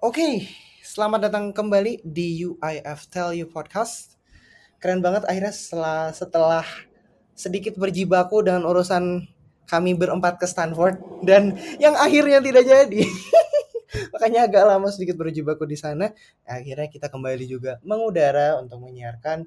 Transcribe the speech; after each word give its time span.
Oke, 0.00 0.48
selamat 0.80 1.28
datang 1.28 1.52
kembali 1.52 2.00
di 2.00 2.40
UIF 2.40 3.04
Tell 3.12 3.36
You 3.36 3.44
Podcast. 3.52 4.16
Keren 4.80 5.04
banget 5.04 5.28
akhirnya 5.28 5.52
setelah 5.52 6.08
setelah 6.16 6.64
sedikit 7.36 7.76
berjibaku 7.76 8.40
dengan 8.40 8.64
urusan 8.64 9.28
kami 9.68 9.92
berempat 9.92 10.40
ke 10.40 10.48
Stanford 10.48 10.96
dan 11.20 11.52
yang 11.76 11.92
akhirnya 12.00 12.40
tidak 12.40 12.64
jadi. 12.64 13.04
Makanya 14.16 14.48
agak 14.48 14.72
lama 14.72 14.88
sedikit 14.88 15.20
berjibaku 15.20 15.68
di 15.68 15.76
sana. 15.76 16.16
Akhirnya 16.48 16.88
kita 16.88 17.12
kembali 17.12 17.44
juga 17.44 17.76
mengudara 17.84 18.56
untuk 18.56 18.80
menyiarkan 18.80 19.44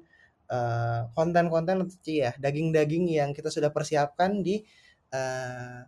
eh, 0.54 1.00
konten-konten 1.18 1.82
uh, 1.82 1.90
ya 2.06 2.30
daging-daging 2.38 3.10
yang 3.10 3.34
kita 3.34 3.50
sudah 3.50 3.74
persiapkan 3.74 4.38
di 4.38 4.62
uh, 5.10 5.82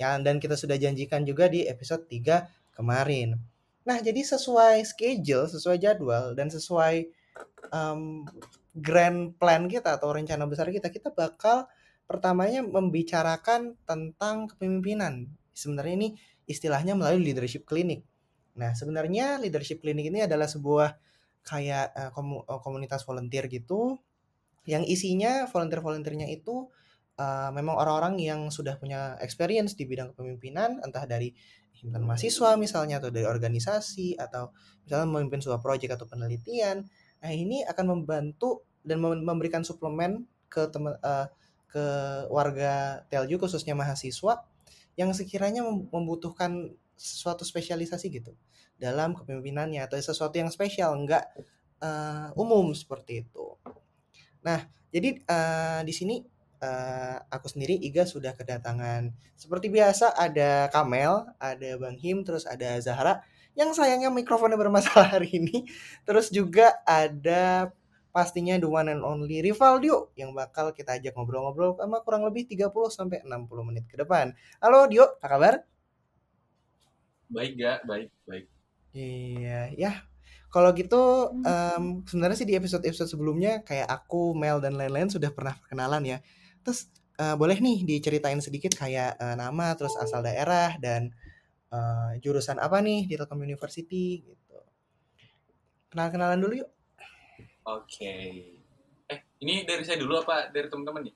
yang 0.00 0.24
dan 0.24 0.40
kita 0.40 0.56
sudah 0.56 0.80
janjikan 0.80 1.20
juga 1.28 1.52
di 1.52 1.68
episode 1.68 2.08
3 2.08 2.72
kemarin. 2.72 3.55
Nah, 3.86 4.02
jadi 4.02 4.20
sesuai 4.26 4.82
schedule, 4.82 5.46
sesuai 5.46 5.78
jadwal, 5.78 6.34
dan 6.34 6.50
sesuai 6.50 7.06
um, 7.70 8.26
grand 8.74 9.32
plan 9.38 9.70
kita 9.70 9.96
atau 9.96 10.10
rencana 10.10 10.44
besar 10.50 10.68
kita, 10.74 10.90
kita 10.90 11.14
bakal 11.14 11.70
pertamanya 12.10 12.66
membicarakan 12.66 13.78
tentang 13.86 14.50
kepemimpinan. 14.50 15.30
Sebenarnya 15.54 15.94
ini 15.96 16.08
istilahnya 16.50 16.98
melalui 16.98 17.30
leadership 17.30 17.62
clinic. 17.62 18.02
Nah, 18.58 18.74
sebenarnya 18.74 19.38
leadership 19.38 19.80
clinic 19.80 20.10
ini 20.10 20.26
adalah 20.26 20.50
sebuah 20.50 20.98
kayak 21.46 21.94
uh, 21.94 22.58
komunitas 22.58 23.06
volunteer 23.06 23.46
gitu 23.46 24.02
yang 24.66 24.82
isinya 24.82 25.46
volunteer-volunteernya 25.46 26.26
itu 26.26 26.66
uh, 27.22 27.50
memang 27.54 27.78
orang-orang 27.78 28.18
yang 28.18 28.50
sudah 28.50 28.74
punya 28.76 29.14
experience 29.22 29.78
di 29.78 29.86
bidang 29.86 30.10
kepemimpinan 30.12 30.82
entah 30.82 31.06
dari 31.06 31.30
himpunan 31.76 32.08
mahasiswa 32.08 32.56
misalnya 32.56 32.98
atau 32.98 33.12
dari 33.12 33.28
organisasi 33.28 34.16
atau 34.16 34.50
misalnya 34.82 35.06
memimpin 35.06 35.44
sebuah 35.44 35.60
proyek 35.60 35.94
atau 35.94 36.08
penelitian. 36.08 36.88
Nah, 37.20 37.32
ini 37.32 37.62
akan 37.68 37.84
membantu 37.92 38.64
dan 38.80 39.02
memberikan 39.02 39.60
suplemen 39.66 40.24
ke 40.48 40.68
teman 40.72 40.96
uh, 41.02 41.26
ke 41.66 41.84
warga 42.32 43.04
Telju 43.12 43.36
khususnya 43.36 43.76
mahasiswa 43.76 44.46
yang 44.96 45.12
sekiranya 45.12 45.60
membutuhkan 45.66 46.72
sesuatu 46.96 47.44
spesialisasi 47.44 48.08
gitu 48.08 48.32
dalam 48.80 49.12
kepemimpinannya 49.12 49.84
atau 49.84 50.00
sesuatu 50.00 50.40
yang 50.40 50.48
spesial 50.48 50.96
enggak 50.96 51.28
uh, 51.84 52.32
umum 52.36 52.72
seperti 52.72 53.28
itu. 53.28 53.56
Nah, 54.40 54.64
jadi 54.88 55.20
uh, 55.28 55.80
di 55.84 55.92
sini 55.92 56.24
uh, 56.60 57.16
aku 57.28 57.46
sendiri 57.50 57.76
Iga 57.76 58.04
sudah 58.08 58.36
kedatangan 58.36 59.12
seperti 59.36 59.68
biasa 59.68 60.16
ada 60.16 60.68
Kamel, 60.72 61.28
ada 61.36 61.70
Bang 61.76 61.96
Him, 62.00 62.24
terus 62.24 62.48
ada 62.48 62.78
Zahra 62.80 63.24
yang 63.56 63.72
sayangnya 63.72 64.12
mikrofonnya 64.12 64.60
bermasalah 64.60 65.16
hari 65.16 65.32
ini. 65.40 65.64
Terus 66.04 66.28
juga 66.28 66.76
ada 66.84 67.72
pastinya 68.16 68.56
the 68.56 68.64
one 68.64 68.88
and 68.88 69.04
only 69.04 69.44
Rivaldio 69.44 70.12
yang 70.16 70.32
bakal 70.32 70.72
kita 70.72 70.96
ajak 70.96 71.12
ngobrol-ngobrol 71.12 71.76
sama 71.76 72.00
kurang 72.00 72.24
lebih 72.24 72.48
30 72.48 72.72
sampai 72.88 73.20
60 73.24 73.68
menit 73.68 73.84
ke 73.88 73.96
depan. 74.00 74.32
Halo 74.60 74.88
Dio, 74.88 75.04
apa 75.20 75.28
kabar? 75.28 75.54
Baik 77.28 77.52
gak? 77.60 77.78
Baik, 77.84 78.08
baik. 78.24 78.44
Iya, 78.96 79.60
ya. 79.76 79.92
Kalau 80.48 80.72
gitu 80.72 81.36
um, 81.44 81.84
sebenarnya 82.08 82.36
sih 82.40 82.48
di 82.48 82.56
episode-episode 82.56 83.12
sebelumnya 83.12 83.60
kayak 83.60 83.84
aku, 83.92 84.32
Mel 84.32 84.62
dan 84.64 84.80
lain-lain 84.80 85.12
sudah 85.12 85.28
pernah 85.28 85.52
perkenalan 85.52 86.00
ya. 86.06 86.18
Terus 86.66 86.90
uh, 87.22 87.38
boleh 87.38 87.62
nih 87.62 87.86
diceritain 87.86 88.42
sedikit 88.42 88.74
kayak 88.74 89.14
uh, 89.22 89.38
nama, 89.38 89.70
terus 89.78 89.94
asal 90.02 90.18
daerah 90.18 90.74
dan 90.82 91.14
uh, 91.70 92.18
jurusan 92.18 92.58
apa 92.58 92.82
nih 92.82 93.06
di 93.06 93.14
Telkom 93.14 93.38
University 93.38 94.26
gitu. 94.26 94.58
Kenal-kenalan 95.94 96.42
dulu 96.42 96.66
yuk. 96.66 96.70
Oke. 97.70 97.86
Okay. 97.86 98.26
Eh, 99.06 99.20
ini 99.46 99.62
dari 99.62 99.86
saya 99.86 100.02
dulu 100.02 100.18
apa 100.18 100.50
dari 100.50 100.66
teman-teman 100.66 101.06
nih? 101.06 101.14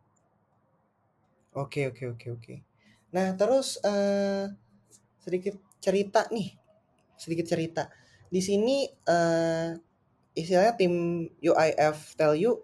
Oke 1.58 1.90
oke 1.90 2.14
oke 2.14 2.28
oke. 2.30 2.56
Nah 3.10 3.34
terus 3.34 3.82
uh, 3.82 4.46
sedikit 5.18 5.58
cerita 5.82 6.30
nih, 6.30 6.54
sedikit 7.18 7.50
cerita. 7.50 7.84
Di 8.30 8.38
sini 8.38 8.86
uh, 8.86 9.74
istilahnya 10.38 10.74
tim 10.78 10.94
UIF 11.42 12.14
Tell 12.16 12.38
You 12.38 12.62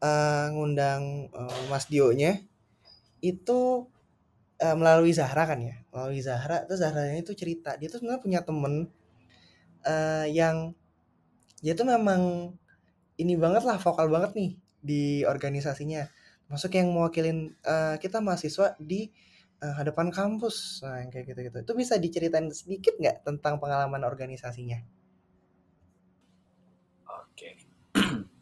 uh, 0.00 0.46
ngundang 0.52 1.32
uh, 1.32 1.62
Mas 1.68 1.88
Dio-nya 1.88 2.40
itu 3.24 3.88
uh, 4.60 4.76
melalui 4.76 5.12
Zahra 5.16 5.48
kan 5.48 5.60
ya? 5.60 5.80
Melalui 5.92 6.20
Zahra 6.20 6.64
terus 6.68 6.84
Zahra 6.84 7.08
itu 7.16 7.32
cerita. 7.36 7.76
Dia 7.80 7.88
tuh 7.88 8.04
sebenarnya 8.04 8.22
punya 8.22 8.40
temen 8.44 8.88
uh, 9.84 10.26
yang 10.28 10.76
dia 11.64 11.72
tuh 11.72 11.88
memang 11.88 12.52
ini 13.16 13.34
banget 13.38 13.64
lah 13.64 13.80
vokal 13.80 14.12
banget 14.12 14.36
nih 14.36 14.50
di 14.84 15.02
organisasinya. 15.24 16.08
Masuk 16.52 16.76
yang 16.76 16.92
mewakilin 16.92 17.56
uh, 17.64 17.96
kita 17.96 18.20
mahasiswa 18.20 18.76
di 18.76 19.08
uh, 19.64 19.74
hadapan 19.80 20.12
kampus. 20.12 20.84
Nah 20.84 21.08
kayak 21.08 21.32
gitu 21.32 21.40
gitu 21.48 21.58
itu 21.64 21.72
bisa 21.72 21.94
diceritain 21.96 22.52
sedikit 22.52 23.00
nggak 23.00 23.24
tentang 23.24 23.56
pengalaman 23.56 24.04
organisasinya 24.04 24.84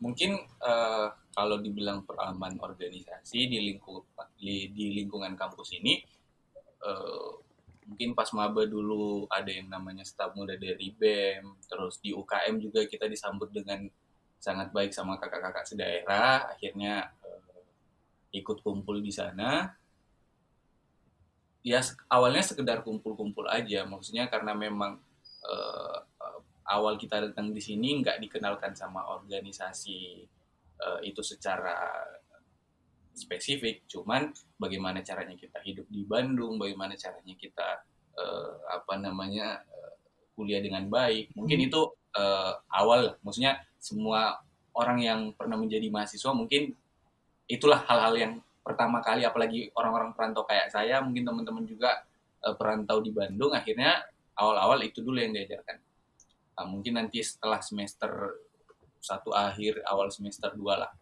mungkin 0.02 0.34
uh, 0.58 1.08
kalau 1.30 1.62
dibilang 1.62 2.02
pengalaman 2.02 2.58
organisasi 2.58 3.46
di 3.46 3.58
lingkung 3.70 4.02
di, 4.34 4.74
di 4.74 4.98
lingkungan 4.98 5.38
kampus 5.38 5.78
ini 5.78 6.02
uh, 6.82 7.38
mungkin 7.86 8.18
pas 8.18 8.26
maba 8.34 8.66
dulu 8.66 9.30
ada 9.30 9.46
yang 9.46 9.70
namanya 9.70 10.02
staf 10.02 10.34
muda 10.34 10.58
dari 10.58 10.90
BEM 10.90 11.62
terus 11.70 12.02
di 12.02 12.10
UKM 12.10 12.58
juga 12.58 12.82
kita 12.82 13.06
disambut 13.06 13.54
dengan 13.54 13.86
sangat 14.42 14.74
baik 14.74 14.90
sama 14.90 15.22
kakak-kakak 15.22 15.70
sedaerah 15.70 16.50
akhirnya 16.50 17.14
uh, 17.22 17.62
ikut 18.34 18.58
kumpul 18.66 18.98
di 18.98 19.14
sana. 19.14 19.78
Ya 21.62 21.78
awalnya 22.10 22.42
sekedar 22.42 22.82
kumpul-kumpul 22.82 23.46
aja 23.46 23.86
maksudnya 23.86 24.26
karena 24.26 24.50
memang 24.50 24.98
awal 26.72 26.96
kita 26.96 27.20
datang 27.20 27.52
di 27.52 27.60
sini 27.60 28.00
nggak 28.00 28.16
dikenalkan 28.24 28.72
sama 28.72 29.04
organisasi 29.12 30.24
uh, 30.80 31.00
itu 31.04 31.20
secara 31.20 31.76
spesifik, 33.12 33.84
cuman 33.84 34.32
bagaimana 34.56 35.04
caranya 35.04 35.36
kita 35.36 35.60
hidup 35.60 35.84
di 35.92 36.02
Bandung, 36.08 36.56
bagaimana 36.56 36.96
caranya 36.96 37.36
kita 37.36 37.84
uh, 38.16 38.52
apa 38.72 38.96
namanya 38.96 39.60
uh, 39.68 39.94
kuliah 40.32 40.64
dengan 40.64 40.88
baik. 40.88 41.36
Mungkin 41.36 41.58
hmm. 41.60 41.68
itu 41.68 41.80
uh, 42.16 42.56
awal, 42.72 43.20
maksudnya 43.20 43.60
semua 43.76 44.40
orang 44.72 44.98
yang 45.04 45.20
pernah 45.36 45.60
menjadi 45.60 45.92
mahasiswa 45.92 46.32
mungkin 46.32 46.72
itulah 47.44 47.84
hal-hal 47.84 48.16
yang 48.16 48.32
pertama 48.64 49.04
kali, 49.04 49.28
apalagi 49.28 49.68
orang-orang 49.76 50.16
perantau 50.16 50.48
kayak 50.48 50.72
saya, 50.72 51.04
mungkin 51.04 51.28
teman-teman 51.28 51.68
juga 51.68 52.00
uh, 52.48 52.56
perantau 52.56 53.04
di 53.04 53.12
Bandung, 53.12 53.52
akhirnya 53.52 54.08
awal-awal 54.40 54.80
itu 54.80 55.04
dulu 55.04 55.20
yang 55.20 55.36
diajarkan 55.36 55.76
uh, 56.58 56.66
mungkin 56.69 56.99
nanti 57.00 57.25
setelah 57.25 57.60
semester 57.62 58.43
satu 59.02 59.34
akhir 59.34 59.82
awal 59.87 60.08
semester 60.14 60.54
dua 60.54 60.87
lah 60.87 60.93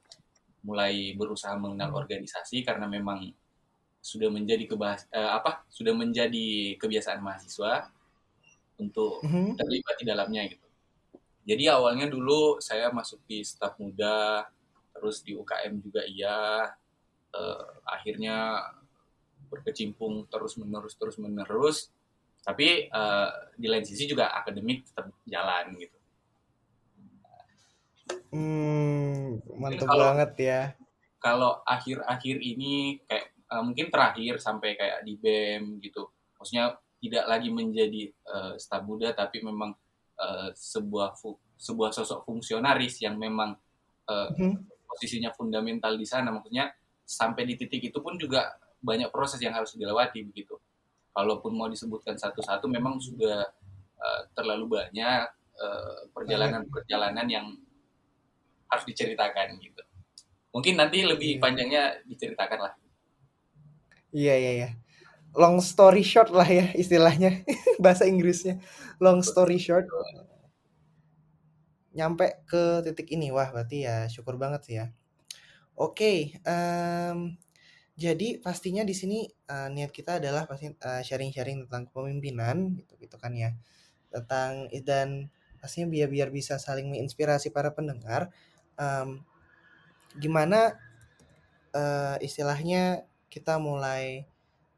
mulai 0.64 1.16
berusaha 1.16 1.56
mengenal 1.56 1.96
organisasi 1.96 2.64
karena 2.64 2.88
memang 2.88 3.32
sudah 4.00 4.32
menjadi 4.32 4.64
kebahas 4.64 5.04
uh, 5.12 5.36
apa 5.36 5.64
sudah 5.68 5.92
menjadi 5.92 6.76
kebiasaan 6.80 7.20
mahasiswa 7.20 7.92
untuk 8.80 9.20
mm-hmm. 9.20 9.60
terlibat 9.60 9.94
di 10.00 10.04
dalamnya 10.08 10.42
gitu. 10.48 10.66
Jadi 11.44 11.64
awalnya 11.68 12.08
dulu 12.08 12.60
saya 12.60 12.88
masuk 12.92 13.20
di 13.28 13.44
staf 13.44 13.76
muda, 13.76 14.48
terus 14.96 15.20
di 15.20 15.36
UKM 15.36 15.84
juga 15.84 16.04
iya, 16.08 16.68
uh, 17.36 17.64
akhirnya 17.84 18.60
berkecimpung 19.50 20.30
terus 20.30 20.56
menerus 20.56 20.94
terus 20.94 21.18
menerus 21.18 21.90
tapi 22.50 22.90
uh, 22.90 23.30
di 23.54 23.70
lain 23.70 23.86
sisi 23.86 24.10
juga 24.10 24.34
akademik 24.34 24.82
tetap 24.90 25.06
jalan 25.22 25.70
gitu. 25.78 25.96
Hmm 28.34 29.38
mantap 29.54 29.86
kalau, 29.86 30.06
banget 30.10 30.32
ya. 30.42 30.60
kalau 31.22 31.52
akhir-akhir 31.62 32.36
ini 32.42 32.98
kayak 33.06 33.30
uh, 33.54 33.62
mungkin 33.62 33.86
terakhir 33.86 34.42
sampai 34.42 34.74
kayak 34.74 35.06
di 35.06 35.14
BEM 35.14 35.78
gitu. 35.78 36.10
Maksudnya 36.42 36.74
tidak 36.98 37.24
lagi 37.30 37.48
menjadi 37.54 38.02
uh, 38.26 38.52
staf 38.58 38.82
muda 38.82 39.14
tapi 39.14 39.46
memang 39.46 39.70
uh, 40.18 40.50
sebuah 40.50 41.14
sebuah 41.54 41.94
sosok 41.94 42.26
fungsionaris 42.26 42.98
yang 42.98 43.14
memang 43.14 43.54
uh, 44.10 44.28
hmm. 44.34 44.66
posisinya 44.90 45.30
fundamental 45.38 45.94
di 45.94 46.08
sana. 46.08 46.34
Maksudnya 46.34 46.74
sampai 47.06 47.46
di 47.46 47.54
titik 47.54 47.94
itu 47.94 48.02
pun 48.02 48.18
juga 48.18 48.58
banyak 48.82 49.12
proses 49.14 49.38
yang 49.38 49.54
harus 49.54 49.76
dilewati 49.78 50.26
begitu 50.26 50.58
kalaupun 51.10 51.52
mau 51.54 51.66
disebutkan 51.66 52.16
satu-satu 52.16 52.70
memang 52.70 52.98
sudah 53.02 53.46
uh, 53.98 54.20
terlalu 54.34 54.80
banyak 54.80 55.26
perjalanan-perjalanan 56.16 57.26
uh, 57.28 57.32
yang 57.36 57.46
harus 58.70 58.84
diceritakan 58.88 59.60
gitu. 59.60 59.82
Mungkin 60.50 60.78
nanti 60.78 61.02
lebih 61.06 61.38
iya. 61.38 61.40
panjangnya 61.42 61.84
diceritakan 62.06 62.58
lah. 62.70 62.72
Iya 64.10 64.34
iya 64.34 64.52
iya. 64.56 64.70
Long 65.38 65.62
story 65.62 66.02
short 66.02 66.34
lah 66.34 66.46
ya 66.46 66.74
istilahnya. 66.74 67.46
Bahasa 67.82 68.06
Inggrisnya. 68.06 68.58
Long 68.98 69.22
story 69.22 69.62
short. 69.62 69.86
Nyampe 71.94 72.42
ke 72.46 72.82
titik 72.86 73.14
ini. 73.14 73.30
Wah 73.30 73.50
berarti 73.54 73.86
ya 73.86 74.10
syukur 74.10 74.34
banget 74.38 74.60
sih 74.66 74.74
ya. 74.82 74.86
Oke 75.78 75.94
okay, 75.94 76.18
um, 76.42 77.38
jadi 78.00 78.40
pastinya 78.40 78.80
di 78.80 78.96
sini 78.96 79.28
uh, 79.52 79.68
niat 79.68 79.92
kita 79.92 80.16
adalah 80.16 80.48
pasti 80.48 80.72
uh, 80.72 81.04
sharing-sharing 81.04 81.68
tentang 81.68 81.92
kepemimpinan 81.92 82.72
gitu 82.80 82.96
gitu 82.96 83.20
kan 83.20 83.36
ya 83.36 83.52
tentang 84.08 84.72
dan 84.88 85.28
pastinya 85.60 85.92
biar 85.92 86.08
biar 86.08 86.28
bisa 86.32 86.56
saling 86.56 86.88
menginspirasi 86.88 87.52
para 87.52 87.76
pendengar 87.76 88.32
um, 88.80 89.20
gimana 90.16 90.80
uh, 91.76 92.16
istilahnya 92.24 93.04
kita 93.28 93.60
mulai 93.60 94.24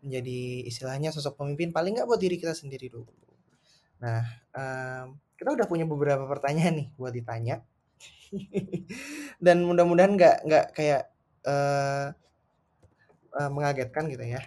menjadi 0.03 0.67
istilahnya 0.67 1.15
sosok 1.15 1.39
pemimpin 1.39 1.71
paling 1.71 1.95
nggak 1.95 2.11
buat 2.11 2.19
diri 2.19 2.37
kita 2.37 2.53
sendiri 2.59 2.91
dulu. 2.91 3.09
Nah, 4.03 4.27
um, 4.51 5.15
kita 5.39 5.55
udah 5.55 5.67
punya 5.71 5.87
beberapa 5.87 6.27
pertanyaan 6.27 6.75
nih 6.85 6.89
buat 6.99 7.15
ditanya. 7.15 7.63
Dan 9.45 9.63
mudah-mudahan 9.63 10.19
nggak 10.19 10.37
nggak 10.43 10.67
kayak 10.75 11.15
uh, 11.47 12.11
uh, 13.37 13.51
mengagetkan 13.53 14.09
gitu 14.09 14.25
ya. 14.25 14.43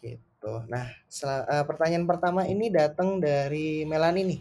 Gitu. 0.00 0.52
Nah, 0.70 0.90
uh, 1.26 1.64
pertanyaan 1.66 2.06
pertama 2.06 2.46
ini 2.46 2.70
datang 2.70 3.18
dari 3.18 3.82
Melani 3.86 4.22
nih, 4.36 4.40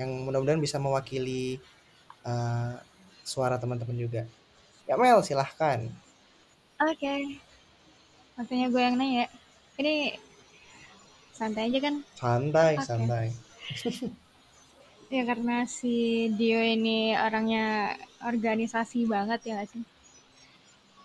yang 0.00 0.28
mudah-mudahan 0.28 0.60
bisa 0.60 0.80
mewakili 0.80 1.60
uh, 2.24 2.76
suara 3.22 3.56
teman-teman 3.56 3.96
juga. 3.96 4.22
Ya 4.88 4.98
Mel, 4.98 5.22
silahkan. 5.22 5.86
Oke. 6.82 6.98
Okay. 6.98 7.22
Maksudnya 8.36 8.66
gue 8.72 8.82
yang 8.82 8.96
nanya. 8.98 9.26
Ini 9.78 10.18
santai 11.32 11.70
aja 11.70 11.78
kan? 11.78 11.94
Santai, 12.18 12.72
okay. 12.76 12.84
santai. 12.84 13.26
ya 15.14 15.22
karena 15.28 15.68
si 15.68 16.26
Dio 16.34 16.58
ini 16.58 17.14
orangnya 17.14 17.94
organisasi 18.24 19.04
banget 19.06 19.40
ya 19.46 19.62
gak 19.62 19.70
sih? 19.70 19.82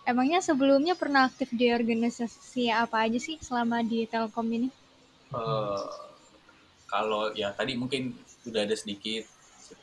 Emangnya 0.08 0.40
sebelumnya 0.40 0.96
pernah 0.96 1.28
aktif 1.28 1.52
di 1.52 1.68
organisasi 1.68 2.72
apa 2.72 3.04
aja 3.04 3.20
sih 3.20 3.36
selama 3.44 3.84
di 3.84 4.08
Telkom 4.08 4.48
ini? 4.48 4.72
Uh, 5.28 5.84
kalau 6.88 7.28
ya 7.36 7.52
tadi 7.52 7.76
mungkin 7.76 8.16
sudah 8.40 8.64
ada 8.64 8.72
sedikit 8.72 9.28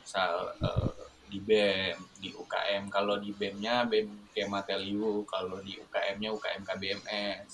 misal 0.02 0.50
uh, 0.58 0.90
di 1.30 1.38
BEM, 1.38 1.94
di 2.18 2.34
UKM. 2.34 2.90
Kalau 2.90 3.22
di 3.22 3.30
BEM-nya 3.30 3.86
BEM 3.86 4.34
Kemateliu, 4.34 5.22
kalau 5.30 5.62
di 5.62 5.78
UKM-nya 5.78 6.34
UKM 6.34 6.62
KBMS. 6.66 7.50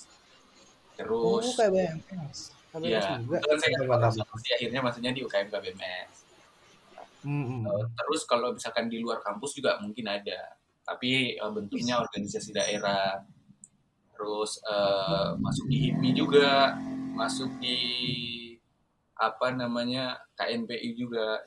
Terus 0.97 1.45
oh, 1.45 1.53
KBMS. 1.53 2.37
KBMS 2.73 3.05
ya, 3.05 3.21
juga. 3.21 3.37
Kan 3.37 3.57
saya 3.61 3.73
kan 3.85 4.25
akhirnya 4.33 4.81
maksudnya 4.81 5.11
di 5.13 5.21
UKM 5.21 5.53
KBMS. 5.53 6.13
Mm 7.21 7.43
-hmm. 7.45 7.85
Terus 7.93 8.25
kalau 8.25 8.49
misalkan 8.57 8.89
di 8.89 8.97
luar 8.97 9.21
kampus 9.21 9.53
juga 9.53 9.77
mungkin 9.77 10.09
ada, 10.09 10.57
tapi 10.83 11.39
uh, 11.39 11.51
bentuknya 11.51 11.99
organisasi 11.99 12.55
daerah. 12.55 13.23
Terus 14.13 14.61
uh, 14.63 15.35
masuk 15.41 15.67
di 15.67 15.89
HIPMI 15.89 16.09
juga, 16.15 16.77
masuk 17.15 17.49
di 17.59 17.79
apa 19.13 19.53
namanya 19.53 20.19
KNPI 20.35 20.99
juga 20.99 21.43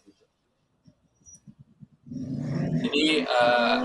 jadi 2.87 3.27
uh, 3.27 3.79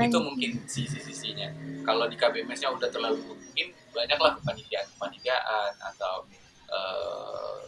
itu 0.00 0.18
mungkin 0.18 0.50
sisi-sisinya. 0.64 1.52
Kalau 1.84 2.08
di 2.08 2.16
KBMS-nya 2.16 2.72
udah 2.72 2.88
terlalu 2.88 3.20
mungkin 3.26 3.68
banyaklah 3.92 4.38
kepanitiaan 4.40 4.86
kepanitiaan 4.96 5.72
atau 5.92 6.24
uh, 6.70 7.58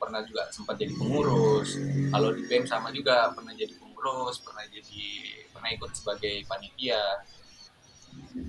pernah 0.00 0.24
juga 0.24 0.48
sempat 0.50 0.80
jadi 0.80 0.94
pengurus. 0.96 1.76
Kalau 2.10 2.32
di 2.32 2.42
BEM 2.48 2.64
sama 2.64 2.88
juga 2.90 3.30
pernah 3.36 3.52
jadi 3.52 3.74
pengurus, 4.02 4.42
pernah 4.42 4.66
jadi 4.66 5.06
pernah 5.54 5.70
ikut 5.70 5.90
sebagai 5.94 6.42
panitia, 6.50 7.00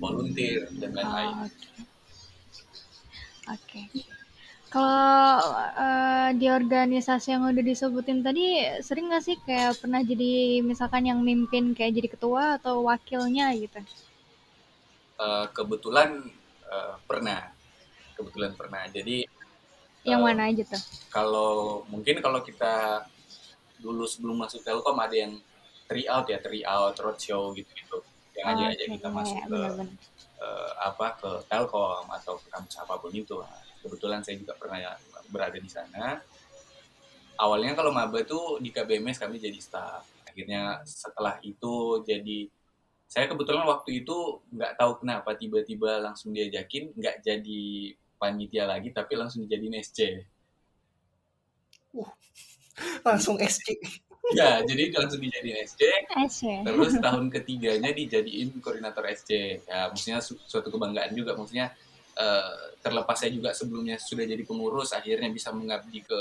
volunteer 0.02 0.66
dan 0.82 0.90
lain-lain. 0.90 1.30
Oh, 1.30 1.48
Oke. 3.54 3.86
Okay. 3.86 3.86
Kalau 4.74 5.54
uh, 5.54 6.34
di 6.34 6.50
organisasi 6.50 7.30
yang 7.30 7.46
udah 7.46 7.62
disebutin 7.62 8.26
tadi, 8.26 8.58
sering 8.82 9.06
nggak 9.06 9.22
sih 9.22 9.38
kayak 9.46 9.78
pernah 9.78 10.02
jadi 10.02 10.66
misalkan 10.66 11.06
yang 11.06 11.22
mimpin 11.22 11.78
kayak 11.78 11.94
jadi 11.94 12.08
ketua 12.10 12.58
atau 12.58 12.82
wakilnya 12.82 13.54
gitu? 13.54 13.78
Uh, 15.14 15.46
kebetulan 15.54 16.26
uh, 16.66 16.98
pernah, 17.06 17.54
kebetulan 18.18 18.58
pernah. 18.58 18.82
Jadi 18.90 19.30
yang 20.02 20.26
uh, 20.26 20.34
mana 20.34 20.50
aja 20.50 20.66
tuh? 20.66 20.82
Kalau 21.06 21.86
mungkin 21.86 22.18
kalau 22.18 22.42
kita 22.42 23.06
dulu 23.84 24.08
sebelum 24.08 24.40
masuk 24.40 24.64
Telkom 24.64 24.96
ada 24.96 25.12
yang 25.12 25.36
three 25.84 26.08
out 26.08 26.24
ya, 26.32 26.40
three 26.40 26.64
out 26.64 26.96
roadshow 26.96 27.52
gitu-gitu. 27.52 28.00
Yang 28.32 28.46
aja 28.48 28.64
aja 28.72 28.84
kita 28.88 29.08
masuk 29.12 29.38
ke 29.44 29.60
Uh, 30.34 30.72
apa 30.82 31.14
ke 31.16 31.30
Telkom 31.46 32.04
atau 32.10 32.36
ke 32.36 32.50
kampus 32.52 32.76
apa 32.76 32.98
pun 33.00 33.08
itu. 33.14 33.38
Kebetulan 33.80 34.20
saya 34.20 34.36
juga 34.36 34.52
pernah 34.58 34.98
berada 35.30 35.56
di 35.56 35.70
sana. 35.70 36.20
Awalnya 37.38 37.72
kalau 37.72 37.94
maba 37.94 38.20
itu 38.20 38.60
di 38.60 38.68
KBMS 38.68 39.22
kami 39.22 39.40
jadi 39.40 39.56
staff. 39.56 40.04
Akhirnya 40.28 40.84
setelah 40.84 41.38
itu 41.40 42.02
jadi 42.04 42.50
saya 43.14 43.30
kebetulan 43.30 43.62
waktu 43.62 44.02
itu 44.02 44.42
nggak 44.50 44.74
tahu 44.74 45.06
kenapa 45.06 45.38
tiba-tiba 45.38 46.02
langsung 46.02 46.34
diajakin 46.34 46.90
nggak 46.98 47.22
jadi 47.22 47.94
panitia 48.18 48.66
lagi 48.66 48.90
tapi 48.90 49.14
langsung 49.14 49.46
dijadiin 49.46 49.78
SC 49.78 50.24
uh, 51.94 52.10
langsung 53.06 53.36
SC 53.38 53.76
ya 54.32 54.64
jadi 54.64 54.88
langsung 54.96 55.20
dijadiin 55.20 55.68
SC 55.68 55.80
terus 56.64 56.96
tahun 56.96 57.28
ketiganya 57.28 57.92
dijadiin 57.92 58.56
koordinator 58.64 59.04
SC 59.12 59.60
ya 59.68 59.92
maksudnya 59.92 60.18
su 60.24 60.38
suatu 60.48 60.72
kebanggaan 60.72 61.12
juga. 61.12 61.36
Maksudnya 61.36 61.74
uh, 62.16 62.74
terlepas 62.80 63.20
saya 63.20 63.30
juga 63.34 63.52
sebelumnya 63.52 64.00
sudah 64.00 64.24
jadi 64.24 64.42
pengurus 64.46 64.96
akhirnya 64.96 65.28
bisa 65.28 65.52
mengabdi 65.52 66.00
ke 66.00 66.20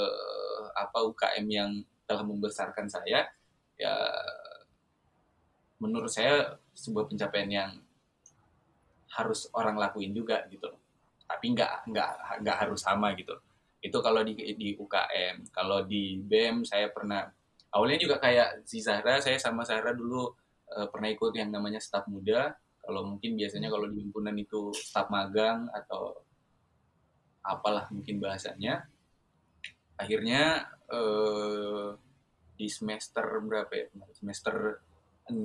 apa 0.76 1.00
UKM 1.06 1.46
yang 1.48 1.72
telah 2.04 2.24
membesarkan 2.26 2.92
saya. 2.92 3.30
Ya 3.80 3.94
menurut 5.80 6.12
saya 6.12 6.60
sebuah 6.76 7.08
pencapaian 7.08 7.50
yang 7.50 7.72
harus 9.14 9.48
orang 9.54 9.78
lakuin 9.78 10.12
juga 10.12 10.44
gitu. 10.52 10.70
Tapi 11.24 11.46
nggak 11.56 11.90
nggak 11.90 12.10
nggak 12.44 12.58
harus 12.68 12.84
sama 12.84 13.16
gitu 13.16 13.34
itu 13.84 13.98
kalau 14.00 14.24
di 14.24 14.34
di 14.56 14.80
UKM 14.80 15.52
kalau 15.52 15.84
di 15.84 16.24
BEM 16.24 16.64
saya 16.64 16.88
pernah 16.88 17.28
awalnya 17.76 18.00
juga 18.00 18.16
kayak 18.24 18.64
si 18.64 18.80
Zahra 18.80 19.20
saya 19.20 19.36
sama 19.36 19.68
Zahra 19.68 19.92
dulu 19.92 20.32
uh, 20.72 20.88
pernah 20.90 21.10
ikut 21.12 21.34
yang 21.36 21.54
namanya 21.54 21.82
staf 21.82 22.08
muda. 22.10 22.54
Kalau 22.84 23.08
mungkin 23.08 23.40
biasanya 23.40 23.72
kalau 23.72 23.88
di 23.88 24.04
himpunan 24.04 24.36
itu 24.36 24.76
staf 24.76 25.08
magang 25.08 25.72
atau 25.72 26.20
apalah 27.44 27.88
mungkin 27.96 28.20
bahasanya. 28.20 28.84
Akhirnya 29.96 30.68
eh, 30.92 31.96
di 32.60 32.68
semester 32.68 33.24
berapa 33.40 33.72
ya? 33.72 33.88
Semester 34.12 34.84
6 35.32 35.40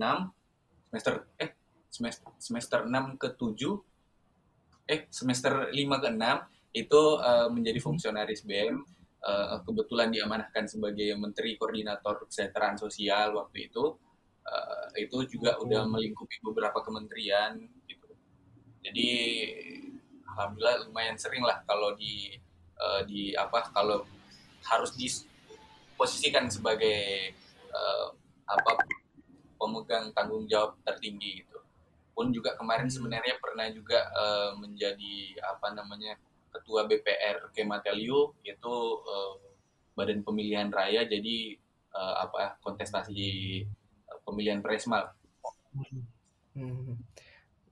semester 0.90 1.14
eh 1.38 1.54
semester 1.94 2.26
semester 2.42 2.78
6 2.90 3.22
ke 3.22 3.28
7 3.38 4.90
eh 4.90 5.06
semester 5.06 5.70
5 5.70 5.78
ke 5.78 6.08
6 6.10 6.57
itu 6.72 7.02
eh, 7.20 7.48
menjadi 7.48 7.78
fungsionaris 7.80 8.44
BM 8.44 8.76
eh, 9.24 9.56
kebetulan 9.64 10.12
diamanahkan 10.12 10.68
sebagai 10.68 11.14
menteri 11.16 11.56
koordinator 11.56 12.28
kesejahteraan 12.28 12.76
sosial 12.76 13.36
waktu 13.36 13.72
itu. 13.72 13.96
Eh, 14.48 15.04
itu 15.08 15.16
juga 15.28 15.60
udah 15.60 15.84
oh. 15.84 15.90
melingkupi 15.92 16.40
beberapa 16.40 16.80
kementerian 16.80 17.60
gitu. 17.84 18.08
Jadi 18.80 19.08
alhamdulillah 20.38 20.88
lumayan 20.88 21.18
sering 21.18 21.42
lah 21.42 21.60
kalau 21.66 21.98
di 21.98 22.38
uh, 22.78 23.02
di 23.02 23.34
apa 23.34 23.74
kalau 23.74 24.06
harus 24.62 24.94
diposisikan 24.94 26.46
sebagai 26.46 27.34
uh, 27.74 28.14
apa 28.46 28.86
pemegang 29.58 30.14
tanggung 30.14 30.46
jawab 30.46 30.78
tertinggi 30.86 31.42
gitu. 31.42 31.58
Pun 32.14 32.30
juga 32.30 32.54
kemarin 32.54 32.86
sebenarnya 32.86 33.38
pernah 33.42 33.66
juga 33.74 34.06
uh, 34.14 34.54
menjadi 34.58 35.42
apa 35.42 35.74
namanya 35.74 36.14
ketua 36.50 36.88
BPR 36.88 37.52
Kemateliu 37.52 38.32
itu 38.44 38.74
uh, 39.04 39.34
badan 39.98 40.22
pemilihan 40.22 40.70
raya 40.70 41.04
jadi 41.04 41.58
uh, 41.94 42.28
apa 42.28 42.58
kontestasi 42.62 43.62
pemilihan 44.22 44.60
presmal. 44.60 45.12
Hmm. 46.54 46.96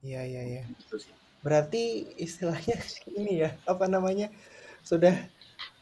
Iya 0.01 0.21
iya 0.23 0.41
iya. 0.43 0.63
Berarti 1.41 2.07
istilahnya 2.17 2.77
ini 3.19 3.45
ya 3.45 3.55
apa 3.63 3.85
namanya 3.85 4.27
sudah 4.83 5.13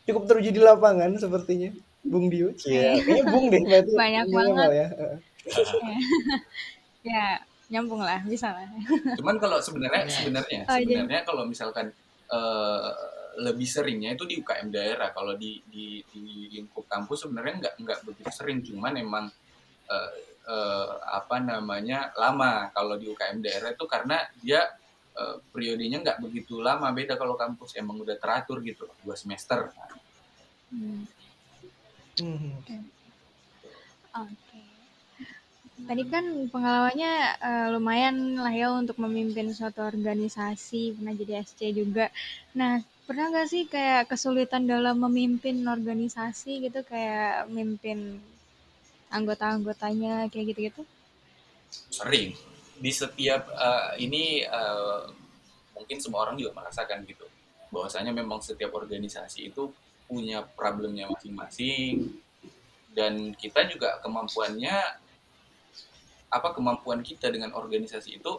cukup 0.06 0.30
teruji 0.30 0.54
di 0.54 0.62
lapangan 0.62 1.16
sepertinya 1.18 1.74
Bung 2.06 2.30
Dio. 2.30 2.54
Iya. 2.66 2.98
Kayaknya 3.06 3.24
Bung 3.32 3.46
deh 3.50 3.62
berarti. 3.66 3.92
Banyak 4.04 4.26
banget. 4.30 4.70
Ya. 4.70 4.88
ya 7.06 7.26
nyambung 7.70 8.02
lah 8.02 8.22
bisa 8.26 8.54
lah. 8.54 8.70
Cuman 9.18 9.42
kalau 9.42 9.58
sebenarnya 9.58 10.06
sebenarnya 10.06 10.70
oh, 10.70 10.78
sebenarnya 10.78 11.22
kalau 11.26 11.44
misalkan 11.50 11.90
uh, 12.32 12.92
lebih 13.36 13.68
seringnya 13.68 14.16
itu 14.16 14.24
di 14.24 14.40
UKM 14.40 14.72
daerah 14.72 15.12
kalau 15.12 15.36
di 15.36 15.60
di, 15.68 16.00
di 16.08 16.48
lingkup 16.56 16.88
kampus 16.88 17.28
sebenarnya 17.28 17.54
nggak 17.60 17.76
nggak 17.84 18.00
begitu 18.08 18.30
sering 18.32 18.64
cuman 18.64 18.94
emang 18.96 19.26
uh, 19.92 20.10
uh, 20.48 20.90
apa 21.20 21.44
namanya 21.44 22.16
lama 22.16 22.72
kalau 22.72 22.96
di 22.96 23.12
UKM 23.12 23.44
daerah 23.44 23.76
itu 23.76 23.86
karena 23.86 24.24
dia 24.40 24.64
uh, 25.20 25.44
periodenya 25.52 26.00
nggak 26.00 26.20
begitu 26.24 26.64
lama 26.64 26.88
beda 26.96 27.20
kalau 27.20 27.36
kampus 27.36 27.76
emang 27.76 28.00
udah 28.00 28.16
teratur 28.16 28.64
gitu 28.64 28.88
dua 29.04 29.20
semester. 29.20 29.68
Hmm. 30.72 31.04
Hmm. 32.16 32.56
Okay. 32.64 32.80
Tadi 35.86 36.04
kan 36.10 36.26
pengalamannya 36.50 37.14
uh, 37.46 37.68
lumayan 37.78 38.42
lah 38.42 38.50
ya 38.50 38.74
untuk 38.74 38.98
memimpin 38.98 39.54
suatu 39.54 39.86
organisasi, 39.86 40.98
pernah 40.98 41.14
jadi 41.14 41.46
SC 41.46 41.78
juga. 41.78 42.10
Nah, 42.58 42.82
pernah 43.06 43.30
nggak 43.30 43.48
sih 43.48 43.70
kayak 43.70 44.10
kesulitan 44.10 44.66
dalam 44.66 44.98
memimpin 44.98 45.62
organisasi 45.62 46.66
gitu, 46.66 46.82
kayak 46.90 47.46
memimpin 47.54 48.18
anggota-anggotanya 49.14 50.26
kayak 50.34 50.58
gitu-gitu? 50.58 50.82
Sering. 51.94 52.34
Di 52.82 52.90
setiap 52.90 53.46
uh, 53.54 53.94
ini 54.02 54.42
uh, 54.42 55.06
mungkin 55.78 56.02
semua 56.02 56.26
orang 56.26 56.42
juga 56.42 56.58
merasakan 56.58 57.06
gitu. 57.06 57.30
Bahwasanya 57.70 58.10
memang 58.10 58.42
setiap 58.42 58.74
organisasi 58.74 59.54
itu 59.54 59.70
punya 60.10 60.42
problemnya 60.42 61.06
masing-masing 61.14 62.10
dan 62.96 63.38
kita 63.38 63.70
juga 63.70 64.00
kemampuannya 64.02 65.05
apa 66.36 66.52
kemampuan 66.52 67.00
kita 67.00 67.32
dengan 67.32 67.56
organisasi 67.56 68.20
itu 68.20 68.32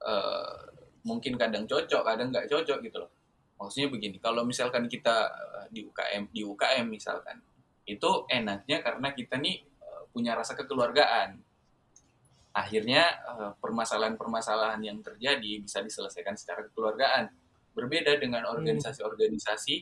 uh, 0.00 0.56
mungkin 1.04 1.36
kadang 1.36 1.68
cocok, 1.68 2.00
kadang 2.00 2.32
nggak 2.32 2.48
cocok 2.48 2.78
gitu 2.80 2.96
loh. 3.04 3.10
Maksudnya 3.60 3.88
begini, 3.92 4.16
kalau 4.18 4.42
misalkan 4.42 4.88
kita 4.88 5.28
di 5.68 5.84
UKM 5.84 6.32
di 6.32 6.42
UKM 6.42 6.86
misalkan 6.88 7.38
itu 7.84 8.24
enaknya 8.32 8.80
karena 8.80 9.12
kita 9.12 9.36
nih 9.36 9.60
punya 10.14 10.38
rasa 10.38 10.54
kekeluargaan. 10.54 11.42
Akhirnya 12.54 13.02
eh, 13.34 13.52
permasalahan-permasalahan 13.58 14.78
yang 14.86 15.02
terjadi 15.02 15.58
bisa 15.58 15.82
diselesaikan 15.82 16.38
secara 16.38 16.62
kekeluargaan. 16.70 17.34
Berbeda 17.74 18.14
dengan 18.22 18.46
hmm. 18.46 18.54
organisasi-organisasi 18.54 19.76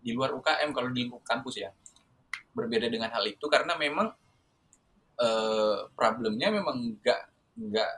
di 0.00 0.10
luar 0.16 0.32
UKM 0.32 0.72
kalau 0.72 0.88
di 0.88 1.12
kampus 1.20 1.60
ya. 1.60 1.68
Berbeda 2.56 2.88
dengan 2.88 3.12
hal 3.12 3.28
itu 3.28 3.44
karena 3.52 3.76
memang 3.76 4.08
eh, 5.20 5.76
problemnya 5.94 6.50
memang 6.50 6.98
nggak 7.00 7.20
nggak 7.54 7.92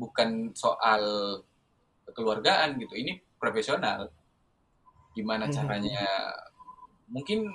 bukan 0.00 0.50
soal 0.56 1.02
kekeluargaan 2.08 2.80
gitu. 2.80 2.94
Ini 2.96 3.20
profesional. 3.38 4.10
Gimana 5.14 5.46
hmm. 5.46 5.54
caranya? 5.54 6.02
Mungkin 7.10 7.46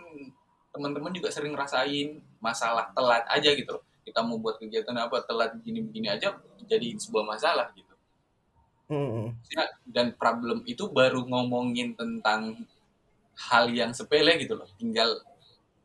teman-teman 0.75 1.15
juga 1.15 1.31
sering 1.31 1.55
rasain 1.55 2.19
masalah 2.43 2.91
telat 2.91 3.23
aja 3.31 3.55
gitu 3.55 3.79
kita 4.05 4.21
mau 4.21 4.37
buat 4.37 4.61
kegiatan 4.61 4.93
apa 4.99 5.25
telat 5.25 5.55
begini-begini 5.57 6.11
aja 6.11 6.35
jadi 6.67 6.93
sebuah 6.99 7.25
masalah 7.25 7.73
gitu 7.73 7.95
mm. 8.93 9.39
dan 9.89 10.13
problem 10.19 10.61
itu 10.69 10.85
baru 10.91 11.25
ngomongin 11.25 11.97
tentang 11.97 12.67
hal 13.49 13.71
yang 13.73 13.95
sepele 13.95 14.35
gitu 14.37 14.59
loh 14.59 14.69
tinggal 14.77 15.09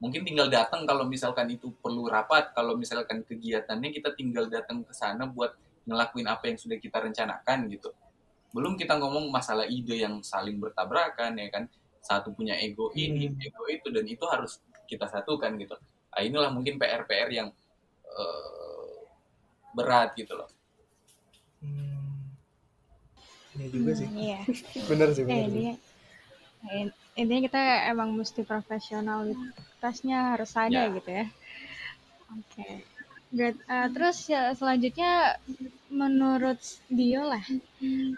mungkin 0.01 0.25
tinggal 0.25 0.49
datang 0.49 0.89
kalau 0.89 1.05
misalkan 1.05 1.47
itu 1.53 1.71
perlu 1.85 2.09
rapat 2.09 2.57
kalau 2.57 2.75
misalkan 2.75 3.21
kegiatannya 3.21 3.93
kita 3.93 4.17
tinggal 4.17 4.49
datang 4.49 4.81
ke 4.81 4.97
sana 4.97 5.29
buat 5.29 5.53
ngelakuin 5.85 6.25
apa 6.25 6.49
yang 6.49 6.57
sudah 6.57 6.81
kita 6.81 7.05
rencanakan 7.05 7.69
gitu 7.69 7.93
belum 8.51 8.75
kita 8.81 8.97
ngomong 8.97 9.29
masalah 9.29 9.69
ide 9.69 10.01
yang 10.01 10.25
saling 10.25 10.57
bertabrakan 10.59 11.37
ya 11.37 11.53
kan 11.53 11.69
satu 12.01 12.33
punya 12.33 12.57
ego 12.59 12.89
ini 12.97 13.29
hmm. 13.29 13.45
ego 13.45 13.65
itu 13.69 13.93
dan 13.93 14.09
itu 14.09 14.25
harus 14.25 14.59
kita 14.89 15.05
satukan 15.07 15.55
gitu 15.61 15.77
nah, 16.11 16.21
inilah 16.25 16.51
mungkin 16.51 16.81
PR-PR 16.81 17.29
yang 17.31 17.49
uh, 18.09 19.05
berat 19.77 20.17
gitu 20.17 20.33
loh 20.35 20.49
hmm. 21.61 22.01
Iya 23.51 23.67
juga 23.67 23.93
sih 23.99 24.07
hmm, 24.07 24.19
iya. 24.19 24.41
bener 24.89 25.09
sih 25.11 25.27
bener 25.27 25.45
eh, 25.45 25.51
sih. 25.51 25.90
Intinya 27.17 27.41
kita 27.49 27.63
emang 27.89 28.13
mesti 28.17 28.45
profesionalitasnya 28.45 30.37
harus 30.37 30.53
ada 30.57 30.89
ya. 30.89 30.95
gitu 30.95 31.11
ya 31.11 31.27
oke 32.31 32.65
okay. 33.35 33.55
uh, 33.69 33.89
terus 33.91 34.19
ya, 34.29 34.53
selanjutnya 34.53 35.41
menurut 35.89 36.61
Dio 36.93 37.25
lah 37.25 37.43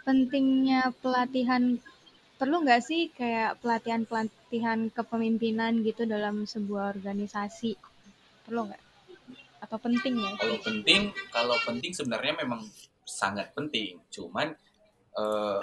pentingnya 0.02 0.90
pelatihan 0.98 1.78
perlu 2.42 2.66
nggak 2.66 2.82
sih 2.82 3.06
kayak 3.14 3.62
pelatihan-pelatihan 3.62 4.90
kepemimpinan 4.90 5.78
gitu 5.86 6.02
dalam 6.10 6.42
sebuah 6.42 6.90
organisasi? 6.98 7.78
Perlu 8.42 8.66
nggak? 8.66 8.82
Atau 9.62 9.78
penting 9.78 10.18
ya? 10.18 10.34
Kalau 10.34 10.58
penting, 10.58 11.14
kalau 11.30 11.54
penting 11.62 11.94
sebenarnya 11.94 12.34
memang 12.42 12.66
sangat 13.06 13.54
penting. 13.54 14.02
Cuman 14.10 14.58
uh, 15.14 15.62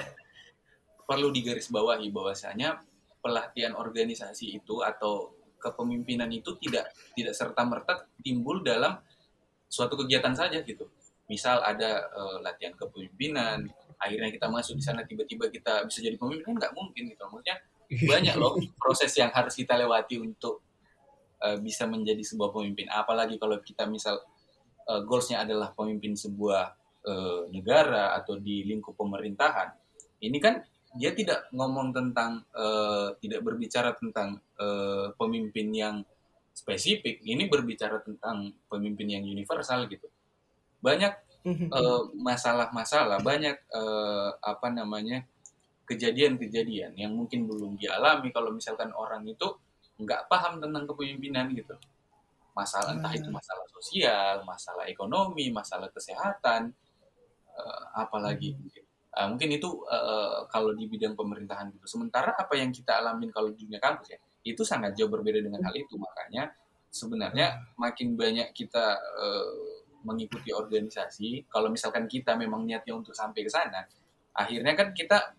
perlu 1.09 1.33
digarisbawahi 1.33 2.13
bahwasanya 2.13 2.77
pelatihan 3.25 3.73
organisasi 3.73 4.61
itu 4.61 4.85
atau 4.85 5.33
kepemimpinan 5.57 6.29
itu 6.29 6.53
tidak 6.61 6.93
tidak 7.17 7.33
serta 7.33 7.65
merta 7.65 8.05
timbul 8.21 8.61
dalam 8.61 9.01
suatu 9.65 9.97
kegiatan 9.97 10.37
saja 10.37 10.61
gitu. 10.61 10.85
Misal 11.25 11.65
ada 11.65 12.05
uh, 12.13 12.37
latihan 12.45 12.77
kepemimpinan, 12.77 13.65
akhirnya 13.99 14.31
kita 14.31 14.47
masuk 14.47 14.79
di 14.79 14.83
sana 14.83 15.03
tiba-tiba 15.03 15.51
kita 15.51 15.83
bisa 15.83 15.99
jadi 15.99 16.15
pemimpin 16.15 16.47
kan 16.47 16.55
nggak 16.55 16.73
mungkin 16.73 17.03
gitu 17.11 17.23
maksudnya 17.27 17.55
banyak 18.07 18.35
loh 18.39 18.55
proses 18.79 19.11
yang 19.19 19.27
harus 19.35 19.53
kita 19.59 19.75
lewati 19.75 20.15
untuk 20.23 20.63
uh, 21.43 21.59
bisa 21.59 21.83
menjadi 21.83 22.23
sebuah 22.23 22.55
pemimpin 22.55 22.87
apalagi 22.87 23.35
kalau 23.35 23.59
kita 23.59 23.83
misal 23.91 24.23
uh, 24.87 25.03
goalsnya 25.03 25.43
adalah 25.43 25.75
pemimpin 25.75 26.15
sebuah 26.15 26.63
uh, 27.03 27.51
negara 27.51 28.15
atau 28.15 28.39
di 28.39 28.63
lingkup 28.63 28.95
pemerintahan 28.95 29.75
ini 30.23 30.39
kan 30.39 30.63
dia 30.97 31.13
tidak 31.13 31.45
ngomong 31.53 31.93
tentang 31.93 32.41
uh, 32.57 33.13
tidak 33.21 33.45
berbicara 33.45 33.93
tentang 33.93 34.41
uh, 34.57 35.13
pemimpin 35.13 35.69
yang 35.69 35.95
spesifik. 36.53 37.21
Ini 37.21 37.45
berbicara 37.45 38.01
tentang 38.01 38.53
pemimpin 38.65 39.07
yang 39.13 39.23
universal 39.23 39.85
gitu. 39.85 40.09
Banyak 40.81 41.29
Mhm. 41.39 41.71
Eh, 41.71 42.01
masalah-masalah 42.19 43.23
banyak 43.23 43.55
uh, 43.71 44.35
apa 44.43 44.67
namanya 44.75 45.23
kejadian-kejadian 45.87 46.99
yang 46.99 47.15
mungkin 47.15 47.47
belum 47.47 47.79
dialami. 47.79 48.27
Kalau 48.35 48.51
misalkan 48.51 48.91
orang 48.91 49.23
itu 49.23 49.47
nggak 50.03 50.27
paham 50.27 50.59
tentang 50.59 50.83
kepemimpinan 50.83 51.47
gitu. 51.55 51.79
Masalah 52.51 52.91
entah 52.91 53.15
itu 53.15 53.31
hmm. 53.31 53.39
masalah 53.39 53.65
sosial 53.71 54.35
masalah 54.43 54.83
ekonomi 54.91 55.47
masalah 55.47 55.87
kesehatan 55.95 56.75
uh, 57.55 57.83
apalagi 57.95 58.59
uh, 59.15 59.27
mungkin 59.31 59.49
itu 59.55 59.69
uh, 59.87 60.45
kalau 60.51 60.75
di 60.75 60.85
bidang 60.85 61.17
pemerintahan 61.17 61.73
gitu 61.73 61.85
sementara 61.87 62.35
apa 62.35 62.53
yang 62.59 62.69
kita 62.69 62.99
alamin 62.99 63.33
kalau 63.33 63.49
di 63.53 63.65
dunia 63.65 63.79
kampus 63.81 64.13
ya 64.13 64.19
itu 64.45 64.61
sangat 64.65 64.97
jauh 64.97 65.11
berbeda 65.11 65.41
dengan 65.41 65.61
hal 65.65 65.75
itu 65.75 65.95
makanya 65.99 66.53
sebenarnya 66.89 67.61
makin 67.77 68.17
banyak 68.17 68.49
kita 68.53 68.97
uh, 68.97 69.79
mengikuti 70.03 70.55
organisasi, 70.55 71.49
kalau 71.51 71.67
misalkan 71.67 72.07
kita 72.07 72.35
memang 72.39 72.63
niatnya 72.63 72.95
untuk 72.95 73.11
sampai 73.11 73.43
ke 73.43 73.51
sana, 73.51 73.83
akhirnya 74.31 74.73
kan 74.75 74.95
kita 74.95 75.35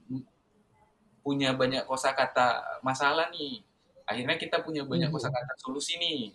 punya 1.24 1.56
banyak 1.56 1.84
kosakata 1.88 2.80
masalah 2.84 3.28
nih. 3.32 3.60
Akhirnya 4.04 4.36
kita 4.36 4.60
punya 4.66 4.82
banyak 4.82 5.08
hmm. 5.08 5.16
kosakata 5.16 5.52
solusi 5.60 5.96
nih. 5.96 6.34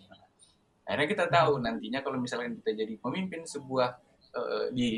Akhirnya 0.86 1.08
kita 1.10 1.24
tahu 1.28 1.58
nantinya 1.60 2.00
kalau 2.00 2.18
misalkan 2.18 2.56
kita 2.62 2.72
jadi 2.86 2.94
pemimpin 2.98 3.42
sebuah 3.42 3.98
uh, 4.36 4.68
di 4.70 4.90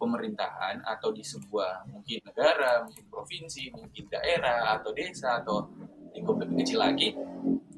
pemerintahan 0.00 0.80
atau 0.82 1.12
di 1.12 1.20
sebuah 1.20 1.86
mungkin 1.92 2.18
negara, 2.24 2.82
mungkin 2.88 3.04
provinsi, 3.12 3.70
mungkin 3.76 4.08
daerah 4.08 4.80
atau 4.80 4.90
desa 4.96 5.44
atau 5.44 5.68
lingkup 6.16 6.40
lebih 6.42 6.64
kecil 6.64 6.82
lagi, 6.82 7.14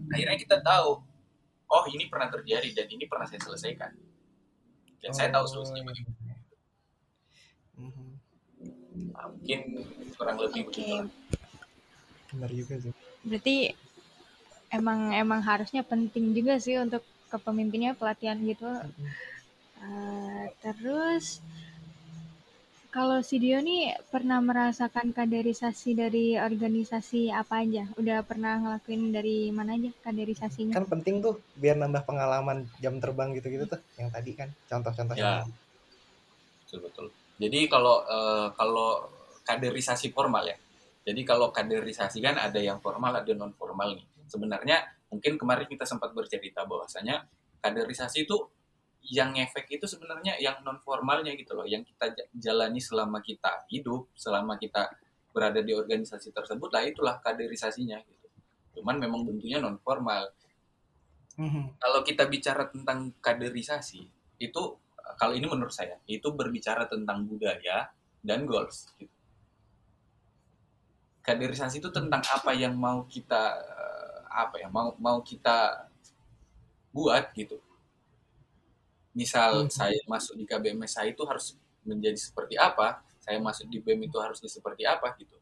akhirnya 0.08 0.38
kita 0.40 0.62
tahu, 0.64 1.02
oh 1.72 1.84
ini 1.90 2.06
pernah 2.06 2.30
terjadi 2.32 2.70
dan 2.72 2.86
ini 2.88 3.04
pernah 3.10 3.26
saya 3.28 3.40
selesaikan 3.44 3.92
dan 5.02 5.10
oh. 5.10 5.16
saya 5.18 5.28
tahu 5.34 5.44
solusinya 5.50 5.82
bagaimana 5.90 6.34
mm-hmm. 7.80 8.10
nah, 9.10 9.26
mungkin 9.34 9.60
kurang 10.14 10.36
lebih 10.38 10.62
okay. 10.70 10.70
begitu 10.70 10.96
benar 12.32 12.50
juga 12.54 12.74
sih 12.78 12.92
berarti 13.26 13.56
emang 14.72 15.00
emang 15.12 15.40
harusnya 15.42 15.82
penting 15.84 16.32
juga 16.32 16.56
sih 16.62 16.78
untuk 16.78 17.02
kepemimpinnya 17.28 17.98
pelatihan 17.98 18.38
gitu 18.40 18.68
uh, 19.82 20.46
terus 20.62 21.42
kalau 22.92 23.24
si 23.24 23.40
Dio 23.40 23.56
nih 23.56 23.96
pernah 24.12 24.36
merasakan 24.44 25.16
kaderisasi 25.16 25.96
dari 25.96 26.36
organisasi 26.36 27.32
apa 27.32 27.64
aja? 27.64 27.88
Udah 27.96 28.20
pernah 28.20 28.60
ngelakuin 28.60 29.08
dari 29.08 29.48
mana 29.48 29.80
aja 29.80 29.88
kaderisasinya? 30.04 30.76
Kan 30.76 30.84
penting 30.84 31.24
tuh 31.24 31.40
biar 31.56 31.80
nambah 31.80 32.04
pengalaman 32.04 32.68
jam 32.84 33.00
terbang 33.00 33.32
gitu-gitu 33.32 33.64
tuh 33.64 33.80
yang 33.96 34.12
tadi 34.12 34.36
kan 34.36 34.52
contoh-contohnya. 34.68 35.24
Ya. 35.24 35.48
Betul 36.68 36.78
betul. 36.84 37.06
Jadi 37.40 37.64
kalau 37.72 38.04
uh, 38.04 38.52
kalau 38.60 39.08
kaderisasi 39.40 40.12
formal 40.12 40.52
ya. 40.52 40.56
Jadi 41.08 41.24
kalau 41.24 41.48
kaderisasi 41.48 42.20
kan 42.20 42.36
ada 42.36 42.60
yang 42.60 42.76
formal 42.84 43.16
ada 43.16 43.32
non 43.32 43.56
formal 43.56 43.96
nih. 43.96 44.04
Sebenarnya 44.28 44.84
mungkin 45.08 45.40
kemarin 45.40 45.64
kita 45.64 45.88
sempat 45.88 46.12
bercerita 46.12 46.68
bahwasanya 46.68 47.24
kaderisasi 47.64 48.28
itu 48.28 48.36
yang 49.10 49.34
efek 49.34 49.66
itu 49.66 49.90
sebenarnya 49.90 50.38
yang 50.38 50.62
non 50.62 50.78
formalnya 50.78 51.34
gitu 51.34 51.58
loh, 51.58 51.66
yang 51.66 51.82
kita 51.82 52.14
jalani 52.38 52.78
selama 52.78 53.18
kita 53.18 53.66
hidup, 53.66 54.06
selama 54.14 54.54
kita 54.60 54.94
berada 55.34 55.58
di 55.64 55.74
organisasi 55.74 56.30
tersebut 56.30 56.70
lah 56.70 56.86
itulah 56.86 57.18
kaderisasinya 57.18 57.98
gitu. 58.06 58.26
Cuman 58.78 59.02
memang 59.02 59.26
bentuknya 59.26 59.58
non 59.58 59.80
formal. 59.82 60.30
Mm-hmm. 61.34 61.80
Kalau 61.80 62.00
kita 62.06 62.28
bicara 62.28 62.68
tentang 62.70 63.16
kaderisasi 63.18 64.06
itu 64.38 64.62
kalau 65.18 65.34
ini 65.34 65.48
menurut 65.48 65.72
saya 65.72 65.98
itu 66.06 66.30
berbicara 66.30 66.86
tentang 66.86 67.26
budaya 67.26 67.90
dan 68.22 68.46
goals. 68.46 68.92
Gitu. 69.00 69.10
Kaderisasi 71.26 71.82
itu 71.82 71.90
tentang 71.90 72.22
apa 72.22 72.54
yang 72.54 72.76
mau 72.78 73.02
kita 73.08 73.58
eh, 73.58 74.18
apa 74.30 74.62
ya 74.62 74.68
mau 74.70 74.94
mau 75.00 75.24
kita 75.24 75.90
buat 76.92 77.32
gitu 77.32 77.71
misal 79.12 79.68
hmm. 79.68 79.72
saya 79.72 79.98
masuk 80.08 80.34
di 80.36 80.44
KBMS 80.48 81.00
saya 81.00 81.12
itu 81.12 81.22
harus 81.28 81.56
menjadi 81.84 82.18
seperti 82.18 82.56
apa, 82.56 83.02
saya 83.22 83.38
masuk 83.38 83.70
di 83.70 83.78
BEM 83.78 84.10
itu 84.10 84.18
harusnya 84.18 84.50
seperti 84.50 84.82
apa 84.82 85.14
gitu. 85.14 85.38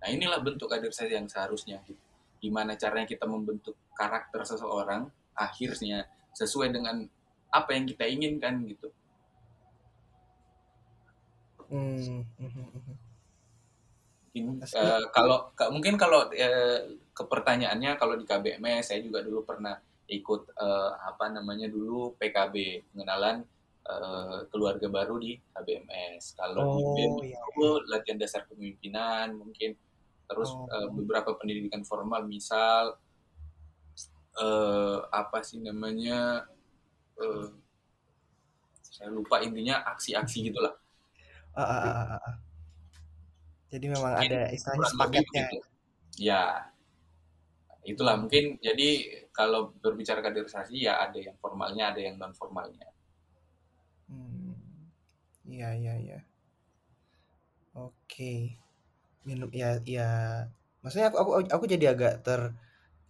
Nah 0.00 0.08
inilah 0.08 0.38
bentuk 0.38 0.70
kader 0.70 0.94
saya 0.94 1.18
yang 1.18 1.26
seharusnya 1.26 1.82
gitu. 1.84 1.98
Gimana 2.40 2.78
caranya 2.78 3.04
kita 3.04 3.26
membentuk 3.26 3.76
karakter 3.98 4.46
seseorang 4.46 5.10
akhirnya 5.34 6.06
sesuai 6.32 6.70
dengan 6.70 7.04
apa 7.50 7.70
yang 7.74 7.84
kita 7.84 8.06
inginkan 8.06 8.62
gitu. 8.64 8.88
Hmm. 11.70 12.26
Mungkin, 14.30 14.62
uh, 14.62 15.04
kalau 15.10 15.50
mungkin 15.74 15.94
kalau 15.98 16.30
uh, 16.30 16.78
ke 17.10 17.22
pertanyaannya 17.26 17.98
kalau 17.98 18.14
di 18.14 18.22
KBMS 18.22 18.94
saya 18.94 19.02
juga 19.02 19.26
dulu 19.26 19.42
pernah 19.42 19.74
ikut 20.10 20.42
uh, 20.58 20.90
apa 21.06 21.30
namanya 21.30 21.70
dulu 21.70 22.18
PKB 22.18 22.84
pengenalan 22.90 23.46
uh, 23.86 24.44
keluarga 24.50 24.90
baru 24.90 25.22
di 25.22 25.38
KBMS. 25.54 26.34
Kalau 26.34 26.66
oh, 26.66 26.74
di 26.74 26.82
BEM 26.98 27.12
iya. 27.30 27.38
itu 27.38 27.66
latihan 27.86 28.18
dasar 28.18 28.42
kepemimpinan 28.50 29.38
mungkin 29.38 29.78
terus 30.26 30.50
oh. 30.50 30.66
uh, 30.66 30.88
beberapa 30.90 31.34
pendidikan 31.38 31.86
formal 31.86 32.26
misal 32.26 32.98
uh, 34.38 34.98
apa 35.10 35.42
sih 35.42 35.62
namanya 35.62 36.46
uh, 37.18 37.48
saya 38.82 39.08
lupa 39.14 39.40
intinya 39.40 39.86
aksi-aksi 39.94 40.50
gitulah. 40.50 40.74
Uh, 41.54 41.62
uh, 41.62 41.86
uh, 41.86 42.14
uh. 42.18 42.34
Jadi 43.70 43.86
memang 43.86 44.18
mungkin 44.18 44.30
ada 44.34 44.42
istilahnya 44.50 44.86
sepakatnya. 44.90 45.42
Gitu. 45.46 45.58
Ya, 46.20 46.42
itulah 47.86 48.18
mungkin 48.18 48.58
jadi 48.60 48.90
kalau 49.40 49.72
berbicara 49.80 50.20
kaderisasi 50.20 50.84
ya 50.84 51.00
ada 51.00 51.16
yang 51.16 51.36
formalnya 51.40 51.96
ada 51.96 52.00
yang 52.04 52.20
non 52.20 52.36
formalnya 52.36 52.92
hmm. 54.12 54.52
iya 55.48 55.72
iya 55.72 55.94
iya. 55.96 56.20
Oke. 57.76 58.58
Minum 59.22 59.50
ya 59.54 59.78
ya. 59.86 60.08
Maksudnya 60.82 61.12
aku 61.12 61.16
aku 61.20 61.30
aku 61.52 61.64
jadi 61.68 61.94
agak 61.94 62.24
ter 62.24 62.40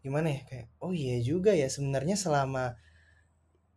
gimana 0.01 0.33
ya 0.33 0.41
kayak 0.49 0.67
oh 0.81 0.97
iya 0.97 1.21
juga 1.21 1.53
ya 1.53 1.69
sebenarnya 1.69 2.17
selama 2.17 2.73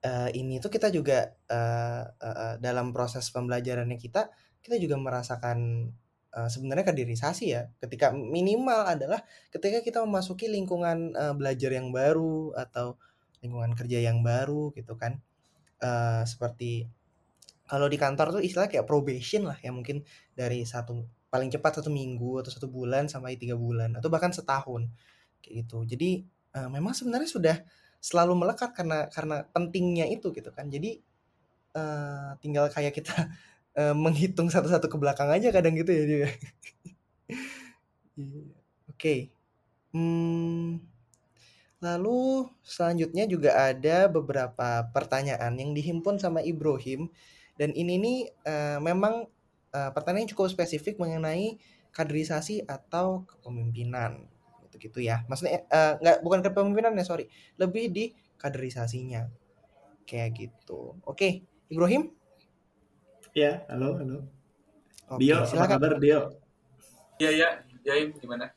uh, 0.07 0.29
ini 0.31 0.63
tuh 0.63 0.71
kita 0.71 0.87
juga 0.87 1.35
uh, 1.51 2.03
uh, 2.15 2.55
dalam 2.63 2.95
proses 2.95 3.27
pembelajarannya 3.27 3.99
kita 3.99 4.31
kita 4.63 4.79
juga 4.79 4.95
merasakan 5.03 5.91
uh, 6.33 6.49
sebenarnya 6.49 6.85
kaderisasi 6.89 7.45
ya. 7.53 7.69
Ketika 7.79 8.11
minimal 8.11 8.89
adalah 8.89 9.21
ketika 9.53 9.79
kita 9.85 10.01
memasuki 10.01 10.49
lingkungan 10.49 11.13
uh, 11.13 11.33
belajar 11.37 11.71
yang 11.71 11.93
baru 11.93 12.51
atau 12.57 12.97
lingkungan 13.45 13.77
kerja 13.77 14.01
yang 14.01 14.25
baru 14.25 14.73
gitu 14.73 14.97
kan. 14.97 15.21
Uh, 15.83 16.23
seperti 16.23 16.87
kalau 17.67 17.87
di 17.91 17.99
kantor 17.99 18.39
tuh 18.39 18.43
istilah 18.43 18.71
kayak 18.71 18.87
probation 18.87 19.47
lah 19.47 19.59
ya 19.59 19.71
mungkin 19.71 20.03
dari 20.31 20.63
satu 20.63 21.03
paling 21.27 21.49
cepat 21.49 21.81
satu 21.81 21.89
minggu 21.89 22.45
atau 22.45 22.51
satu 22.53 22.69
bulan 22.69 23.09
sampai 23.09 23.35
tiga 23.35 23.57
bulan 23.57 23.97
atau 23.97 24.07
bahkan 24.07 24.29
setahun 24.29 24.87
kayak 25.41 25.65
gitu. 25.65 25.83
Jadi 25.83 26.23
uh, 26.55 26.69
memang 26.69 26.93
sebenarnya 26.95 27.29
sudah 27.29 27.57
selalu 28.03 28.35
melekat 28.35 28.75
karena 28.75 29.07
karena 29.09 29.47
pentingnya 29.49 30.05
itu 30.07 30.29
gitu 30.31 30.51
kan. 30.53 30.69
Jadi 30.69 31.01
uh, 31.75 32.37
tinggal 32.39 32.69
kayak 32.69 32.93
kita 32.95 33.31
uh, 33.77 33.95
menghitung 33.97 34.49
satu-satu 34.49 34.89
ke 34.89 34.97
belakang 34.97 35.29
aja 35.29 35.49
kadang 35.49 35.77
gitu 35.77 35.91
ya 35.93 36.03
dia. 36.05 36.29
Iya, 38.13 38.45
oke. 38.93 38.93
Okay. 38.93 39.19
Hmm, 39.89 40.85
lalu 41.81 42.45
selanjutnya 42.61 43.25
juga 43.25 43.57
ada 43.57 44.05
beberapa 44.05 44.85
pertanyaan 44.93 45.57
yang 45.57 45.73
dihimpun 45.73 46.21
sama 46.21 46.45
Ibrahim 46.45 47.09
dan 47.57 47.73
ini 47.73 47.97
nih 47.97 48.19
uh, 48.45 48.77
memang 48.85 49.25
uh, 49.73 49.89
pertanyaan 49.93 50.29
cukup 50.29 50.53
spesifik 50.53 51.01
mengenai 51.01 51.57
kaderisasi 51.93 52.65
atau 52.65 53.25
kepemimpinan 53.25 54.29
gitu 54.69 54.77
gitu 54.89 54.99
ya. 55.01 55.25
Maksudnya 55.25 55.65
uh, 55.69 55.97
nggak 56.01 56.17
bukan 56.25 56.41
kepemimpinan 56.45 56.93
ya 56.97 57.05
sorry, 57.05 57.25
lebih 57.57 57.89
di 57.93 58.13
kaderisasinya 58.37 59.29
kayak 60.05 60.29
gitu. 60.37 60.97
Oke, 61.05 61.17
okay. 61.17 61.33
Ibrahim. 61.69 62.22
Ya, 63.33 63.65
halo, 63.65 63.97
halo. 63.97 64.29
Oke, 65.09 65.25
Dio, 65.25 65.41
silakan. 65.41 65.65
apa 65.65 65.73
kabar 65.73 65.93
Dio? 65.97 66.37
Iya, 67.17 67.29
iya, 67.33 67.49
ya, 67.81 67.93
gimana? 68.21 68.53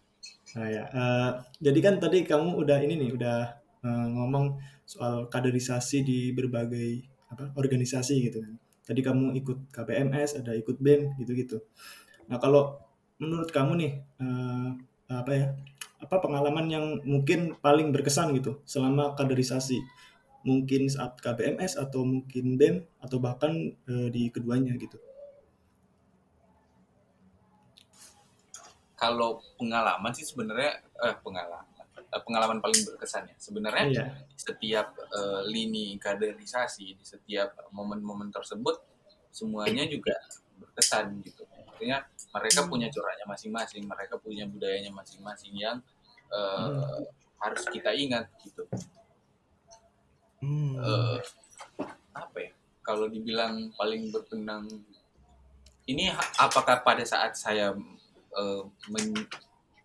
Nah, 0.52 0.68
ya. 0.68 0.84
Uh, 0.92 1.30
jadi 1.64 1.80
kan 1.80 1.94
tadi 1.96 2.28
kamu 2.28 2.60
udah 2.60 2.84
ini 2.84 3.00
nih, 3.00 3.16
udah 3.16 3.56
uh, 3.80 4.06
ngomong 4.12 4.60
soal 4.84 5.32
kaderisasi 5.32 6.04
di 6.04 6.18
berbagai 6.36 7.08
apa 7.32 7.56
organisasi 7.56 8.28
gitu 8.28 8.44
kan. 8.44 8.52
Tadi 8.84 9.00
kamu 9.00 9.32
ikut 9.40 9.72
KPMS, 9.72 10.44
ada 10.44 10.52
ikut 10.52 10.76
BEM 10.76 11.16
gitu-gitu. 11.24 11.56
Nah, 12.28 12.36
kalau 12.36 12.76
menurut 13.16 13.48
kamu 13.48 13.80
nih 13.80 13.92
uh, 14.20 14.76
apa 15.08 15.30
ya? 15.32 15.46
Apa 16.04 16.20
pengalaman 16.20 16.68
yang 16.68 17.00
mungkin 17.00 17.56
paling 17.64 17.96
berkesan 17.96 18.36
gitu 18.36 18.60
selama 18.68 19.16
kaderisasi? 19.16 19.80
Mungkin 20.42 20.86
saat 20.86 21.18
KBMS 21.18 21.78
atau 21.80 22.06
mungkin 22.06 22.54
BEM 22.54 22.76
atau 23.02 23.18
bahkan 23.18 23.74
e, 23.86 23.94
di 24.12 24.28
keduanya 24.30 24.74
gitu. 24.78 24.98
Kalau 28.96 29.44
pengalaman 29.60 30.12
sih 30.16 30.24
sebenarnya 30.24 30.80
eh, 31.04 31.16
pengalaman 31.20 31.66
eh, 31.96 32.22
pengalaman 32.24 32.58
paling 32.64 32.80
berkesan 32.86 33.28
ya 33.28 33.36
sebenarnya 33.36 33.84
iya. 33.92 34.06
setiap 34.38 34.94
e, 35.10 35.20
lini 35.50 35.98
kaderisasi 36.00 36.96
di 36.96 37.04
setiap 37.04 37.56
momen-momen 37.74 38.32
tersebut 38.32 38.78
semuanya 39.34 39.84
juga 39.84 40.16
berkesan 40.56 41.20
gitu. 41.26 41.44
Artinya 41.68 42.00
mereka 42.32 42.64
hmm. 42.64 42.70
punya 42.72 42.88
coraknya 42.88 43.26
masing-masing, 43.28 43.82
mereka 43.84 44.16
punya 44.16 44.48
budayanya 44.48 44.94
masing-masing 44.94 45.52
yang 45.58 45.76
e, 46.32 46.40
hmm. 46.40 47.04
harus 47.42 47.62
kita 47.68 47.92
ingat 47.92 48.32
gitu 48.40 48.64
hmm. 50.42 50.72
uh, 50.80 51.18
apa 52.16 52.36
ya? 52.40 52.50
Kalau 52.86 53.10
dibilang 53.10 53.74
paling 53.74 54.14
berkenang 54.14 54.70
ini 55.86 56.10
apakah 56.38 56.82
pada 56.82 57.02
saat 57.06 57.38
saya 57.38 57.74
uh, 58.34 58.62
men, 58.90 59.14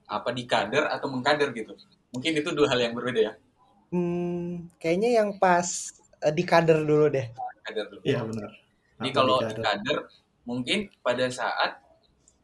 apa 0.10 0.30
di 0.34 0.44
kader 0.50 0.90
atau 0.90 1.08
mengkader 1.10 1.54
gitu? 1.54 1.78
Mungkin 2.12 2.42
itu 2.42 2.50
dua 2.52 2.68
hal 2.74 2.80
yang 2.82 2.94
berbeda 2.98 3.22
ya. 3.32 3.34
Hmm, 3.92 4.72
kayaknya 4.80 5.24
yang 5.24 5.30
pas 5.38 5.94
uh, 6.26 6.34
di 6.34 6.44
kader 6.44 6.84
dulu 6.84 7.12
deh. 7.12 7.28
Kader 7.68 7.86
dulu. 7.90 8.02
Iya 8.04 8.26
benar. 8.26 8.50
Jadi 9.02 9.10
kalau 9.14 9.38
di 9.42 9.56
kader 9.58 9.98
mungkin 10.46 10.90
pada 11.02 11.26
saat 11.30 11.82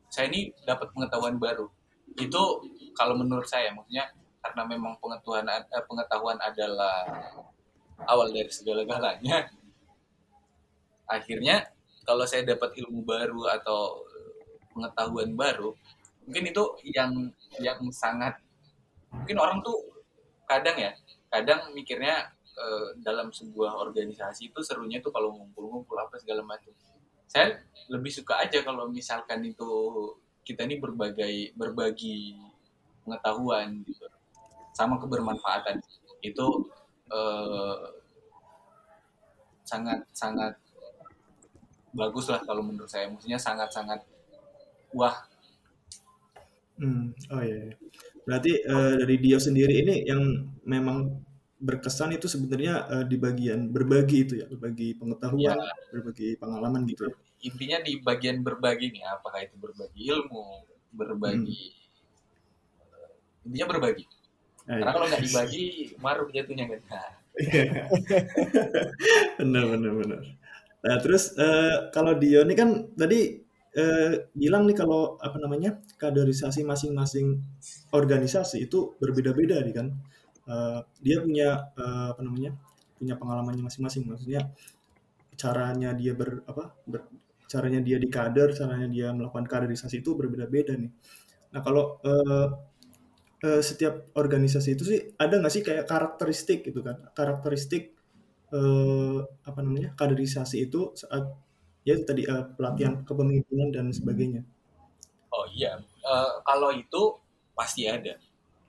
saya 0.10 0.32
ini 0.32 0.54
dapat 0.66 0.90
pengetahuan 0.94 1.38
baru. 1.38 1.70
Itu 2.18 2.66
kalau 2.98 3.14
menurut 3.14 3.46
saya 3.46 3.74
maksudnya 3.74 4.10
karena 4.42 4.64
memang 4.66 4.96
pengetahuan 4.98 5.46
pengetahuan 5.86 6.38
adalah 6.40 7.04
awal 8.06 8.30
dari 8.30 8.52
segala-galanya 8.52 9.50
akhirnya 11.08 11.66
kalau 12.04 12.28
saya 12.28 12.44
dapat 12.44 12.78
ilmu 12.84 13.02
baru 13.02 13.48
atau 13.58 14.06
pengetahuan 14.76 15.34
baru 15.34 15.74
mungkin 16.28 16.52
itu 16.52 16.64
yang 16.92 17.32
yang 17.64 17.80
sangat 17.90 18.38
mungkin 19.10 19.40
orang 19.40 19.60
tuh 19.64 19.98
kadang 20.48 20.76
ya 20.76 20.92
kadang 21.28 21.72
mikirnya 21.76 22.32
eh, 22.56 22.88
dalam 23.04 23.30
sebuah 23.32 23.76
organisasi 23.78 24.52
itu 24.52 24.60
serunya 24.64 25.04
tuh 25.04 25.12
kalau 25.12 25.36
ngumpul-ngumpul 25.36 25.96
apa 26.00 26.18
segala 26.18 26.42
macam. 26.44 26.72
Saya 27.28 27.60
lebih 27.92 28.12
suka 28.12 28.40
aja 28.40 28.64
kalau 28.64 28.88
misalkan 28.88 29.44
itu 29.44 29.68
kita 30.48 30.64
ini 30.64 30.80
berbagai 30.80 31.52
berbagi 31.60 32.40
pengetahuan 33.04 33.84
gitu. 33.84 34.08
Sama 34.72 34.96
kebermanfaatan. 35.04 35.84
Itu 36.24 36.72
eh, 37.12 37.78
sangat 39.68 40.00
sangat 40.16 40.54
bagus 41.92 42.30
lah 42.32 42.40
kalau 42.46 42.64
menurut 42.64 42.88
saya 42.88 43.10
maksudnya 43.10 43.40
sangat 43.42 43.70
sangat 43.74 44.00
wah 44.96 45.16
Hmm, 46.78 47.10
oh 47.34 47.42
iya. 47.42 47.74
iya. 47.74 47.76
Berarti 48.22 48.52
eh, 48.62 48.94
dari 49.02 49.16
Dio 49.18 49.42
sendiri 49.42 49.82
ini 49.82 50.06
yang 50.06 50.22
memang 50.62 51.10
berkesan 51.58 52.14
itu 52.14 52.30
sebenarnya 52.30 52.86
eh, 52.86 53.06
di 53.10 53.18
bagian 53.18 53.74
berbagi 53.74 54.18
itu 54.30 54.34
ya, 54.38 54.46
berbagi 54.46 54.94
pengetahuan, 54.94 55.58
ya 55.58 55.74
berbagi 55.90 56.38
pengalaman 56.38 56.86
gitu 56.86 57.10
ya. 57.10 57.14
intinya 57.50 57.78
di 57.82 57.98
bagian 58.02 58.46
berbagi 58.46 58.94
nih 58.94 59.06
apakah 59.10 59.42
itu 59.42 59.58
berbagi 59.58 60.10
ilmu 60.10 60.66
berbagi 60.94 61.74
intinya 63.46 63.74
berbagi 63.74 64.06
karena 64.68 64.84
iya. 64.84 64.92
kalau 64.92 65.08
nggak 65.08 65.24
dibagi 65.24 65.64
maruk 66.04 66.30
jatuhnya 66.36 66.68
kan 66.68 66.82
benar 69.40 69.64
benar 69.70 69.92
benar. 69.94 70.22
Nah, 70.84 70.98
terus 71.02 71.34
eh, 71.38 71.90
kalau 71.94 72.18
Dio 72.18 72.42
ini 72.46 72.56
kan 72.58 72.70
tadi 72.94 73.38
eh, 73.78 74.12
bilang 74.34 74.66
nih 74.66 74.78
kalau 74.78 75.18
apa 75.22 75.38
namanya 75.38 75.82
kaderisasi 76.02 76.66
masing-masing 76.66 77.42
organisasi 77.94 78.66
itu 78.66 78.98
berbeda-beda 79.02 79.62
nih 79.62 79.76
kan. 79.76 79.88
Eh, 80.48 80.80
dia 81.02 81.18
punya 81.22 81.50
eh, 81.78 82.08
apa 82.14 82.22
namanya 82.26 82.52
punya 82.98 83.16
pengalamannya 83.18 83.64
masing-masing. 83.66 84.10
Maksudnya 84.10 84.50
caranya 85.38 85.94
dia 85.94 86.18
ber 86.18 86.42
apa 86.50 86.74
ber- 86.90 87.10
caranya 87.48 87.80
dia 87.80 87.98
di 88.02 88.10
kader, 88.12 88.52
caranya 88.58 88.88
dia 88.90 89.08
melakukan 89.14 89.46
kaderisasi 89.48 90.02
itu 90.04 90.18
berbeda-beda 90.18 90.74
nih. 90.78 90.92
Nah 91.54 91.62
kalau 91.66 92.02
eh, 92.04 92.48
eh, 93.46 93.62
setiap 93.70 93.96
organisasi 94.22 94.70
itu 94.76 94.84
sih 94.92 95.00
ada 95.24 95.34
nggak 95.40 95.54
sih 95.56 95.64
kayak 95.68 95.86
karakteristik 95.92 96.60
gitu 96.68 96.80
kan? 96.88 96.98
Karakteristik 97.18 97.84
eh, 98.54 99.18
apa 99.50 99.60
namanya 99.66 99.90
kaderisasi 100.00 100.58
itu 100.70 100.94
saat 101.02 101.24
ya 101.88 101.96
tadi 102.10 102.24
eh, 102.28 102.46
pelatihan 102.58 103.04
kepemimpinan 103.08 103.70
dan 103.76 103.86
sebagainya. 103.94 104.42
oh 105.36 105.46
iya 105.54 105.80
Eh, 106.08 106.32
kalau 106.48 106.72
itu 106.72 107.20
pasti 107.58 107.84
ada 107.88 108.16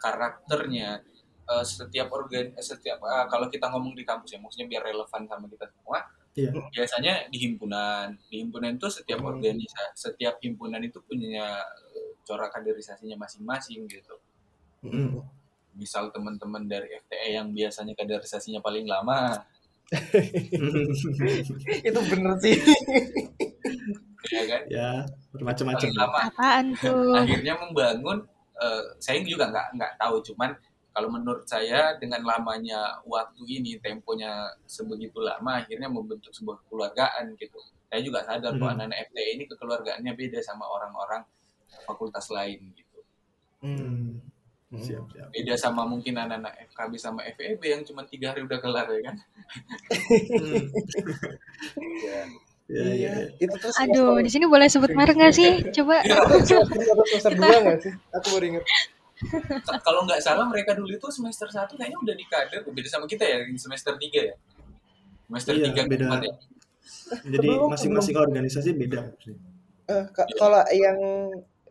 karakternya 0.02 1.02
Eh, 1.48 1.64
setiap 1.64 2.12
organ 2.12 2.52
setiap 2.60 3.00
eh, 3.00 3.24
kalau 3.32 3.48
kita 3.48 3.72
ngomong 3.72 3.96
di 3.96 4.04
kampus 4.04 4.36
ya 4.36 4.38
maksudnya 4.42 4.68
biar 4.68 4.84
relevan 4.84 5.24
sama 5.24 5.48
kita 5.48 5.64
semua 5.72 6.04
Iya. 6.36 6.52
biasanya 6.76 7.14
di 7.32 7.38
himpunan 7.40 8.12
di 8.28 8.44
himpunan 8.44 8.76
itu 8.76 8.84
setiap 8.92 9.24
Hmm. 9.24 9.32
organisasi 9.32 9.96
setiap 9.96 10.36
himpunan 10.44 10.76
itu 10.84 11.00
punya 11.00 11.64
corak 12.28 12.52
kaderisasinya 12.52 13.16
masing-masing 13.16 13.88
gitu 13.88 14.20
Mm. 14.78 15.18
misal 15.74 16.06
teman-teman 16.10 16.64
dari 16.64 16.86
FTE 16.98 17.34
yang 17.34 17.50
biasanya 17.50 17.94
kaderisasinya 17.94 18.58
paling 18.58 18.82
lama 18.84 19.30
Itu 21.88 21.98
bener 22.04 22.32
sih. 22.38 22.56
ya 24.28 24.42
kan 24.44 24.60
ya 24.68 24.88
bermacam-macam. 25.32 25.78
paling 25.80 25.96
lama 25.96 26.18
Apaan 26.28 26.64
tuh? 26.76 27.14
akhirnya 27.14 27.54
membangun 27.56 28.18
eh, 28.58 28.82
saya 28.98 29.22
juga 29.22 29.48
nggak 29.48 29.66
nggak 29.74 29.92
tahu 29.96 30.14
cuman 30.26 30.50
kalau 30.92 31.08
menurut 31.08 31.42
saya 31.42 31.94
dengan 31.96 32.20
lamanya 32.22 32.98
waktu 33.06 33.38
ini 33.48 33.78
temponya 33.78 34.50
sebegitu 34.66 35.22
lama 35.22 35.62
akhirnya 35.62 35.86
membentuk 35.86 36.30
sebuah 36.30 36.58
kekeluargaan 36.60 37.34
gitu 37.34 37.58
saya 37.88 38.00
juga 38.02 38.20
sadar 38.22 38.52
bahwa 38.54 38.74
Hmm. 38.74 38.78
anak-anak 38.84 38.98
FTE 39.08 39.28
ini 39.32 39.42
kekeluargaannya 39.46 40.12
beda 40.12 40.38
sama 40.42 40.66
orang-orang 40.66 41.22
fakultas 41.82 42.28
lain 42.28 42.60
gitu 42.74 42.86
Hmm. 43.58 44.22
Hmm. 44.68 44.76
Siap 44.78 45.00
siap. 45.08 45.28
beda 45.30 45.54
sama 45.56 45.82
mungkin 45.82 46.12
anak-anak 46.14 46.52
FKB 46.68 46.92
sama 46.96 47.24
FEB 47.26 47.62
yang 47.62 47.82
cuma 47.82 48.04
tiga 48.04 48.30
hari 48.30 48.44
udah 48.44 48.58
kelar 48.58 48.84
ya 48.86 49.00
kan 49.02 49.16
Hmm. 50.36 50.64
Ya. 51.98 52.20
Ya, 52.68 52.84
ya, 52.84 52.92
Iya, 52.92 53.12
ya. 53.16 53.24
itu 53.40 53.54
terus 53.56 53.72
Aduh, 53.80 54.20
di 54.20 54.28
sini 54.28 54.44
boleh 54.44 54.68
sebut 54.68 54.92
merek 54.92 55.16
nggak 55.16 55.32
sih? 55.32 55.64
Coba. 55.72 56.04
semester 56.04 56.60
semester 57.08 57.32
dua 57.32 57.56
nggak 57.58 57.78
sih? 57.80 57.92
Aku 58.12 58.26
baru 58.28 58.44
ingat. 58.46 58.64
Kalau 59.80 60.00
nggak 60.04 60.20
salah 60.20 60.44
mereka 60.44 60.76
dulu 60.76 60.92
itu 60.92 61.08
semester 61.08 61.48
1 61.48 61.64
kayaknya 61.74 61.96
udah 61.96 62.12
di 62.12 62.22
kader 62.22 62.60
beda 62.62 62.86
sama 62.86 63.04
kita 63.04 63.24
ya 63.24 63.40
di 63.42 63.56
semester 63.56 63.96
3 63.96 64.04
ya 64.22 64.36
semester 65.24 65.52
Iya, 65.54 65.72
3 65.74 65.88
beda. 65.88 66.06
ya 66.20 66.32
Jadi 67.26 67.48
masing-masing 67.66 68.14
organisasi 68.14 68.70
beda. 68.76 69.00
Eh, 69.88 70.04
ka- 70.12 70.28
kalau 70.36 70.60
yang 70.68 70.98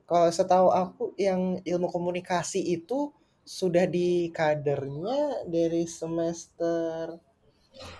kalau 0.09 0.29
setahu 0.31 0.67
aku 0.71 1.03
yang 1.19 1.59
ilmu 1.61 1.87
komunikasi 1.91 2.63
itu 2.63 3.11
sudah 3.43 3.85
di 3.87 4.31
kadernya 4.31 5.47
dari 5.47 5.83
semester 5.87 7.19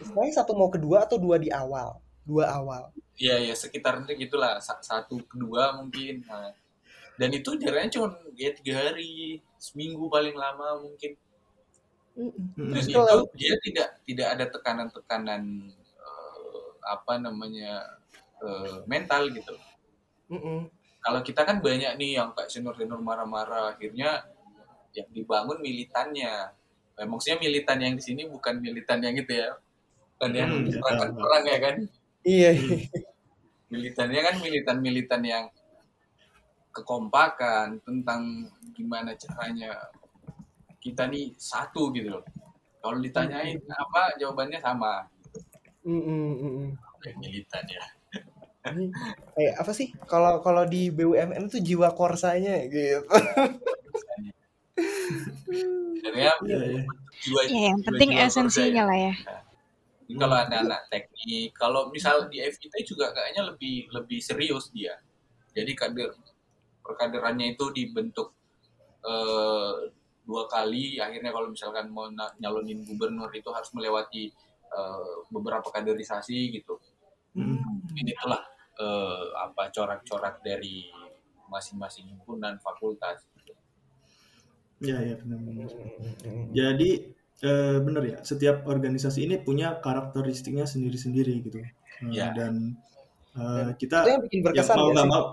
istilahnya 0.02 0.34
satu 0.42 0.52
mau 0.58 0.70
kedua 0.74 1.06
atau 1.06 1.18
dua 1.22 1.38
di 1.38 1.50
awal 1.54 2.00
dua 2.28 2.46
awal 2.52 2.92
Iya 3.18 3.50
ya 3.50 3.56
sekitar 3.58 4.06
itu 4.06 4.30
gitulah 4.30 4.62
Sa- 4.62 4.82
satu 4.82 5.18
kedua 5.26 5.74
mungkin 5.80 6.22
Nah, 6.30 6.54
dan 7.18 7.30
itu 7.34 7.58
jaraknya 7.58 7.90
cuma 7.98 8.08
ya 8.38 8.54
tiga 8.54 8.74
hari 8.90 9.42
seminggu 9.58 10.06
paling 10.06 10.38
lama 10.38 10.78
mungkin 10.86 11.18
Mm-mm. 12.18 12.34
Hmm. 12.58 12.74
dan 12.74 12.82
Terus 12.82 12.88
itu 12.90 13.00
kalau- 13.02 13.30
dia 13.38 13.54
tidak 13.66 13.88
tidak 14.06 14.28
ada 14.38 14.46
tekanan-tekanan 14.54 15.44
eh, 15.98 16.68
apa 16.86 17.14
namanya 17.18 17.72
eh, 18.42 18.78
mental 18.86 19.34
gitu 19.34 19.54
Mm-mm. 20.30 20.70
Kalau 21.08 21.20
kita 21.24 21.42
kan 21.48 21.58
banyak 21.64 21.96
nih 21.96 22.20
yang 22.20 22.36
kayak 22.36 22.52
senior-senior 22.52 23.00
marah-marah 23.00 23.72
akhirnya 23.74 24.28
yang 24.92 25.08
dibangun 25.16 25.58
militannya 25.64 26.52
Eh, 26.98 27.06
maksudnya 27.06 27.38
militan 27.38 27.78
yang 27.78 27.94
di 27.94 28.02
sini 28.02 28.26
bukan 28.26 28.58
militan 28.58 28.98
yang 29.06 29.14
itu 29.14 29.30
ya 29.30 29.54
bukan 30.18 30.32
yang 30.34 30.50
Hmm, 30.50 30.66
ya, 30.66 30.82
perang 30.82 30.98
tahu. 31.14 31.22
perang 31.22 31.44
ya 31.46 31.58
kan 31.62 31.76
iya 32.26 32.52
Hmm. 32.58 32.82
militannya 33.70 34.22
kan 34.26 34.36
militan-militan 34.42 35.22
yang 35.22 35.46
kekompakan 36.74 37.82
tentang 37.86 38.50
gimana 38.74 39.14
caranya 39.14 39.78
kita 40.82 41.06
nih 41.10 41.34
satu 41.38 41.90
gitu 41.94 42.18
loh. 42.18 42.24
Kalau 42.82 42.98
ditanyain 43.02 43.58
apa 43.66 44.14
jawabannya 44.22 44.60
sama. 44.62 45.06
Mm-mm. 45.84 46.72
Kayak 47.02 47.18
militan 47.18 47.64
ya. 47.68 47.84
Kayak 49.38 49.54
apa 49.62 49.72
sih 49.76 49.88
kalau 50.10 50.42
kalau 50.42 50.64
di 50.66 50.90
BUMN 50.90 51.48
itu 51.52 51.60
jiwa 51.62 51.94
korsanya 51.94 52.66
gitu 52.68 53.06
Iya, 56.18 56.34
iya. 56.46 56.84
jiwa 57.22 57.42
Ya, 57.50 57.62
yang 57.74 57.82
penting 57.86 58.10
jiwa-jiwa 58.14 58.30
esensinya 58.30 58.84
lah 58.90 58.98
ya. 58.98 59.14
ya. 59.14 59.38
Jadi 60.08 60.14
kalau 60.24 60.36
ada 60.40 60.56
anak 60.64 60.82
teknik, 60.88 61.50
kalau 61.52 61.82
misal 61.92 62.32
di 62.32 62.40
FIT 62.40 62.74
juga 62.88 63.12
kayaknya 63.12 63.52
lebih 63.52 63.92
lebih 63.92 64.20
serius 64.24 64.72
dia. 64.72 64.96
Jadi 65.52 65.76
kader 65.76 66.16
perkaderannya 66.80 67.60
itu 67.60 67.68
dibentuk 67.76 68.32
eh, 69.04 69.92
dua 70.24 70.44
kali. 70.48 70.96
Akhirnya 71.04 71.36
kalau 71.36 71.52
misalkan 71.52 71.92
mau 71.92 72.08
nyalonin 72.40 72.88
gubernur 72.88 73.28
itu 73.36 73.52
harus 73.52 73.68
melewati 73.76 74.32
eh, 74.72 75.14
beberapa 75.28 75.68
kaderisasi 75.68 76.56
gitu. 76.56 76.80
Hmm. 77.36 77.84
Ini 77.92 78.16
itulah 78.16 78.40
eh, 78.80 79.26
apa 79.36 79.74
corak-corak 79.74 80.42
dari 80.46 80.86
masing-masing 81.48 82.12
himpunan 82.12 82.60
fakultas. 82.60 83.24
Ya, 84.78 85.02
ya 85.02 85.18
benar-benar. 85.18 85.74
Jadi 86.54 86.90
eh, 87.42 87.78
benar 87.82 88.04
ya, 88.06 88.18
setiap 88.22 88.66
organisasi 88.70 89.26
ini 89.26 89.42
punya 89.42 89.82
karakteristiknya 89.82 90.66
sendiri-sendiri 90.70 91.34
gitu. 91.46 91.60
Eh, 91.66 91.72
Ya. 92.14 92.30
Dan 92.30 92.78
eh, 93.34 93.74
Dan 93.74 93.74
kita 93.74 94.06
itu 94.06 94.10
yang 94.14 94.22
bikin 94.22 94.40
yang 94.46 94.46
berkesan 94.46 94.76
mau 94.78 94.86
ya 94.86 94.94
nggak 94.94 95.08
sih 95.08 95.10
mau, 95.10 95.24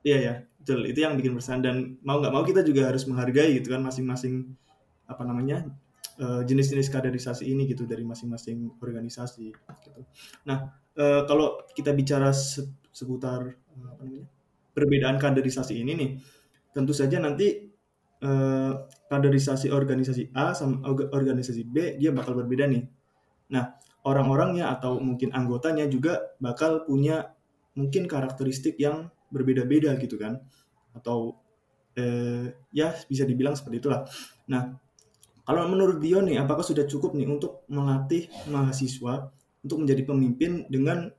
iya 0.00 0.18
ya, 0.24 0.34
betul. 0.60 0.80
Itu 0.88 0.98
yang 1.04 1.14
bikin 1.20 1.32
berkesan 1.36 1.60
dan 1.60 1.76
mau 2.00 2.16
nggak 2.24 2.32
mau 2.32 2.40
kita 2.40 2.64
juga 2.64 2.88
harus 2.88 3.04
menghargai 3.04 3.60
gitu 3.60 3.68
kan 3.76 3.84
masing-masing 3.84 4.56
apa 5.04 5.22
namanya 5.28 5.68
eh, 6.16 6.42
jenis-jenis 6.48 6.88
kaderisasi 6.88 7.44
ini 7.52 7.68
gitu 7.68 7.84
dari 7.84 8.00
masing-masing 8.00 8.72
organisasi. 8.80 9.52
Gitu. 9.52 10.00
Nah, 10.48 10.72
eh, 10.96 11.22
kalau 11.28 11.60
kita 11.76 11.92
bicara 11.92 12.32
seputar 12.96 13.40
eh, 13.52 13.86
apa 13.92 14.02
namanya 14.08 14.24
perbedaan 14.72 15.16
kaderisasi 15.20 15.74
ini 15.84 15.92
nih, 16.00 16.10
tentu 16.72 16.92
saja 16.96 17.20
nanti 17.20 17.68
eh, 18.20 18.72
kaderisasi 19.12 19.68
organisasi 19.72 20.32
A 20.36 20.56
sama 20.56 20.84
orga- 20.88 21.12
organisasi 21.12 21.62
B 21.68 21.76
dia 22.00 22.10
bakal 22.12 22.32
berbeda 22.40 22.64
nih. 22.68 22.84
Nah, 23.52 23.78
orang-orangnya 24.06 24.72
atau 24.74 24.98
mungkin 24.98 25.30
anggotanya 25.34 25.86
juga 25.90 26.36
bakal 26.42 26.84
punya 26.88 27.34
mungkin 27.78 28.08
karakteristik 28.08 28.80
yang 28.80 29.12
berbeda-beda 29.30 29.94
gitu 30.00 30.16
kan. 30.18 30.40
Atau 30.96 31.40
eh, 31.96 32.52
ya 32.72 32.88
bisa 33.08 33.24
dibilang 33.28 33.54
seperti 33.58 33.84
itulah. 33.84 34.04
Nah, 34.52 34.76
kalau 35.46 35.62
menurut 35.70 36.02
Dio 36.02 36.20
nih, 36.22 36.42
apakah 36.42 36.66
sudah 36.66 36.84
cukup 36.90 37.14
nih 37.14 37.28
untuk 37.30 37.62
melatih 37.70 38.26
mahasiswa 38.50 39.30
untuk 39.62 39.78
menjadi 39.82 40.02
pemimpin 40.06 40.66
dengan 40.70 41.10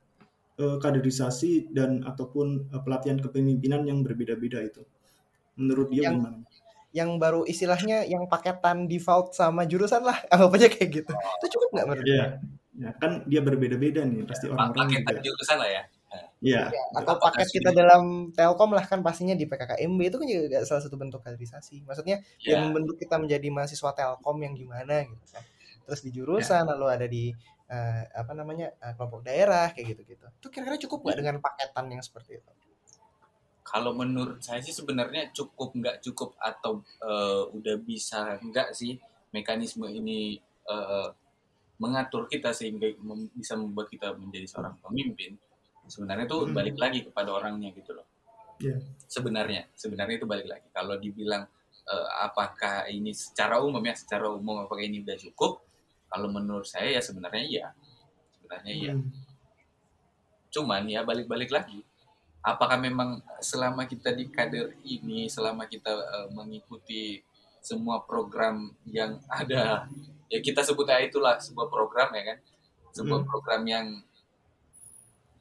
kaderisasi 0.78 1.70
dan 1.70 2.02
ataupun 2.02 2.68
uh, 2.68 2.82
pelatihan 2.82 3.16
kepemimpinan 3.16 3.86
yang 3.86 4.02
berbeda-beda 4.02 4.58
itu? 4.60 4.82
Menurut 5.54 5.88
Dio 5.88 6.02
Yang- 6.02 6.18
gimana? 6.18 6.38
yang 6.88 7.20
baru 7.20 7.44
istilahnya 7.44 8.08
yang 8.08 8.24
paketan 8.26 8.88
default 8.88 9.36
sama 9.36 9.68
jurusan 9.68 10.00
lah 10.00 10.24
anggap 10.32 10.56
aja 10.56 10.68
kayak 10.72 10.88
gitu 11.04 11.12
itu 11.12 11.46
cukup 11.52 11.68
nggak 11.76 11.86
menurut 11.86 12.06
Iya. 12.08 12.26
Ya, 12.78 12.90
kan 12.96 13.26
dia 13.26 13.42
berbeda-beda 13.42 14.06
nih, 14.06 14.22
pasti 14.22 14.46
orang-orang 14.46 14.96
juga. 14.96 15.18
jurusan 15.20 15.58
lah 15.58 15.68
ya. 15.68 15.82
Iya. 16.40 16.62
atau 16.96 17.18
Apakah 17.18 17.34
paket 17.36 17.60
kita 17.60 17.70
dalam 17.74 18.30
Telkom 18.32 18.70
lah 18.72 18.86
kan 18.86 19.04
pastinya 19.04 19.36
di 19.36 19.44
PKKMB 19.44 20.00
itu 20.00 20.16
kan 20.16 20.26
juga 20.26 20.58
salah 20.64 20.80
satu 20.80 20.96
bentuk 20.96 21.20
kaderisasi 21.20 21.84
maksudnya 21.84 22.24
Ya, 22.40 22.56
yang 22.56 22.70
membentuk 22.72 22.96
kita 22.96 23.20
menjadi 23.20 23.50
mahasiswa 23.52 23.90
Telkom 23.92 24.38
yang 24.40 24.56
gimana 24.56 25.04
gitu 25.04 25.26
kan 25.28 25.44
terus 25.84 26.00
di 26.00 26.10
jurusan 26.10 26.64
lalu 26.64 26.86
ada 26.88 27.04
di 27.04 27.34
eh, 27.68 28.02
apa 28.12 28.32
namanya 28.32 28.72
eh, 28.80 28.92
kelompok 28.96 29.20
daerah 29.24 29.68
kayak 29.72 29.92
gitu 29.96 30.02
gitu 30.16 30.24
itu 30.24 30.46
kira-kira 30.48 30.76
cukup 30.88 30.98
nggak 31.04 31.18
dengan 31.20 31.36
paketan 31.38 31.86
yang 31.92 32.02
seperti 32.02 32.40
itu? 32.40 32.52
Kalau 33.62 33.92
menurut 33.92 34.40
saya 34.40 34.64
sih 34.64 34.72
sebenarnya 34.72 35.28
cukup 35.36 35.76
nggak 35.76 36.00
cukup 36.00 36.32
atau 36.40 36.80
eh, 37.04 37.44
udah 37.52 37.76
bisa 37.78 38.40
nggak 38.40 38.72
sih 38.72 38.96
mekanisme 39.30 39.84
ini 39.84 40.40
eh, 40.68 41.08
mengatur 41.78 42.26
kita 42.26 42.50
sehingga 42.50 42.90
mem- 42.98 43.30
bisa 43.36 43.54
membuat 43.54 43.92
kita 43.92 44.10
menjadi 44.16 44.48
seorang 44.48 44.74
pemimpin. 44.82 45.36
Sebenarnya 45.88 46.26
itu 46.26 46.38
Hmm. 46.42 46.52
balik 46.56 46.76
lagi 46.76 47.00
kepada 47.06 47.30
orangnya 47.32 47.70
gitu 47.72 47.92
loh. 47.96 48.04
Iya. 48.58 48.74
sebenarnya 49.06 49.70
sebenarnya 49.78 50.18
itu 50.18 50.26
balik 50.26 50.50
lagi. 50.50 50.66
Kalau 50.74 50.98
dibilang 50.98 51.46
eh, 51.86 52.08
apakah 52.26 52.90
ini 52.90 53.14
secara 53.14 53.62
umum 53.62 53.78
ya 53.86 53.94
secara 53.94 54.26
umum 54.32 54.66
apakah 54.66 54.82
ini 54.82 55.04
udah 55.06 55.14
cukup 55.14 55.62
kalau 56.08 56.28
menurut 56.32 56.64
saya 56.66 56.96
ya 56.96 57.00
sebenarnya 57.04 57.44
iya 57.44 57.66
sebenarnya 58.36 58.72
iya 58.74 58.92
Hmm. 58.96 59.12
cuman 60.48 60.88
ya 60.88 61.04
balik-balik 61.04 61.52
lagi 61.52 61.84
apakah 62.40 62.80
memang 62.80 63.20
selama 63.44 63.84
kita 63.84 64.16
di 64.16 64.32
kader 64.32 64.72
ini 64.88 65.28
selama 65.28 65.68
kita 65.68 65.92
eh, 65.92 66.28
mengikuti 66.32 67.20
semua 67.60 68.00
program 68.08 68.72
yang 68.88 69.20
ada 69.28 69.84
ya 70.32 70.38
kita 70.40 70.64
sebut 70.64 70.88
aja 70.88 71.04
itulah 71.04 71.36
sebuah 71.36 71.68
program 71.68 72.08
ya 72.16 72.32
kan 72.34 72.38
sebuah 72.96 73.20
Hmm. 73.24 73.28
program 73.28 73.62
yang 73.68 73.86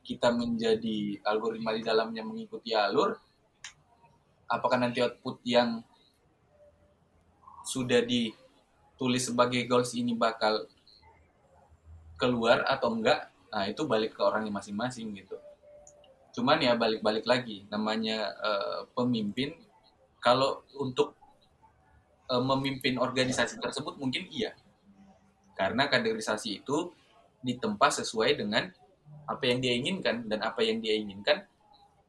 kita 0.03 0.31
menjadi 0.31 1.19
algoritma 1.23 1.75
di 1.75 1.83
dalamnya 1.83 2.23
mengikuti 2.23 2.71
alur 2.71 3.15
apakah 4.47 4.79
nanti 4.79 5.03
output 5.03 5.43
yang 5.43 5.83
sudah 7.67 7.99
ditulis 8.97 9.29
sebagai 9.29 9.61
goals 9.69 9.93
ini 9.93 10.17
bakal 10.17 10.65
keluar 12.17 12.65
atau 12.65 12.97
enggak 12.97 13.29
nah 13.53 13.69
itu 13.69 13.85
balik 13.85 14.17
ke 14.17 14.21
orangnya 14.25 14.49
masing-masing 14.49 15.13
gitu. 15.13 15.37
Cuman 16.33 16.57
ya 16.57 16.73
balik-balik 16.73 17.29
lagi 17.29 17.69
namanya 17.69 18.33
eh, 18.41 18.79
pemimpin 18.97 19.53
kalau 20.17 20.65
untuk 20.81 21.13
eh, 22.25 22.41
memimpin 22.41 22.97
organisasi 22.97 23.61
tersebut 23.61 24.01
mungkin 24.01 24.25
iya. 24.33 24.57
Karena 25.53 25.85
kaderisasi 25.85 26.65
itu 26.65 26.89
ditempa 27.45 27.93
sesuai 27.93 28.33
dengan 28.33 28.65
apa 29.29 29.45
yang 29.45 29.61
dia 29.61 29.77
inginkan 29.77 30.25
dan 30.25 30.41
apa 30.41 30.65
yang 30.65 30.81
dia 30.81 30.97
inginkan 30.97 31.45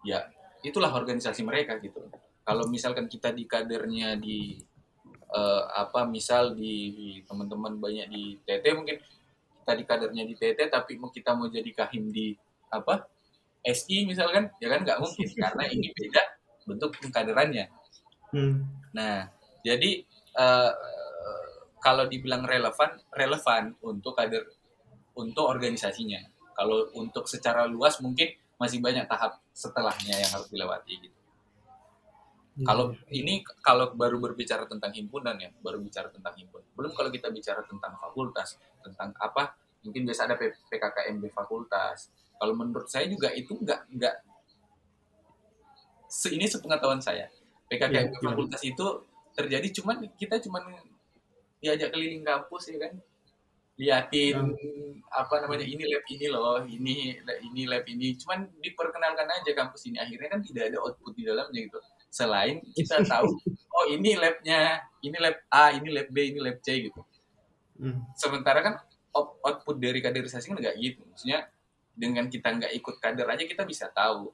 ya 0.08 0.24
itulah 0.64 0.88
organisasi 0.88 1.44
mereka 1.44 1.76
gitu. 1.84 2.00
Kalau 2.48 2.64
misalkan 2.64 3.12
kita 3.12 3.28
di 3.36 3.44
kadernya 3.44 4.16
di 4.16 4.56
eh, 5.32 5.62
apa 5.76 6.08
misal 6.08 6.56
di 6.56 7.20
teman-teman 7.28 7.76
banyak 7.76 8.06
di 8.08 8.22
TT 8.44 8.64
mungkin 8.76 8.96
kita 9.62 9.72
di 9.76 9.84
kadernya 9.84 10.24
di 10.24 10.34
TT 10.36 10.72
tapi 10.72 10.96
mau 10.96 11.12
kita 11.12 11.36
mau 11.36 11.48
jadi 11.48 11.68
kahim 11.72 12.08
di 12.08 12.32
apa 12.72 13.04
SI 13.64 14.08
misalkan 14.08 14.48
ya 14.60 14.72
kan 14.72 14.80
nggak 14.84 14.98
mungkin 15.00 15.28
karena 15.44 15.64
ini 15.68 15.92
beda 15.92 16.22
bentuk 16.68 16.96
pengkaderannya 17.00 17.68
Hmm. 18.32 18.68
Nah, 18.92 19.28
jadi 19.64 20.04
eh, 20.36 20.72
kalau 21.80 22.04
dibilang 22.10 22.44
relevan, 22.44 23.00
relevan 23.14 23.72
untuk 23.80 24.18
kader, 24.18 24.44
untuk 25.16 25.48
organisasinya. 25.48 26.20
Kalau 26.58 26.90
untuk 26.98 27.30
secara 27.30 27.64
luas 27.70 28.02
mungkin 28.02 28.34
masih 28.58 28.82
banyak 28.82 29.06
tahap 29.06 29.38
setelahnya 29.54 30.18
yang 30.18 30.30
harus 30.34 30.50
dilewati 30.50 30.92
gitu. 30.98 31.17
Iya. 32.58 32.66
Kalau 32.68 32.86
ini 33.14 33.34
kalau 33.62 33.94
baru 33.94 34.16
berbicara 34.18 34.64
tentang 34.66 34.90
himpunan 34.98 35.36
ya, 35.38 35.50
baru 35.62 35.78
bicara 35.78 36.08
tentang 36.10 36.34
himpunan. 36.34 36.66
Belum 36.74 36.92
kalau 36.98 37.10
kita 37.14 37.28
bicara 37.30 37.62
tentang 37.70 37.94
fakultas, 38.02 38.58
tentang 38.82 39.14
apa? 39.22 39.54
Mungkin 39.86 40.02
biasa 40.08 40.26
ada 40.26 40.34
PKKMB 40.40 41.24
fakultas. 41.30 42.10
Kalau 42.38 42.54
menurut 42.58 42.88
saya 42.90 43.06
juga 43.06 43.30
itu 43.34 43.54
nggak 43.54 43.80
nggak 43.94 44.14
se- 46.08 46.32
ini 46.34 46.46
sepengetahuan 46.48 47.00
saya. 47.02 47.26
PKKMB 47.68 48.16
Iya, 48.16 48.20
gimana? 48.20 48.26
fakultas 48.32 48.62
itu 48.64 48.86
terjadi 49.36 49.68
cuman 49.80 49.96
kita 50.18 50.36
cuman 50.44 50.62
diajak 51.62 51.90
keliling 51.94 52.24
kampus 52.26 52.70
ya 52.74 52.78
kan 52.86 52.92
liatin 53.78 54.36
apa 55.14 55.34
namanya 55.42 55.66
ini 55.66 55.84
lab 55.86 56.04
ini 56.10 56.26
loh 56.30 56.58
ini 56.66 57.14
ini 57.46 57.62
lab 57.70 57.84
ini 57.86 58.14
cuman 58.20 58.46
diperkenalkan 58.60 59.28
aja 59.30 59.50
kampus 59.54 59.86
ini 59.90 59.98
akhirnya 60.02 60.28
kan 60.34 60.40
tidak 60.42 60.64
ada 60.74 60.78
output 60.82 61.14
di 61.14 61.22
dalamnya 61.26 61.60
gitu 61.66 61.78
selain 62.08 62.64
kita 62.72 63.04
tahu 63.12 63.30
oh 63.78 63.86
ini 63.92 64.18
labnya 64.18 64.82
ini 65.04 65.16
lab 65.20 65.36
A 65.52 65.70
ini 65.76 65.88
lab 65.92 66.08
B 66.10 66.34
ini 66.34 66.40
lab 66.42 66.58
C 66.60 66.90
gitu. 66.90 67.02
Hmm. 67.78 68.02
sementara 68.18 68.58
kan 68.58 68.74
out- 69.14 69.38
output 69.42 69.78
dari 69.78 70.02
kaderisasi 70.02 70.50
kan 70.50 70.58
nggak 70.58 70.76
gitu. 70.78 71.02
Maksudnya 71.06 71.46
dengan 71.94 72.26
kita 72.30 72.48
nggak 72.54 72.72
ikut 72.78 72.96
kader 73.02 73.26
aja 73.26 73.44
kita 73.46 73.62
bisa 73.66 73.90
tahu 73.90 74.30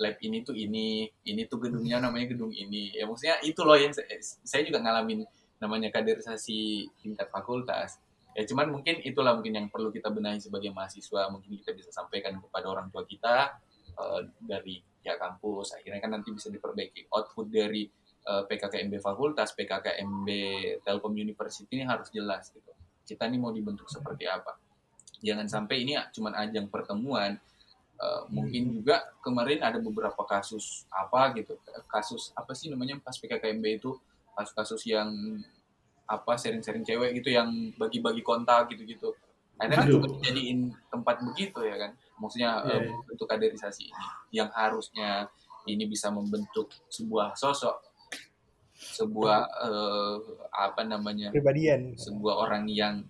lab 0.00 0.16
ini 0.24 0.40
tuh 0.40 0.56
ini 0.56 1.10
ini 1.26 1.42
tuh 1.46 1.58
gedungnya 1.60 2.02
namanya 2.02 2.34
gedung 2.34 2.50
ini. 2.54 2.94
Ya 2.94 3.04
maksudnya 3.06 3.38
itu 3.44 3.60
loh 3.62 3.76
yang 3.76 3.94
saya, 3.94 4.18
saya 4.22 4.62
juga 4.66 4.80
ngalamin 4.80 5.26
namanya 5.60 5.92
kaderisasi 5.92 6.88
tingkat 7.04 7.28
fakultas. 7.28 8.00
Ya 8.32 8.46
cuman 8.46 8.70
mungkin 8.70 9.02
itulah 9.02 9.34
mungkin 9.36 9.58
yang 9.58 9.66
perlu 9.68 9.90
kita 9.90 10.08
benahi 10.08 10.40
sebagai 10.40 10.70
mahasiswa. 10.72 11.28
Mungkin 11.28 11.60
kita 11.60 11.76
bisa 11.76 11.90
sampaikan 11.92 12.38
kepada 12.38 12.66
orang 12.70 12.88
tua 12.88 13.04
kita 13.04 13.58
eh, 13.98 14.20
dari 14.40 14.80
ya 15.00 15.16
kampus 15.16 15.80
akhirnya 15.80 16.00
kan 16.00 16.10
nanti 16.16 16.32
bisa 16.32 16.48
diperbaiki. 16.52 17.08
Output 17.12 17.46
dari 17.48 17.88
eh, 18.26 18.42
PKKMB 18.46 19.00
fakultas 19.00 19.52
PKKMB 19.56 20.28
Telkom 20.84 21.14
University 21.16 21.80
ini 21.80 21.84
harus 21.88 22.08
jelas 22.12 22.52
gitu. 22.52 22.72
Kita 23.04 23.26
ini 23.26 23.40
mau 23.40 23.50
dibentuk 23.50 23.90
seperti 23.90 24.28
apa? 24.28 24.54
Jangan 25.20 25.46
sampai 25.50 25.84
ini 25.84 25.98
cuman 26.14 26.32
ajang 26.36 26.66
pertemuan 26.72 27.36
Eh, 28.00 28.22
mungkin 28.32 28.80
juga 28.80 29.12
kemarin 29.20 29.60
ada 29.60 29.76
beberapa 29.76 30.24
kasus 30.24 30.88
apa 30.88 31.36
gitu 31.36 31.52
kasus 31.84 32.32
apa 32.32 32.56
sih 32.56 32.72
namanya 32.72 32.96
pas 32.96 33.12
PKKMB 33.12 33.76
itu 33.76 33.92
kasus-kasus 34.32 34.88
yang 34.88 35.12
apa 36.08 36.32
sharing-sharing 36.40 36.80
cewek 36.80 37.20
gitu 37.20 37.36
yang 37.36 37.52
bagi-bagi 37.76 38.24
kontak 38.24 38.72
gitu-gitu. 38.72 39.12
Akhirnya 39.60 39.84
kan 39.84 40.16
dijadiin 40.16 40.72
tempat 40.88 41.20
begitu 41.28 41.60
ya 41.60 41.76
kan 41.76 41.92
maksudnya 42.20 42.60
eh, 42.68 42.68
Iya, 42.68 42.92
iya. 42.92 42.96
bentuk 43.08 43.26
kaderisasi 43.26 43.82
ini 43.88 44.04
yang 44.36 44.52
harusnya 44.52 45.26
ini 45.64 45.84
bisa 45.88 46.12
membentuk 46.12 46.68
sebuah 46.92 47.34
sosok 47.34 47.80
sebuah 48.76 49.38
eh, 49.66 50.16
apa 50.52 50.82
namanya 50.84 51.32
pribadian 51.32 51.96
sebuah 51.96 52.48
orang 52.48 52.64
yang 52.68 53.04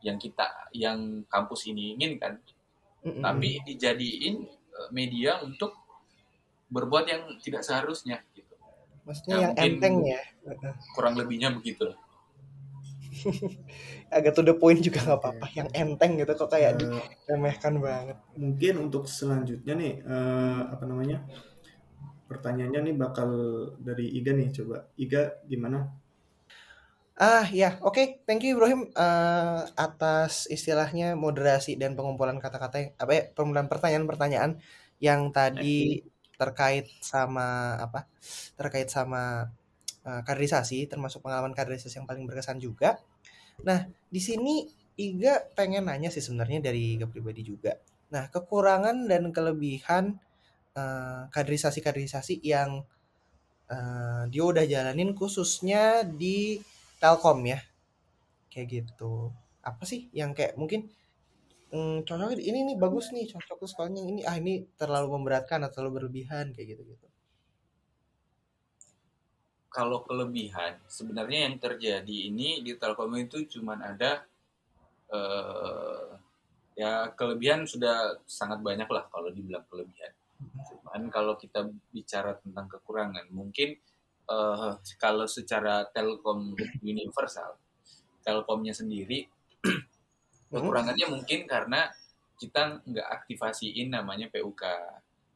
yang 0.00 0.16
kita 0.16 0.72
yang 0.72 1.26
kampus 1.28 1.68
ini 1.68 1.94
inginkan. 1.98 2.40
Mm-mm. 2.98 3.22
tapi 3.22 3.62
dijadiin 3.62 4.42
eh, 4.48 4.88
media 4.90 5.38
untuk 5.44 5.76
berbuat 6.68 7.04
yang 7.08 7.22
tidak 7.40 7.62
seharusnya 7.62 8.20
gitu. 8.34 8.52
Maksudnya 9.06 9.36
Ya, 9.36 9.40
yang 9.40 9.54
enteng 9.56 9.96
ya. 10.04 10.20
Kurang 10.92 11.16
lebihnya 11.16 11.48
begitu 11.54 11.88
lah 11.88 12.07
agak 14.16 14.32
to 14.36 14.42
the 14.46 14.54
point 14.60 14.80
juga 14.86 14.98
nggak 15.04 15.18
apa-apa. 15.20 15.46
Yang 15.58 15.68
enteng 15.80 16.12
gitu 16.20 16.32
kok 16.40 16.50
kayak 16.54 16.72
Eh, 16.72 17.08
diremehkan 17.26 17.74
banget. 17.86 18.18
mungkin 18.38 18.74
untuk 18.86 19.04
selanjutnya 19.10 19.74
nih 19.80 19.92
eh, 20.06 20.60
apa 20.74 20.84
namanya 20.90 21.18
pertanyaannya 22.28 22.80
nih 22.86 22.96
bakal 23.04 23.28
dari 23.80 24.06
Iga 24.18 24.32
nih 24.36 24.48
coba. 24.56 24.76
Iga 25.00 25.22
gimana? 25.48 25.78
Ah 27.18 27.44
ya, 27.60 27.68
oke, 27.86 28.02
thank 28.26 28.40
you 28.46 28.50
Ibrahim. 28.54 28.80
Eh, 28.94 29.60
atas 29.86 30.46
istilahnya 30.54 31.06
moderasi 31.24 31.70
dan 31.82 31.92
pengumpulan 31.98 32.38
kata-kata 32.44 32.76
apa 33.02 33.12
ya, 33.18 33.22
pengumpulan 33.34 33.66
pertanyaan-pertanyaan 33.72 34.52
yang 35.02 35.20
tadi 35.34 35.66
terkait 36.40 36.86
sama 37.02 37.74
apa? 37.84 38.06
Terkait 38.58 38.86
sama 38.96 39.50
eh, 40.08 40.20
kaderisasi, 40.26 40.78
termasuk 40.92 41.20
pengalaman 41.26 41.54
kaderisasi 41.58 41.94
yang 42.02 42.08
paling 42.10 42.24
berkesan 42.30 42.58
juga. 42.66 43.02
Nah, 43.66 43.80
di 44.10 44.20
sini 44.22 44.66
Iga 44.98 45.54
pengen 45.54 45.86
nanya 45.86 46.10
sih 46.10 46.18
sebenarnya 46.18 46.58
dari 46.58 46.98
Iga 46.98 47.06
pribadi 47.06 47.46
juga. 47.46 47.78
Nah, 48.10 48.26
kekurangan 48.34 49.06
dan 49.06 49.30
kelebihan 49.30 50.18
eh, 50.74 51.22
kaderisasi-kaderisasi 51.30 52.42
yang 52.42 52.82
eh, 53.70 54.22
dia 54.32 54.44
udah 54.44 54.64
jalanin 54.66 55.14
khususnya 55.18 56.02
di 56.06 56.58
Telkom 57.02 57.46
ya. 57.46 57.60
Kayak 58.52 58.66
gitu. 58.74 59.30
Apa 59.62 59.84
sih 59.86 60.10
yang 60.14 60.32
kayak 60.36 60.58
mungkin 60.60 60.90
hmm, 61.72 62.04
cocoknya 62.08 62.36
ini 62.50 62.60
nih 62.72 62.76
bagus 62.84 63.06
nih 63.14 63.26
cocok 63.32 63.58
sekolahnya 63.70 64.02
ini 64.10 64.20
ah 64.30 64.36
ini 64.42 64.54
terlalu 64.80 65.08
memberatkan 65.20 65.60
atau 65.64 65.74
terlalu 65.84 65.92
berlebihan 66.04 66.46
kayak 66.56 66.68
gitu 66.76 66.82
gitu 66.92 67.07
kalau 69.68 70.00
kelebihan 70.04 70.80
sebenarnya 70.88 71.48
yang 71.48 71.56
terjadi 71.60 72.16
ini 72.32 72.64
di 72.64 72.72
Telkom 72.80 73.12
itu 73.20 73.44
cuman 73.44 73.84
ada 73.84 74.24
eh, 75.12 76.08
ya 76.72 77.12
kelebihan 77.12 77.68
sudah 77.68 78.16
sangat 78.24 78.64
banyak 78.64 78.88
lah 78.88 79.04
kalau 79.12 79.28
dibilang 79.28 79.64
kelebihan. 79.68 80.12
Cuman 80.40 81.12
kalau 81.12 81.36
kita 81.36 81.68
bicara 81.92 82.40
tentang 82.40 82.66
kekurangan 82.72 83.28
mungkin 83.28 83.76
eh, 84.28 84.72
kalau 84.96 85.26
secara 85.28 85.84
Telkom 85.92 86.56
universal 86.80 87.60
Telkomnya 88.24 88.72
sendiri 88.72 89.28
kekurangannya 90.52 91.06
mungkin 91.12 91.44
karena 91.44 91.92
kita 92.40 92.80
nggak 92.86 93.08
aktivasiin 93.20 93.92
namanya 93.92 94.32
PUK 94.32 94.62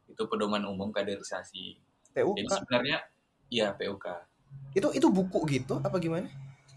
itu 0.09 0.23
pedoman 0.25 0.65
umum 0.65 0.89
kaderisasi. 0.89 1.77
PUK 2.17 2.37
jadi 2.39 2.49
sebenarnya 2.49 2.99
Iya 3.53 3.77
PUK. 3.77 4.07
itu 4.73 4.89
itu 4.97 5.07
buku 5.13 5.39
gitu 5.53 5.77
apa 5.85 6.01
gimana 6.01 6.29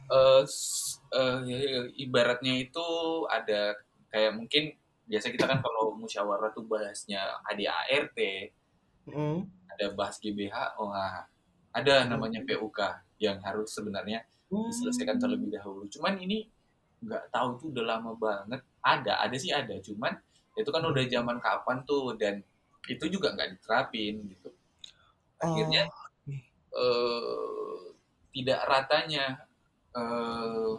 Eh, 0.05 0.43
s- 0.45 0.99
eh, 1.15 1.39
ibaratnya 1.97 2.53
itu 2.61 2.85
ada 3.31 3.73
kayak 4.11 4.35
mungkin 4.37 4.75
biasa 5.09 5.33
kita 5.33 5.47
kan 5.49 5.63
kalau 5.65 5.95
musyawarah 5.97 6.51
tuh 6.53 6.61
bahasnya 6.67 7.41
ADART, 7.47 8.19
Mm. 9.09 9.49
ada 9.71 9.85
bahas 9.97 10.17
GBH, 10.21 10.77
oh 10.77 10.93
ada 11.73 11.95
namanya 12.05 12.41
PUK 12.45 12.79
yang 13.17 13.41
harus 13.41 13.73
sebenarnya 13.73 14.21
diselesaikan 14.49 15.17
terlebih 15.17 15.49
dahulu. 15.57 15.89
Cuman 15.89 16.21
ini 16.21 16.51
nggak 17.01 17.33
tahu 17.33 17.57
tuh 17.57 17.67
udah 17.73 17.85
lama 17.97 18.11
banget. 18.13 18.61
Ada, 18.85 19.25
ada 19.25 19.35
sih 19.41 19.49
ada. 19.49 19.73
Cuman 19.81 20.13
itu 20.53 20.69
kan 20.69 20.83
udah 20.85 21.03
zaman 21.09 21.37
kapan 21.41 21.81
tuh 21.85 22.13
dan 22.17 22.45
itu 22.85 23.05
juga 23.09 23.33
nggak 23.33 23.57
diterapin 23.57 24.21
gitu. 24.29 24.49
Akhirnya 25.41 25.89
eh, 26.75 27.77
tidak 28.35 28.59
ratanya 28.67 29.25
eh, 29.95 30.73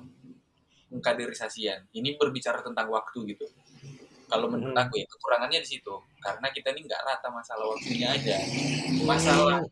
pengkaderisasian. 0.92 1.88
Ini 1.92 2.14
berbicara 2.20 2.62
tentang 2.62 2.88
waktu 2.92 3.18
gitu. 3.34 3.46
Kalau 4.26 4.50
menurut 4.50 4.74
Hmm. 4.74 4.82
aku 4.82 4.98
ya 4.98 5.06
kekurangannya 5.06 5.62
di 5.62 5.68
situ 5.78 5.94
karena 6.18 6.50
kita 6.50 6.74
ini 6.74 6.82
nggak 6.90 7.02
rata 7.06 7.28
masalah 7.30 7.66
waktunya 7.70 8.10
aja. 8.10 8.36
Masalah 9.06 9.62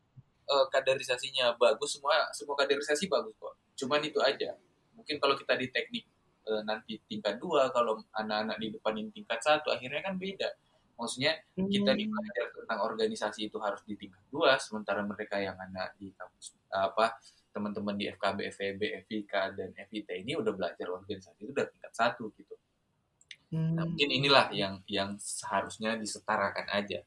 eh, 0.44 0.66
kaderisasinya 0.72 1.56
bagus 1.58 1.98
semua 1.98 2.30
semua 2.36 2.54
kaderisasi 2.58 3.08
bagus 3.10 3.34
kok. 3.38 3.54
Cuman 3.78 4.00
itu 4.04 4.18
aja. 4.22 4.54
Mungkin 4.94 5.18
kalau 5.18 5.34
kita 5.34 5.58
di 5.58 5.68
teknik 5.74 6.04
eh, 6.46 6.62
nanti 6.68 7.00
tingkat 7.10 7.40
dua, 7.42 7.72
kalau 7.74 7.98
anak-anak 8.14 8.56
di 8.62 8.68
depanin 8.74 9.08
tingkat 9.10 9.40
satu, 9.42 9.72
akhirnya 9.74 10.00
kan 10.04 10.14
beda. 10.20 10.48
Maksudnya 10.94 11.34
kita 11.54 11.90
di 11.92 12.06
belajar 12.06 12.54
tentang 12.54 12.80
organisasi 12.86 13.50
itu 13.50 13.58
harus 13.58 13.82
di 13.82 13.98
tingkat 13.98 14.22
dua, 14.30 14.56
sementara 14.62 15.02
mereka 15.02 15.42
yang 15.42 15.58
anak 15.58 15.98
di 15.98 16.14
kampus 16.14 16.54
apa 16.70 17.18
teman-teman 17.54 17.94
di 17.94 18.10
FKB, 18.10 18.50
FEB, 18.50 18.82
FIK 19.06 19.32
dan 19.54 19.70
FIT 19.74 20.10
ini 20.26 20.34
udah 20.34 20.50
belajar 20.54 20.90
organisasi 20.90 21.46
itu 21.46 21.54
udah 21.54 21.66
tingkat 21.70 21.92
satu 21.94 22.34
gitu. 22.34 22.54
Hmm. 23.54 23.78
Nah, 23.78 23.86
mungkin 23.86 24.10
inilah 24.10 24.50
yang 24.50 24.82
yang 24.90 25.14
seharusnya 25.22 25.94
disetarakan 25.94 26.66
aja. 26.74 27.06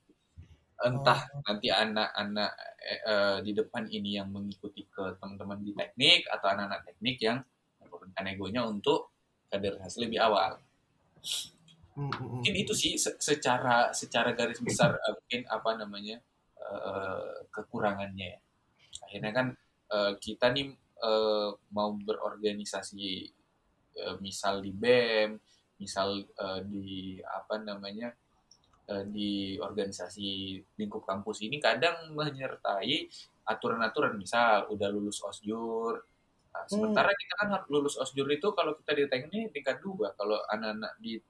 Entah 0.78 1.28
nanti 1.43 1.73
anak-anak 1.73 2.52
eh, 2.80 3.02
eh, 3.04 3.38
di 3.43 3.52
depan 3.52 3.89
ini 3.91 4.15
yang 4.15 4.32
mengikuti 4.32 4.88
ke 4.88 5.19
teman-teman 5.19 5.60
di 5.60 5.76
teknik 5.76 6.30
atau 6.32 6.47
anak-anak 6.54 6.88
teknik 6.88 7.17
yang 7.19 7.43
menurunkan 7.82 8.26
egonya 8.30 8.62
untuk 8.63 9.12
kaderisasi 9.52 10.08
lebih 10.08 10.23
awal. 10.23 10.62
Hmm, 11.98 12.06
hmm, 12.06 12.14
hmm. 12.14 12.30
Mungkin 12.38 12.54
itu 12.54 12.74
sih 12.78 12.94
se- 13.02 13.18
secara 13.18 13.90
secara 13.90 14.38
garis 14.38 14.62
besar 14.62 14.94
eh, 15.02 15.14
mungkin 15.18 15.42
apa 15.50 15.70
namanya 15.82 16.18
eh, 16.62 17.30
kekurangannya. 17.50 18.38
ya. 18.38 18.40
Akhirnya 19.10 19.32
kan 19.34 19.48
eh, 19.90 20.14
kita 20.22 20.54
nih 20.54 20.70
eh, 20.78 21.50
mau 21.74 21.90
berorganisasi 21.98 23.08
eh, 23.98 24.16
misal 24.22 24.62
di 24.62 24.70
BEM, 24.70 25.42
misal 25.82 26.22
eh, 26.22 26.62
di 26.70 27.18
apa 27.26 27.58
namanya 27.66 28.14
eh, 28.94 29.04
di 29.10 29.58
organisasi 29.58 30.30
lingkup 30.78 31.02
kampus 31.02 31.42
ini 31.42 31.58
kadang 31.58 32.14
menyertai 32.14 33.10
aturan-aturan 33.50 34.14
misal 34.22 34.70
udah 34.70 34.88
lulus 34.94 35.26
osjur 35.26 35.98
Nah, 36.58 36.66
sementara 36.66 37.14
kita 37.14 37.34
kan 37.38 37.48
harus 37.54 37.68
lulus 37.70 37.96
osjur 38.02 38.26
itu 38.34 38.50
kalau 38.58 38.74
kita 38.82 38.98
di 38.98 39.06
teknik 39.06 39.54
tingkat 39.54 39.78
dua 39.78 40.10
kalau 40.18 40.42
anak-anak 40.50 40.98
di 40.98 41.22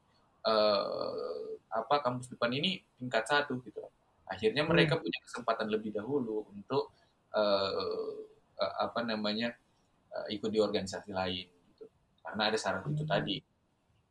eh, 0.47 1.59
apa 1.67 1.95
kampus 1.99 2.31
depan 2.31 2.51
ini 2.55 2.79
tingkat 2.95 3.27
satu 3.27 3.59
gitu. 3.67 3.83
Akhirnya 4.27 4.63
mereka 4.63 4.99
punya 4.99 5.19
kesempatan 5.23 5.67
lebih 5.67 5.91
dahulu 5.95 6.47
untuk 6.55 6.95
eh, 7.35 8.15
eh, 8.59 8.73
apa 8.81 9.03
namanya 9.03 9.51
eh, 10.15 10.27
ikut 10.39 10.49
di 10.49 10.59
organisasi 10.63 11.11
lain 11.11 11.47
gitu. 11.73 11.85
Karena 12.23 12.49
ada 12.51 12.57
syarat 12.59 12.83
itu 12.87 13.03
tadi 13.03 13.35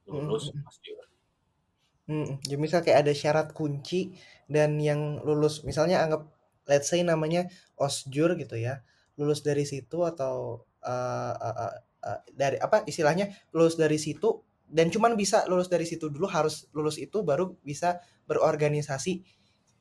lulus 0.07 0.55
osjur 0.55 1.03
Hmm, 2.07 2.38
jadi 2.46 2.55
misal 2.55 2.87
kayak 2.87 3.03
ada 3.03 3.11
syarat 3.11 3.51
kunci 3.51 4.14
dan 4.46 4.79
yang 4.79 5.18
lulus 5.27 5.66
misalnya 5.66 6.07
anggap 6.07 6.31
let's 6.70 6.87
say 6.87 7.03
namanya 7.03 7.51
osjur 7.75 8.38
gitu 8.38 8.55
ya 8.55 8.87
lulus 9.18 9.42
dari 9.42 9.66
situ 9.66 10.07
atau 10.07 10.62
uh, 10.87 11.35
uh, 11.35 11.57
uh, 11.66 11.75
uh, 12.07 12.20
dari 12.31 12.62
apa 12.62 12.87
istilahnya 12.87 13.35
lulus 13.51 13.75
dari 13.75 13.99
situ 13.99 14.38
dan 14.70 14.90
cuman 14.90 15.14
bisa 15.14 15.46
lulus 15.50 15.70
dari 15.70 15.87
situ 15.87 16.11
dulu 16.11 16.26
harus 16.31 16.66
lulus 16.74 16.98
itu 16.98 17.22
baru 17.22 17.55
bisa 17.62 18.02
berorganisasi 18.26 19.22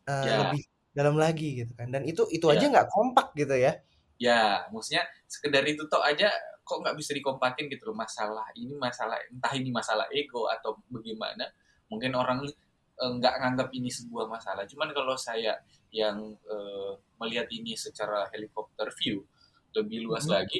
uh, 0.10 0.26
Ya. 0.26 0.38
lebih 0.45 0.62
dalam 0.95 1.15
lagi 1.19 1.63
gitu 1.65 1.74
kan 1.76 1.91
dan 1.91 2.06
itu 2.08 2.24
itu 2.32 2.45
Ya. 2.48 2.56
aja 2.60 2.65
nggak 2.71 2.88
kompak 2.93 3.34
gitu 3.36 3.56
ya 3.58 3.74
ya 4.15 4.63
maksudnya 4.71 5.04
sekedar 5.28 5.63
itu 5.67 5.84
toh 5.91 6.00
aja 6.00 6.32
kok 6.63 6.80
nggak 6.82 6.95
bisa 6.98 7.12
dikompakin 7.13 7.67
gitu 7.69 7.91
loh 7.91 7.98
masalah 8.00 8.48
ini 8.56 8.74
masalah 8.80 9.19
entah 9.28 9.54
ini 9.54 9.69
masalah 9.76 10.08
ego 10.10 10.48
atau 10.48 10.80
bagaimana 10.88 11.45
mungkin 11.91 12.15
orang 12.15 12.41
eh, 12.95 13.12
nggak 13.19 13.34
nganggap 13.43 13.69
ini 13.76 13.91
sebuah 13.91 14.26
masalah 14.32 14.63
cuman 14.65 14.89
kalau 14.95 15.19
saya 15.19 15.60
yang 15.91 16.17
eh, 16.48 16.91
melihat 17.19 17.48
ini 17.52 17.76
secara 17.76 18.26
helikopter 18.32 18.88
view 19.04 19.28
lebih 19.76 20.08
luas 20.08 20.26
Mhm. 20.26 20.32
lagi 20.32 20.60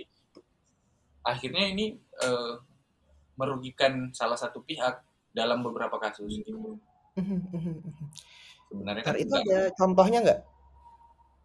akhirnya 1.26 1.64
ini 1.74 1.86
eh, 2.22 2.54
merugikan 3.36 4.12
salah 4.12 4.40
satu 4.40 4.64
pihak 4.64 5.04
dalam 5.36 5.64
beberapa 5.64 6.00
kasus. 6.00 6.42
Gitu. 6.42 6.80
sebenarnya 8.68 9.04
kan 9.08 9.16
itu 9.16 9.32
ada 9.32 9.72
contohnya 9.78 10.20
nggak 10.20 10.42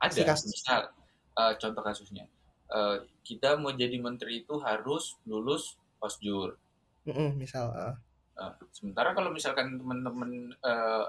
ada 0.03 0.11
si 0.11 0.27
kasus? 0.27 0.51
misal 0.51 0.91
eh, 1.39 1.53
contoh 1.61 1.83
kasusnya. 1.85 2.25
Eh, 2.71 2.97
kita 3.23 3.55
mau 3.61 3.71
jadi 3.71 3.95
menteri 4.03 4.43
itu 4.43 4.59
harus 4.59 5.19
lulus 5.27 5.79
osjur 6.03 6.59
Mm-mm, 7.07 7.37
misal 7.37 7.71
uh, 7.73 7.95
Eh, 8.41 8.53
sementara 8.73 9.13
kalau 9.13 9.29
misalkan 9.29 9.77
teman-teman 9.77 10.49
eh, 10.57 11.07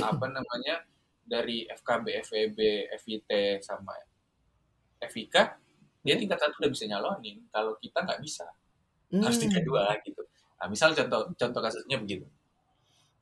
apa 0.00 0.26
namanya 0.32 0.80
dari 1.20 1.68
FKB, 1.68 2.06
FEB, 2.24 2.58
FIT 2.96 3.30
sama 3.60 3.92
FIK 5.04 5.36
dia 6.00 6.16
tingkat 6.16 6.40
satu 6.40 6.56
udah 6.64 6.72
bisa 6.72 6.88
nyalonin. 6.88 7.44
Kalau 7.52 7.76
kita 7.76 8.00
nggak 8.00 8.20
bisa 8.24 8.48
harus 9.18 9.36
hmm. 9.36 9.42
tingkat 9.46 9.62
dua 9.66 9.98
gitu 10.06 10.22
nah 10.60 10.66
misal 10.70 10.94
contoh 10.94 11.20
contoh 11.34 11.60
kasusnya 11.60 11.98
begitu 11.98 12.26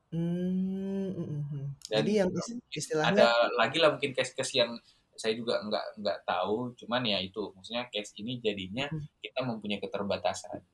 Hmm, 0.09 1.13
mm, 1.13 1.21
mm, 1.21 1.43
mm. 1.53 1.65
Dan 1.85 2.01
Jadi 2.01 2.11
yang 2.17 2.29
is- 2.33 2.57
istilahnya 2.73 3.29
ada 3.29 3.29
lagi 3.53 3.77
lah 3.77 3.93
mungkin 3.93 4.09
case-case 4.17 4.57
yang 4.57 4.73
saya 5.13 5.37
juga 5.37 5.61
nggak 5.61 6.01
nggak 6.01 6.17
tahu 6.25 6.73
cuman 6.79 7.05
ya 7.05 7.21
itu 7.21 7.51
maksudnya 7.53 7.85
case 7.93 8.17
ini 8.17 8.41
jadinya 8.41 8.89
Hmm. 8.89 9.05
kita 9.21 9.39
mempunyai 9.45 9.77
keterbatasan 9.77 10.65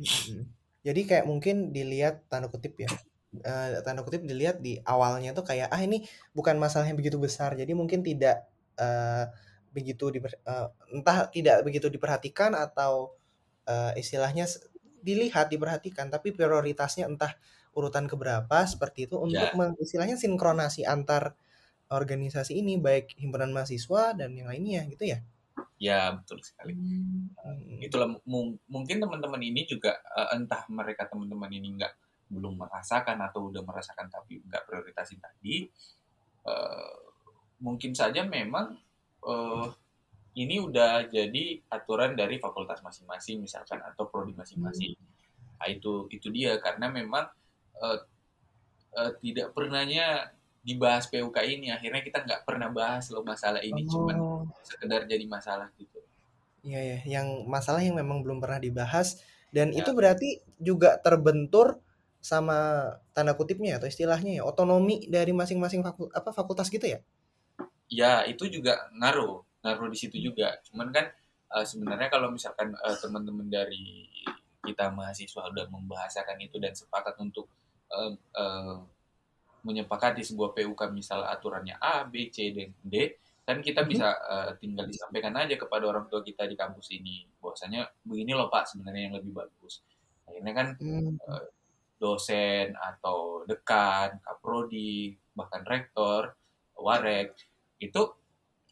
Mm-mm. 0.00 0.48
Jadi 0.80 1.00
kayak 1.04 1.28
mungkin 1.28 1.76
dilihat 1.76 2.24
tanda 2.32 2.48
kutip 2.48 2.72
ya, 2.80 2.88
eh, 3.44 3.84
tanda 3.84 4.00
kutip 4.00 4.24
dilihat 4.24 4.64
di 4.64 4.80
awalnya 4.80 5.36
tuh 5.36 5.44
kayak 5.44 5.68
ah 5.68 5.76
ini 5.76 6.08
bukan 6.32 6.56
masalah 6.56 6.88
yang 6.88 6.96
begitu 6.96 7.20
besar, 7.20 7.52
jadi 7.52 7.68
mungkin 7.76 8.00
tidak 8.00 8.48
eh, 8.80 9.24
begitu 9.76 10.08
diper- 10.08 10.40
eh, 10.40 10.66
entah 10.96 11.28
tidak 11.28 11.60
begitu 11.68 11.92
diperhatikan 11.92 12.56
atau 12.56 13.12
eh, 13.70 13.92
istilahnya 14.02 14.44
dilihat 15.08 15.46
diperhatikan, 15.52 16.06
tapi 16.14 16.28
prioritasnya 16.36 17.04
entah 17.10 17.32
urutan 17.78 18.04
keberapa 18.10 18.58
seperti 18.66 19.06
itu 19.08 19.16
untuk 19.26 19.48
Ya. 19.48 19.56
meng- 19.58 19.78
istilahnya 19.80 20.16
sinkronasi 20.18 20.82
antar 20.84 21.38
organisasi 21.90 22.52
ini 22.62 22.78
baik 22.78 23.18
himpunan 23.18 23.50
mahasiswa 23.54 24.14
dan 24.18 24.30
yang 24.38 24.48
lainnya 24.50 24.82
gitu 24.92 25.04
ya. 25.12 25.18
ya 25.80 26.12
betul 26.12 26.38
sekali 26.44 26.76
Hmm. 26.76 27.32
itulah 27.80 28.08
mung- 28.28 28.60
mungkin 28.68 29.00
teman-teman 29.00 29.40
ini 29.40 29.64
juga 29.64 29.96
eh, 30.12 30.36
entah 30.36 30.68
mereka 30.68 31.08
teman-teman 31.08 31.48
ini 31.48 31.68
nggak 31.80 31.92
belum 32.30 32.60
merasakan 32.60 33.16
atau 33.26 33.48
udah 33.50 33.62
merasakan 33.64 34.06
tapi 34.12 34.44
nggak 34.44 34.62
prioritasin 34.68 35.18
tadi 35.24 35.64
eh, 36.46 36.94
mungkin 37.64 37.92
saja 37.96 38.22
memang 38.28 38.76
eh, 39.24 39.66
ini 40.38 40.62
udah 40.62 41.10
jadi 41.10 41.58
aturan 41.70 42.14
dari 42.14 42.38
fakultas 42.38 42.82
masing-masing 42.84 43.42
misalkan 43.42 43.82
atau 43.82 44.06
prodi 44.06 44.34
masing-masing 44.34 44.94
Nah, 45.60 45.68
itu 45.68 46.08
itu 46.08 46.32
dia 46.32 46.56
karena 46.56 46.88
memang 46.88 47.28
uh, 47.76 47.98
uh, 48.96 49.12
tidak 49.20 49.52
pernahnya 49.52 50.32
dibahas 50.64 51.04
PUK 51.12 51.36
ini 51.44 51.68
akhirnya 51.68 52.00
kita 52.00 52.24
nggak 52.24 52.48
pernah 52.48 52.72
bahas 52.72 53.12
loh 53.12 53.24
masalah 53.24 53.60
ini 53.60 53.84
oh. 53.84 53.88
cuman 53.92 54.16
sekedar 54.64 55.04
jadi 55.04 55.24
masalah 55.28 55.68
gitu. 55.76 56.00
Iya 56.64 56.80
ya, 56.80 56.98
yang 57.20 57.44
masalah 57.44 57.84
yang 57.84 57.96
memang 57.96 58.24
belum 58.24 58.40
pernah 58.40 58.60
dibahas 58.60 59.20
dan 59.52 59.72
ya. 59.72 59.84
itu 59.84 59.92
berarti 59.92 60.40
juga 60.56 60.96
terbentur 61.00 61.80
sama 62.20 62.88
tanda 63.16 63.32
kutipnya 63.32 63.80
atau 63.80 63.88
istilahnya 63.88 64.40
ya 64.40 64.42
otonomi 64.44 65.08
dari 65.08 65.32
masing-masing 65.32 65.84
apa 65.84 66.30
fakultas 66.32 66.72
gitu 66.72 66.84
ya? 66.88 67.00
Ya 67.88 68.24
itu 68.24 68.48
juga 68.48 68.88
ngaruh 68.96 69.44
ngaruh 69.60 69.88
di 69.92 69.98
situ 69.98 70.16
juga. 70.20 70.56
Cuman 70.64 70.88
kan 70.92 71.08
uh, 71.52 71.66
sebenarnya 71.66 72.08
kalau 72.08 72.32
misalkan 72.32 72.72
uh, 72.74 72.96
teman-teman 72.96 73.48
dari 73.48 74.08
kita 74.60 74.92
mahasiswa 74.92 75.48
sudah 75.48 75.66
membahasakan 75.72 76.36
itu 76.40 76.60
dan 76.60 76.76
sepakat 76.76 77.16
untuk 77.20 77.48
uh, 77.92 78.12
uh, 78.36 78.78
menyepakati 79.64 80.24
sebuah 80.24 80.56
PUK 80.56 80.92
misal 80.92 81.24
aturannya 81.28 81.76
A, 81.76 82.08
B, 82.08 82.32
C, 82.32 82.52
dan 82.56 82.72
D, 82.80 83.20
kan 83.44 83.60
kita 83.60 83.84
bisa 83.84 84.16
uh, 84.16 84.50
tinggal 84.56 84.88
disampaikan 84.88 85.36
aja 85.36 85.56
kepada 85.56 85.84
orang 85.84 86.08
tua 86.08 86.24
kita 86.24 86.48
di 86.48 86.56
kampus 86.56 86.96
ini 86.96 87.28
bahwasanya 87.40 87.88
begini 88.06 88.32
loh 88.32 88.48
Pak 88.48 88.72
sebenarnya 88.72 89.10
yang 89.10 89.14
lebih 89.20 89.32
bagus. 89.36 89.84
Akhirnya 90.24 90.52
kan 90.54 90.68
uh, 91.28 91.44
dosen 92.00 92.72
atau 92.78 93.44
dekan, 93.44 94.22
kaprodi, 94.24 95.12
bahkan 95.36 95.60
rektor, 95.68 96.32
warek 96.78 97.36
itu 97.76 98.19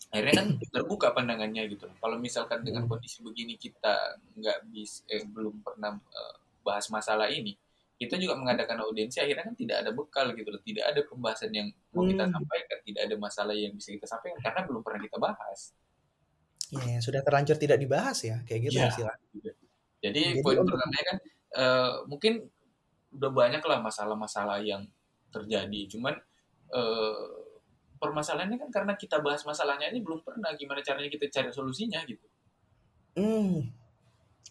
akhirnya 0.09 0.35
kan 0.41 0.49
terbuka 0.73 1.13
pandangannya 1.13 1.69
gitu. 1.69 1.85
Kalau 2.01 2.17
misalkan 2.17 2.65
dengan 2.65 2.89
hmm. 2.89 2.91
kondisi 2.91 3.21
begini 3.21 3.61
kita 3.61 4.17
nggak 4.41 4.59
bisa 4.73 5.05
eh, 5.13 5.25
belum 5.29 5.61
pernah 5.61 6.01
uh, 6.01 6.37
bahas 6.65 6.89
masalah 6.89 7.29
ini, 7.29 7.53
kita 8.01 8.17
juga 8.17 8.41
mengadakan 8.41 8.89
audiensi 8.89 9.21
akhirnya 9.21 9.53
kan 9.53 9.57
tidak 9.59 9.77
ada 9.85 9.91
bekal 9.93 10.33
gitu 10.33 10.49
loh, 10.49 10.63
tidak 10.65 10.85
ada 10.89 11.01
pembahasan 11.05 11.51
yang 11.53 11.69
mau 11.93 12.09
kita 12.09 12.25
hmm. 12.25 12.35
sampaikan, 12.35 12.79
tidak 12.87 13.03
ada 13.05 13.17
masalah 13.21 13.55
yang 13.57 13.73
bisa 13.77 13.89
kita 13.93 14.07
sampaikan 14.09 14.39
karena 14.41 14.61
belum 14.65 14.81
pernah 14.81 15.01
kita 15.05 15.17
bahas. 15.21 15.61
Ya, 16.69 17.01
sudah 17.01 17.25
terlanjur 17.25 17.57
tidak 17.57 17.81
dibahas 17.81 18.19
ya, 18.21 18.45
kayak 18.45 18.69
gitu 18.69 18.77
ya, 18.77 18.93
istilah. 18.93 19.17
Jadi, 19.33 19.57
Jadi 20.05 20.23
poin 20.45 20.61
pertamanya 20.61 21.05
kan 21.05 21.19
uh, 21.57 21.93
mungkin 22.05 22.45
udah 23.09 23.31
banyak 23.33 23.63
lah 23.65 23.79
masalah-masalah 23.81 24.61
yang 24.61 24.85
terjadi, 25.33 25.81
cuman 25.89 26.17
uh, 26.73 27.48
permasalahannya 27.99 28.59
kan 28.59 28.71
karena 28.71 28.95
kita 28.95 29.21
bahas 29.21 29.43
masalahnya 29.45 29.91
ini 29.91 30.01
belum 30.01 30.23
pernah 30.23 30.55
gimana 30.55 30.81
caranya 30.81 31.11
kita 31.11 31.27
cari 31.29 31.51
solusinya 31.53 32.01
gitu. 32.07 32.27
Hmm, 33.19 33.67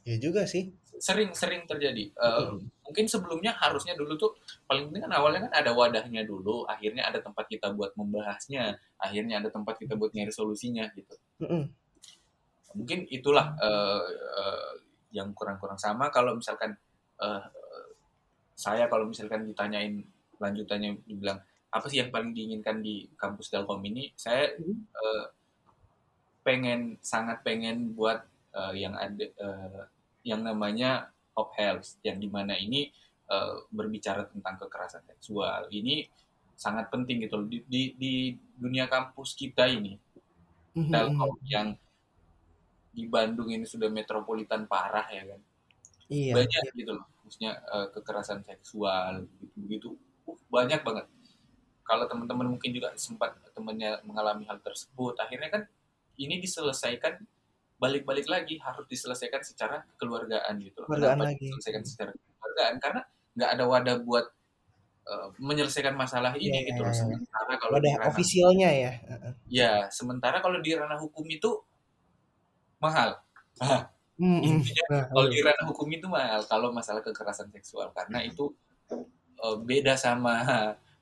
ya 0.04 0.20
juga 0.20 0.44
sih. 0.44 0.70
Sering-sering 0.98 1.64
terjadi. 1.70 2.12
Uh, 2.18 2.58
hmm. 2.58 2.68
Mungkin 2.90 3.06
sebelumnya 3.08 3.56
harusnya 3.56 3.94
dulu 3.96 4.18
tuh 4.18 4.32
paling 4.66 4.92
penting 4.92 5.08
kan 5.08 5.14
awalnya 5.16 5.48
kan 5.48 5.54
ada 5.64 5.72
wadahnya 5.72 6.28
dulu, 6.28 6.68
akhirnya 6.68 7.08
ada 7.08 7.24
tempat 7.24 7.48
kita 7.48 7.72
buat 7.72 7.96
membahasnya, 7.96 8.76
akhirnya 9.00 9.40
ada 9.40 9.50
tempat 9.54 9.80
kita 9.80 9.96
buat 9.96 10.12
nyari 10.12 10.34
solusinya 10.34 10.90
gitu. 10.94 11.16
Hmm. 11.42 11.72
Mungkin 12.76 13.08
itulah 13.10 13.56
uh, 13.58 14.04
uh, 14.12 14.72
yang 15.16 15.32
kurang-kurang 15.32 15.80
sama 15.80 16.12
kalau 16.12 16.36
misalkan 16.36 16.76
uh, 17.24 17.42
saya 18.58 18.90
kalau 18.90 19.08
misalkan 19.08 19.46
ditanyain 19.46 20.02
lanjutannya 20.42 20.98
dibilang 21.06 21.38
apa 21.68 21.86
sih 21.92 22.00
yang 22.00 22.10
paling 22.10 22.32
diinginkan 22.32 22.80
di 22.80 23.08
kampus 23.20 23.52
Telkom 23.52 23.84
ini? 23.84 24.12
Saya 24.16 24.56
hmm. 24.56 24.80
uh, 24.96 25.26
pengen 26.48 26.96
sangat 27.04 27.44
pengen 27.44 27.92
buat 27.92 28.24
uh, 28.56 28.72
yang 28.72 28.96
ada 28.96 29.26
uh, 29.44 29.84
yang 30.24 30.44
namanya 30.44 31.12
Hope 31.36 31.54
Health 31.60 32.00
yang 32.08 32.18
di 32.24 32.32
mana 32.32 32.56
ini 32.56 32.88
uh, 33.28 33.68
berbicara 33.68 34.26
tentang 34.32 34.56
kekerasan 34.58 35.04
seksual. 35.06 35.68
Ini 35.70 36.08
sangat 36.58 36.90
penting 36.90 37.22
gitu 37.28 37.46
di, 37.46 37.62
di, 37.70 37.94
di 37.94 38.14
dunia 38.56 38.88
kampus 38.88 39.36
kita 39.36 39.68
ini. 39.68 40.00
Hmm. 40.74 40.90
Telkom 40.90 41.36
yang 41.46 41.76
di 42.98 43.06
Bandung 43.06 43.54
ini 43.54 43.68
sudah 43.68 43.92
metropolitan 43.92 44.66
parah 44.66 45.06
ya 45.12 45.36
kan. 45.36 45.42
Iya. 46.08 46.34
Banyak 46.34 46.64
iya. 46.64 46.78
gitu 46.80 46.92
loh. 46.96 47.06
Maksudnya 47.28 47.52
uh, 47.70 47.88
kekerasan 47.92 48.42
seksual 48.48 49.28
begitu-begitu. 49.38 49.94
Uh, 50.26 50.40
banyak 50.50 50.82
banget 50.82 51.06
kalau 51.88 52.06
teman-teman 52.06 52.52
mungkin 52.52 52.76
juga 52.76 52.92
sempat 53.00 53.34
temannya 53.56 54.04
mengalami 54.04 54.44
hal 54.46 54.60
tersebut 54.60 55.16
akhirnya 55.18 55.50
kan 55.50 55.64
ini 56.20 56.44
diselesaikan 56.44 57.24
balik-balik 57.78 58.28
lagi 58.28 58.60
harus 58.60 58.86
diselesaikan 58.92 59.42
secara 59.42 59.88
keluargaan 59.96 60.60
gitu 60.60 60.84
keluargaan 60.84 61.24
lagi. 61.24 61.48
diselesaikan 61.48 61.84
secara 61.88 62.12
keluargaan 62.12 62.76
karena 62.84 63.02
nggak 63.38 63.50
ada 63.54 63.64
wadah 63.70 63.96
buat 64.02 64.26
uh, 65.08 65.28
menyelesaikan 65.40 65.94
masalah 65.94 66.34
ini 66.36 66.66
yeah, 66.66 66.68
gitu 66.74 66.82
loh. 66.82 66.90
iya, 66.90 66.98
iya. 66.98 67.02
sementara 67.06 67.54
kalau 67.62 67.74
wadah 67.78 67.94
di 67.94 68.08
ofisialnya 68.10 68.70
ya. 68.74 68.92
Ya 69.48 69.74
sementara 69.94 70.38
kalau 70.42 70.58
di 70.60 70.72
ranah 70.74 71.00
hukum 71.00 71.26
itu 71.30 71.62
mahal. 72.84 73.18
Hmm, 74.18 74.42
hmm. 74.42 74.66
nah, 74.90 75.06
kalau 75.14 75.30
di 75.30 75.46
ranah 75.46 75.66
hukum 75.70 75.86
itu 75.94 76.10
mahal 76.10 76.42
kalau 76.50 76.74
masalah 76.74 77.06
kekerasan 77.06 77.54
seksual. 77.54 77.94
Karena 77.94 78.26
itu 78.26 78.50
uh, 79.38 79.58
beda 79.62 79.94
sama 79.94 80.42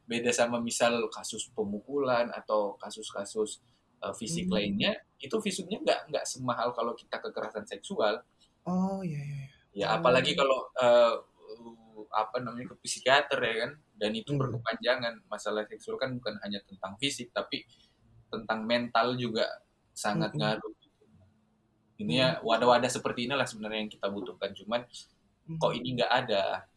beda 0.06 0.30
sama 0.30 0.62
misal 0.62 1.10
kasus 1.10 1.50
pemukulan 1.52 2.30
atau 2.30 2.78
kasus-kasus 2.78 3.62
uh, 4.06 4.14
fisik 4.14 4.46
hmm. 4.50 4.54
lainnya 4.54 4.92
itu 5.18 5.34
visumnya 5.42 5.82
nggak 5.82 6.00
nggak 6.14 6.26
semahal 6.30 6.70
kalau 6.78 6.94
kita 6.94 7.18
kekerasan 7.18 7.66
seksual 7.66 8.22
oh 8.70 9.02
iya 9.02 9.22
iya 9.22 9.46
ya 9.76 9.86
apalagi 10.00 10.38
kalau 10.38 10.70
uh, 10.80 11.20
apa 12.16 12.40
namanya 12.40 12.72
ke 12.72 12.76
psikiater 12.86 13.40
ya 13.44 13.56
kan 13.68 13.72
dan 14.00 14.12
itu 14.16 14.32
hmm. 14.32 14.40
berkepanjangan 14.40 15.14
masalah 15.28 15.68
seksual 15.68 16.00
kan 16.00 16.16
bukan 16.16 16.40
hanya 16.46 16.64
tentang 16.64 16.96
fisik 16.96 17.34
tapi 17.36 17.68
tentang 18.32 18.64
mental 18.64 19.20
juga 19.20 19.44
sangat 19.92 20.32
hmm. 20.36 20.40
ngaruh 20.40 20.74
ini 22.00 22.20
ya 22.20 22.40
hmm. 22.40 22.44
wadah-wadah 22.44 22.92
seperti 22.92 23.28
inilah 23.28 23.48
sebenarnya 23.48 23.80
yang 23.88 23.92
kita 23.92 24.08
butuhkan 24.12 24.52
cuman 24.56 24.82
hmm. 25.48 25.60
kok 25.60 25.74
ini 25.76 25.88
nggak 26.00 26.12
ada 26.12 26.68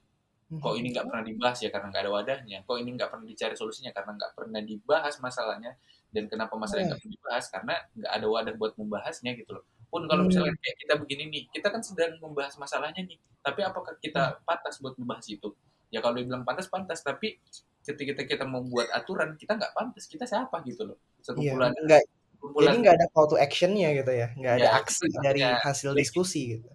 kok 0.48 0.74
ini 0.80 0.96
nggak 0.96 1.04
pernah 1.12 1.24
dibahas 1.28 1.58
ya 1.60 1.68
karena 1.68 1.92
nggak 1.92 2.02
ada 2.08 2.12
wadahnya. 2.12 2.58
Kok 2.64 2.76
ini 2.80 2.90
nggak 2.96 3.08
pernah 3.12 3.26
dicari 3.28 3.52
solusinya 3.52 3.92
karena 3.92 4.16
nggak 4.16 4.32
pernah 4.32 4.60
dibahas 4.64 5.14
masalahnya. 5.20 5.76
Dan 6.08 6.24
kenapa 6.24 6.56
masalahnya 6.56 6.96
nggak 6.96 7.00
pernah 7.04 7.16
dibahas? 7.20 7.44
Karena 7.52 7.74
nggak 7.92 8.12
ada 8.16 8.26
wadah 8.32 8.54
buat 8.56 8.72
membahasnya 8.80 9.36
gitu 9.36 9.60
loh. 9.60 9.64
Pun 9.92 10.08
kalau 10.08 10.24
misalnya 10.24 10.56
kayak 10.56 10.76
kita 10.80 10.94
begini 10.96 11.24
nih 11.28 11.42
kita 11.52 11.68
kan 11.68 11.84
sedang 11.84 12.16
membahas 12.16 12.56
masalahnya 12.56 13.04
nih. 13.04 13.20
Tapi 13.44 13.60
apakah 13.60 13.92
kita 14.00 14.40
pantas 14.48 14.80
buat 14.80 14.96
membahas 14.96 15.28
itu? 15.28 15.52
Ya 15.92 16.00
kalau 16.00 16.16
dibilang 16.16 16.48
pantas 16.48 16.64
pantas. 16.72 17.04
Tapi 17.04 17.36
ketika 17.84 18.24
kita 18.24 18.44
mau 18.48 18.64
buat 18.64 18.88
aturan 18.88 19.36
kita 19.36 19.52
nggak 19.52 19.76
pantas. 19.76 20.08
Kita 20.08 20.24
siapa 20.24 20.64
gitu 20.64 20.88
loh? 20.88 20.98
Sekumpulan 21.20 21.76
iya, 21.76 21.80
enggak, 21.84 22.02
jadi 22.38 22.76
nggak 22.80 22.94
ada 22.96 23.06
call 23.12 23.26
to 23.28 23.36
actionnya 23.36 23.92
gitu 23.92 24.12
ya? 24.16 24.28
Nggak 24.32 24.54
ada 24.56 24.64
ya, 24.64 24.70
aksi 24.80 25.06
dari 25.20 25.42
hasil 25.44 25.92
diskusi 25.92 26.56
gitu. 26.56 26.70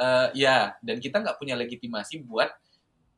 Uh, 0.00 0.32
ya 0.32 0.72
dan 0.80 0.96
kita 0.96 1.20
nggak 1.20 1.36
punya 1.36 1.52
legitimasi 1.60 2.24
buat 2.24 2.48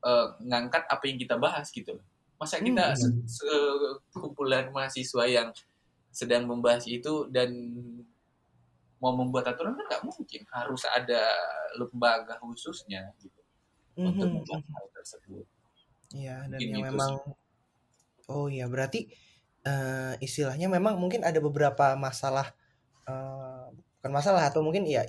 uh, 0.04 0.36
ngangkat 0.44 0.84
apa 0.86 1.04
yang 1.08 1.18
kita 1.18 1.34
bahas 1.40 1.72
gitu 1.72 1.98
Masa 2.34 2.60
kita 2.60 2.92
hmm. 2.92 3.24
sekumpulan 3.24 4.68
mahasiswa 4.68 5.24
yang 5.24 5.48
sedang 6.14 6.46
membahas 6.46 6.86
itu 6.86 7.26
dan 7.32 7.50
mau 9.02 9.12
membuat 9.12 9.50
aturan 9.52 9.74
kan 9.74 9.84
nggak 9.90 10.04
mungkin 10.06 10.42
harus 10.48 10.82
ada 10.88 11.20
lembaga 11.76 12.38
khususnya 12.40 13.10
gitu 13.20 13.40
mm-hmm. 13.98 14.08
untuk 14.08 14.28
hmm, 14.30 14.36
membahas 14.40 14.64
hal 14.70 14.86
tersebut. 14.94 15.44
Iya 16.14 16.36
dan 16.48 16.58
mungkin 16.62 16.70
yang 16.72 16.86
memang 16.94 17.12
sih. 17.20 18.30
oh 18.30 18.46
iya 18.48 18.64
berarti 18.70 19.10
uh, 19.66 20.14
istilahnya 20.22 20.70
memang 20.70 20.96
mungkin 20.96 21.26
ada 21.26 21.36
beberapa 21.42 21.98
masalah 21.98 22.54
uh, 23.04 23.68
bukan 24.00 24.12
masalah 24.14 24.48
atau 24.48 24.62
mungkin 24.62 24.86
ya 24.86 25.04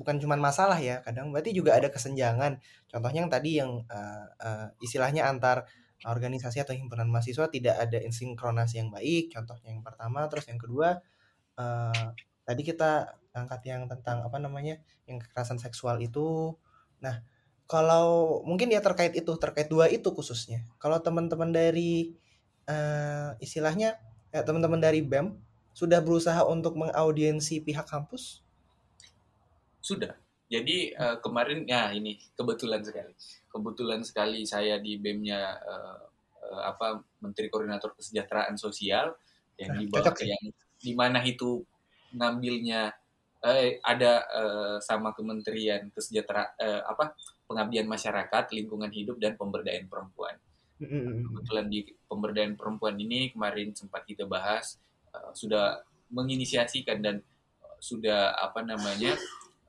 bukan 0.00 0.16
cuma 0.16 0.40
masalah 0.40 0.80
ya 0.80 1.04
kadang 1.04 1.28
berarti 1.28 1.52
juga 1.52 1.76
ada 1.76 1.92
kesenjangan. 1.92 2.56
Contohnya 2.88 3.20
yang 3.20 3.32
tadi 3.32 3.50
yang 3.60 3.84
uh, 3.84 4.26
uh, 4.40 4.66
istilahnya 4.80 5.28
antar 5.28 5.68
organisasi 6.08 6.64
atau 6.64 6.72
himpunan 6.72 7.04
mahasiswa 7.12 7.52
tidak 7.52 7.76
ada 7.76 8.00
insinkronasi 8.00 8.80
yang 8.80 8.88
baik 8.88 9.36
contohnya 9.36 9.76
yang 9.76 9.84
pertama. 9.84 10.24
Terus 10.32 10.48
yang 10.48 10.56
kedua 10.56 10.88
uh, 11.60 12.06
tadi 12.48 12.62
kita 12.64 13.20
angkat 13.36 13.60
yang 13.68 13.84
tentang 13.92 14.24
apa 14.24 14.40
namanya 14.40 14.80
yang 15.04 15.20
kekerasan 15.20 15.60
seksual 15.60 16.00
itu. 16.00 16.56
Nah 17.04 17.20
kalau 17.68 18.40
mungkin 18.48 18.72
ya 18.72 18.80
terkait 18.80 19.12
itu 19.12 19.36
terkait 19.36 19.68
dua 19.68 19.92
itu 19.92 20.08
khususnya. 20.08 20.64
Kalau 20.80 20.96
teman-teman 21.04 21.52
dari 21.52 22.16
uh, 22.64 23.36
istilahnya 23.38 24.00
ya, 24.32 24.40
teman-teman 24.42 24.80
dari 24.80 25.04
BEM 25.04 25.36
sudah 25.76 26.02
berusaha 26.02 26.42
untuk 26.48 26.74
mengaudiensi 26.74 27.62
pihak 27.62 27.86
kampus 27.86 28.42
sudah. 29.80 30.12
Jadi 30.50 30.92
uh, 30.94 31.18
kemarin 31.22 31.66
ya 31.66 31.90
ini 31.94 32.18
kebetulan 32.36 32.84
sekali. 32.84 33.14
Kebetulan 33.50 34.00
sekali 34.06 34.46
saya 34.46 34.78
di 34.78 34.98
BEM-nya 34.98 35.40
uh, 35.56 36.00
uh, 36.50 36.62
apa 36.68 37.00
Menteri 37.22 37.50
Koordinator 37.50 37.94
Kesejahteraan 37.96 38.58
Sosial 38.58 39.14
yang 39.60 39.76
di 39.76 39.84
bawah 39.86 40.16
yang 40.24 40.44
di 40.80 40.92
mana 40.96 41.20
itu 41.20 41.60
ngambilnya 42.16 42.90
eh, 43.44 43.80
ada 43.84 44.12
eh, 44.28 44.76
sama 44.80 45.12
Kementerian 45.12 45.88
Kesejahteraan 45.92 46.50
eh, 46.60 46.82
apa 46.84 47.14
Pengabdian 47.50 47.90
Masyarakat, 47.90 48.54
Lingkungan 48.54 48.94
Hidup 48.94 49.18
dan 49.18 49.34
Pemberdayaan 49.34 49.90
Perempuan. 49.90 50.38
Mm-mm. 50.80 51.28
Kebetulan 51.28 51.66
di 51.68 51.84
pemberdayaan 52.08 52.56
perempuan 52.56 52.96
ini 52.96 53.28
kemarin 53.36 53.76
sempat 53.76 54.08
kita 54.08 54.24
bahas 54.24 54.80
eh, 55.12 55.30
sudah 55.36 55.84
menginisiasikan 56.10 57.04
dan 57.04 57.16
sudah 57.80 58.36
apa 58.36 58.60
namanya 58.64 59.16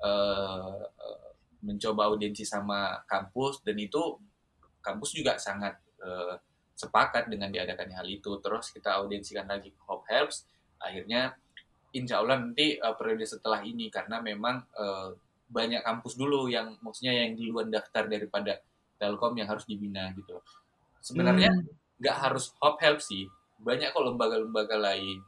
eh, 0.02 0.82
eh, 0.86 1.30
mencoba 1.62 2.10
audiensi 2.10 2.42
sama 2.42 3.06
kampus 3.06 3.62
dan 3.62 3.78
itu 3.78 4.18
kampus 4.82 5.14
juga 5.14 5.38
sangat 5.38 5.78
eh, 6.02 6.36
sepakat 6.82 7.30
dengan 7.30 7.54
diadakannya 7.54 7.94
hal 7.94 8.10
itu. 8.10 8.42
Terus 8.42 8.74
kita 8.74 8.98
audiensikan 8.98 9.46
lagi 9.46 9.70
ke 9.70 9.82
Hope 9.86 10.10
Helps. 10.10 10.50
Akhirnya 10.82 11.38
insya 11.94 12.24
Allah 12.24 12.42
nanti 12.42 12.80
uh, 12.80 12.96
periode 12.98 13.28
setelah 13.28 13.62
ini 13.62 13.92
karena 13.92 14.24
memang 14.24 14.64
uh, 14.80 15.14
banyak 15.52 15.84
kampus 15.84 16.16
dulu 16.16 16.48
yang 16.48 16.80
maksudnya 16.80 17.12
yang 17.14 17.36
duluan 17.36 17.68
daftar 17.68 18.08
daripada 18.08 18.64
Telkom 18.96 19.36
yang 19.36 19.52
harus 19.52 19.68
dibina 19.68 20.10
gitu. 20.16 20.40
Sebenarnya 21.04 21.52
Hmm. 21.52 21.68
nggak 22.02 22.18
harus 22.18 22.56
Hope 22.64 22.80
Help 22.82 23.04
sih, 23.04 23.28
banyak 23.62 23.92
kok 23.92 24.02
lembaga-lembaga 24.02 24.80
lain 24.80 25.22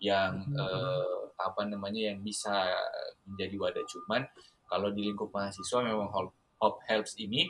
yang 0.00 0.42
Hmm. 0.42 0.56
uh, 0.58 1.25
apa 1.36 1.62
namanya 1.68 2.12
yang 2.12 2.24
bisa 2.24 2.72
menjadi 3.28 3.56
wadah. 3.60 3.84
Cuman 3.86 4.24
kalau 4.66 4.90
di 4.90 5.06
lingkup 5.06 5.30
mahasiswa 5.30 5.84
memang 5.84 6.10
Hope, 6.56 6.80
Helps 6.88 7.20
ini 7.20 7.46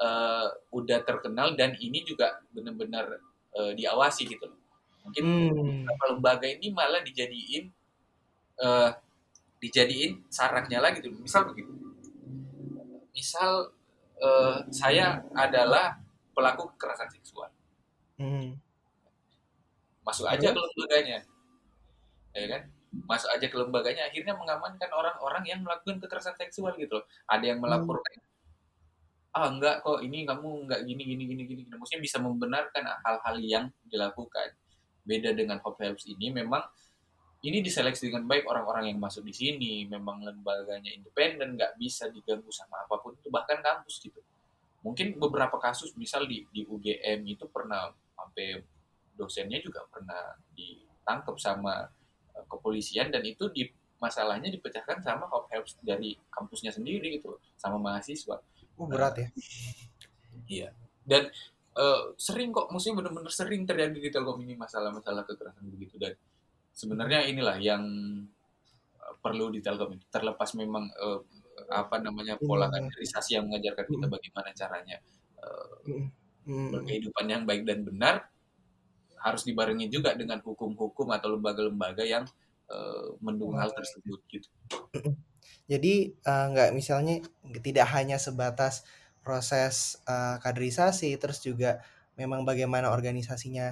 uh, 0.00 0.48
udah 0.72 1.04
terkenal 1.04 1.54
dan 1.54 1.76
ini 1.78 2.02
juga 2.02 2.40
benar-benar 2.50 3.20
uh, 3.54 3.72
diawasi 3.76 4.26
gitu 4.26 4.48
loh. 4.48 4.58
Mungkin 5.02 5.24
Hmm. 5.26 5.82
lembaga 6.14 6.46
ini 6.46 6.70
malah 6.70 7.02
dijadiin 7.02 7.66
eh, 8.62 8.90
dijadiin 9.58 10.30
sarangnya 10.30 10.78
lagi 10.78 11.02
tuh. 11.02 11.10
Misal 11.18 11.42
begitu. 11.50 11.74
Misal 13.10 13.74
eh, 14.22 14.58
saya 14.70 15.18
adalah 15.34 15.98
pelaku 16.30 16.70
kekerasan 16.74 17.10
seksual. 17.18 17.50
Hmm. 18.18 18.62
Masuk 20.06 20.26
aja 20.30 20.54
ke 20.54 20.58
lembaganya. 20.58 21.18
Ya 22.32 22.46
kan? 22.46 22.62
Masuk 23.08 23.28
aja 23.32 23.46
ke 23.48 23.56
lembaganya 23.56 24.08
akhirnya 24.08 24.36
mengamankan 24.36 24.90
orang-orang 24.92 25.44
yang 25.48 25.60
melakukan 25.64 25.96
kekerasan 26.00 26.36
seksual 26.36 26.76
gitu 26.76 27.00
loh. 27.00 27.06
Ada 27.28 27.56
yang 27.56 27.60
melaporkan 27.64 28.20
ah 29.32 29.48
enggak 29.48 29.80
kok 29.80 30.04
ini 30.04 30.28
kamu 30.28 30.68
enggak 30.68 30.80
gini 30.84 31.02
gini 31.08 31.24
gini 31.24 31.42
gini 31.48 31.62
maksudnya 31.72 32.04
bisa 32.04 32.20
membenarkan 32.20 32.84
hal-hal 32.84 33.36
yang 33.40 33.64
dilakukan. 33.88 34.52
Beda 35.02 35.32
dengan 35.32 35.58
Hope 35.64 35.82
Helps 35.82 36.04
ini 36.04 36.28
memang 36.30 36.62
ini 37.42 37.58
diseleksi 37.58 38.12
dengan 38.12 38.28
baik 38.28 38.46
orang-orang 38.46 38.92
yang 38.94 39.02
masuk 39.02 39.26
di 39.26 39.34
sini. 39.34 39.88
Memang 39.90 40.22
lembaganya 40.22 40.92
independen 40.94 41.58
nggak 41.58 41.74
bisa 41.80 42.06
diganggu 42.12 42.52
sama 42.54 42.84
apa 42.86 43.00
pun 43.02 43.16
itu 43.18 43.32
bahkan 43.32 43.58
kampus 43.64 43.98
gitu. 44.04 44.20
Mungkin 44.84 45.18
beberapa 45.18 45.58
kasus 45.58 45.96
misal 45.98 46.28
di 46.28 46.46
di 46.54 46.62
UGM 46.68 47.24
itu 47.26 47.48
pernah 47.50 47.90
sampai 48.14 48.62
dosennya 49.16 49.58
juga 49.58 49.82
pernah 49.90 50.38
ditangkap 50.54 51.34
sama 51.40 51.88
kepolisian 52.48 53.12
dan 53.12 53.22
itu 53.24 53.48
di 53.52 53.68
masalahnya 54.02 54.50
dipecahkan 54.50 54.98
sama 54.98 55.30
Hope 55.30 55.52
Helps 55.54 55.78
dari 55.78 56.18
kampusnya 56.32 56.74
sendiri 56.74 57.22
gitu 57.22 57.38
sama 57.54 57.78
mahasiswa 57.78 58.42
Oh, 58.80 58.88
berat 58.88 59.14
ya. 59.20 59.28
Iya. 60.48 60.68
Dan 61.04 61.28
eh, 61.76 62.02
sering 62.16 62.50
kok, 62.50 62.72
maksudnya 62.72 63.04
benar-benar 63.04 63.30
sering 63.30 63.68
terjadi 63.68 63.94
di 63.94 64.10
Telkom 64.10 64.40
ini 64.42 64.56
masalah-masalah 64.56 65.28
kekerasan 65.28 65.68
begitu 65.68 66.00
dan 66.00 66.16
sebenarnya 66.72 67.28
inilah 67.28 67.60
yang 67.60 67.84
eh, 68.96 69.14
perlu 69.20 69.52
di 69.52 69.60
Telkom 69.60 69.92
ini. 69.92 70.04
Terlepas 70.08 70.56
memang 70.56 70.88
eh, 70.88 71.20
apa 71.68 72.00
namanya 72.00 72.40
pola 72.40 72.72
kaderisasi 72.72 73.36
yang 73.38 73.46
mengajarkan 73.46 73.86
kita 73.86 74.06
bagaimana 74.08 74.50
caranya 74.56 74.96
eh, 75.38 76.08
Hmm. 76.42 76.74
berkehidupan 76.74 77.30
yang 77.30 77.46
baik 77.46 77.62
dan 77.62 77.86
benar 77.86 78.26
harus 79.24 79.42
dibarengi 79.48 79.86
juga 79.94 80.14
dengan 80.18 80.38
hukum-hukum 80.44 81.08
atau 81.16 81.28
lembaga-lembaga 81.38 82.04
yang 82.06 82.24
eh, 82.70 83.06
mendukung 83.24 83.56
hal 83.60 83.70
tersebut 83.74 84.20
gitu. 84.30 84.48
Jadi 85.72 85.94
eh, 86.14 86.44
nggak 86.52 86.70
misalnya 86.76 87.22
tidak 87.66 87.86
hanya 87.94 88.16
sebatas 88.20 88.84
proses 89.24 89.98
eh, 90.06 90.36
kaderisasi, 90.42 91.16
terus 91.20 91.38
juga 91.42 91.80
memang 92.18 92.44
bagaimana 92.48 92.90
organisasinya 92.92 93.66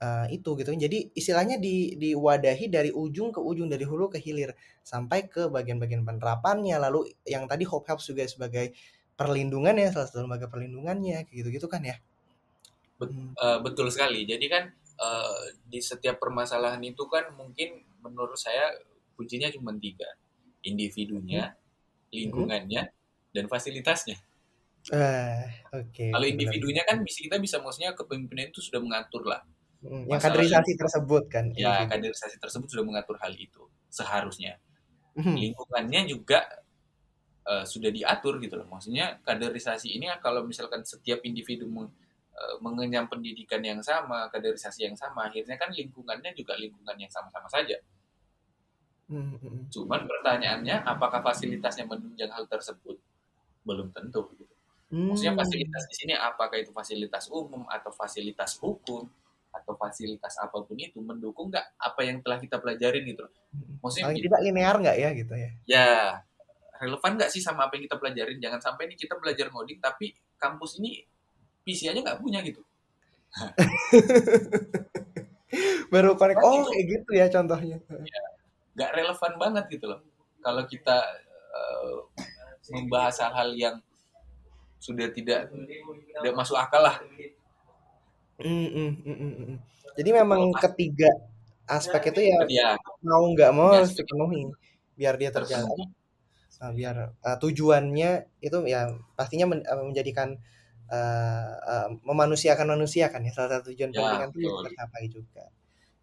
eh, 0.00 0.26
itu 0.36 0.50
gitu. 0.60 0.70
Jadi 0.76 1.12
istilahnya 1.16 1.56
di 1.60 1.96
diwadahi 1.98 2.66
dari 2.70 2.90
ujung 2.94 3.30
ke 3.34 3.40
ujung, 3.42 3.68
dari 3.72 3.84
hulu 3.88 4.12
ke 4.12 4.18
hilir 4.22 4.54
sampai 4.84 5.26
ke 5.32 5.48
bagian-bagian 5.50 6.02
penerapannya. 6.06 6.76
Lalu 6.80 7.12
yang 7.28 7.44
tadi 7.50 7.64
Hope 7.68 7.86
Helps 7.88 8.08
juga 8.10 8.24
sebagai 8.28 8.72
perlindungan 9.18 9.76
ya, 9.76 9.88
salah 9.92 10.08
satu 10.08 10.24
lembaga 10.24 10.48
perlindungannya, 10.48 11.28
kayak 11.28 11.36
gitu-gitu 11.44 11.68
kan 11.68 11.82
ya. 11.84 11.96
Bet- 13.00 13.16
Hmm. 13.16 13.32
betul 13.64 13.88
sekali. 13.94 14.28
Jadi 14.28 14.46
kan 14.52 14.64
eh, 15.00 15.56
di 15.64 15.80
setiap 15.80 16.20
permasalahan 16.20 16.80
itu 16.84 17.08
kan 17.08 17.32
mungkin 17.32 17.80
menurut 18.04 18.36
saya 18.36 18.72
kuncinya 19.16 19.48
cuma 19.52 19.72
tiga, 19.76 20.08
individunya, 20.64 21.56
lingkungannya, 22.12 22.88
dan 23.32 23.44
fasilitasnya. 23.48 24.16
Eh, 24.88 25.44
oke. 25.76 26.08
Kalau 26.08 26.26
individunya 26.26 26.82
kan 26.88 27.04
bisa 27.04 27.20
kita 27.20 27.36
bisa 27.36 27.60
maksudnya 27.60 27.92
kepemimpinan 27.92 28.48
itu 28.48 28.64
sudah 28.64 28.80
mengatur 28.80 29.28
lah. 29.28 29.44
Hmm, 29.80 30.08
yang 30.08 30.20
kaderisasi 30.20 30.72
tersebut 30.76 31.24
kan. 31.28 31.52
Ya 31.52 31.84
kaderisasi 31.84 32.40
tersebut 32.40 32.68
sudah 32.68 32.84
mengatur 32.84 33.16
hal 33.20 33.36
itu 33.36 33.68
seharusnya. 33.92 34.56
Hmm. 35.16 35.36
Lingkungannya 35.36 36.08
juga 36.08 36.48
eh, 37.44 37.64
sudah 37.68 37.92
diatur 37.92 38.40
gitu 38.40 38.56
loh. 38.56 38.68
Maksudnya 38.72 39.20
kaderisasi 39.20 39.92
ini 39.92 40.08
kalau 40.24 40.48
misalkan 40.48 40.80
setiap 40.84 41.20
individu 41.28 41.68
mengenyam 42.64 43.04
pendidikan 43.12 43.60
yang 43.64 43.80
sama, 43.84 44.28
kaderisasi 44.32 44.80
yang 44.88 44.96
sama, 44.96 45.28
akhirnya 45.28 45.56
kan 45.60 45.70
lingkungannya 45.72 46.30
juga 46.38 46.54
lingkungan 46.56 46.96
yang 46.96 47.12
sama-sama 47.12 47.48
saja. 47.50 47.76
Cuman 49.70 50.00
pertanyaannya, 50.06 50.82
apakah 50.86 51.20
fasilitasnya 51.22 51.86
menunjang 51.86 52.30
hal 52.34 52.44
tersebut? 52.50 52.98
Belum 53.66 53.90
tentu. 53.94 54.22
Gitu. 54.38 54.54
Maksudnya 55.06 55.34
Hmm. 55.34 55.40
fasilitas 55.42 55.84
di 55.90 55.94
sini 56.00 56.14
apakah 56.18 56.56
itu 56.58 56.70
fasilitas 56.74 57.24
umum 57.30 57.62
atau 57.70 57.90
fasilitas 57.94 58.58
hukum 58.62 59.06
atau 59.50 59.74
fasilitas 59.78 60.34
apa 60.38 60.62
pun 60.62 60.78
itu 60.78 60.98
mendukung 61.02 61.50
nggak 61.50 61.66
apa 61.78 62.00
yang 62.06 62.22
telah 62.22 62.38
kita 62.42 62.58
pelajarin 62.62 63.02
gitu. 63.06 63.26
Maksudnya 63.82 64.06
Paling 64.10 64.20
tidak 64.26 64.40
linear 64.46 64.76
nggak 64.82 64.96
ya 64.98 65.10
gitu 65.14 65.34
ya? 65.34 65.50
ya 65.68 65.86
relevan 66.80 67.12
nggak 67.20 67.30
sih 67.32 67.42
sama 67.44 67.68
apa 67.68 67.76
yang 67.76 67.84
kita 67.88 67.96
pelajarin? 68.00 68.38
Jangan 68.40 68.60
sampai 68.62 68.88
nih 68.90 68.98
kita 68.98 69.14
belajar 69.20 69.46
ngoding 69.52 69.78
tapi 69.82 70.16
kampus 70.40 70.80
ini 70.80 71.04
PC 71.64 71.90
aja 71.90 72.00
nggak 72.00 72.20
punya 72.22 72.40
gitu. 72.46 72.62
Baru 75.92 76.14
connect. 76.14 76.40
Oh 76.42 76.66
kayak 76.70 76.84
gitu 76.86 77.10
ya 77.14 77.26
contohnya. 77.30 77.78
Nggak 78.74 78.90
relevan 78.94 79.32
banget 79.38 79.64
gitu 79.74 79.86
loh. 79.90 80.00
Kalau 80.40 80.62
kita 80.64 80.96
eh, 81.50 81.94
membahas 82.70 83.16
hal-hal 83.26 83.50
yang 83.58 83.76
sudah 84.80 85.12
tidak 85.12 85.52
tidak 86.16 86.34
masuk 86.34 86.56
akal 86.56 86.80
lah. 86.80 86.96
Mm, 88.40 88.68
mm, 88.72 88.92
mm, 89.04 89.32
mm. 89.36 89.56
Jadi 90.00 90.10
memang 90.16 90.48
ketiga 90.56 91.12
aspek 91.68 92.08
itu 92.10 92.32
ya 92.32 92.38
Ya, 92.48 92.68
mau 93.04 93.20
nggak 93.28 93.52
mau 93.52 93.76
Ya, 93.76 93.84
harus 93.84 93.92
dipenuhi 93.92 94.48
biar 94.96 95.14
dia 95.20 95.28
terjalan. 95.28 95.92
Nah, 96.60 96.76
biar 96.76 96.96
uh, 97.24 97.36
tujuannya 97.40 98.28
itu 98.44 98.58
ya 98.68 98.92
pastinya 99.16 99.48
men- 99.48 99.64
uh, 99.64 99.80
menjadikan 99.80 100.36
uh, 100.90 101.50
uh, 101.62 101.88
memanusiakan 102.02 102.74
manusia 102.74 103.08
kan 103.08 103.22
ya 103.22 103.30
salah 103.30 103.58
satu 103.58 103.70
tujuan 103.70 103.90
Ya, 103.90 104.26
penting 104.26 104.42
itu 104.44 104.50
tercapai 104.66 105.06
juga. 105.08 105.44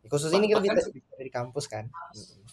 Khusus 0.08 0.32
ini 0.32 0.48
kita 0.48 0.64
Bahkan- 0.64 0.76
bisa 0.96 1.20
di 1.20 1.32
kampus 1.32 1.68
kan. 1.68 1.92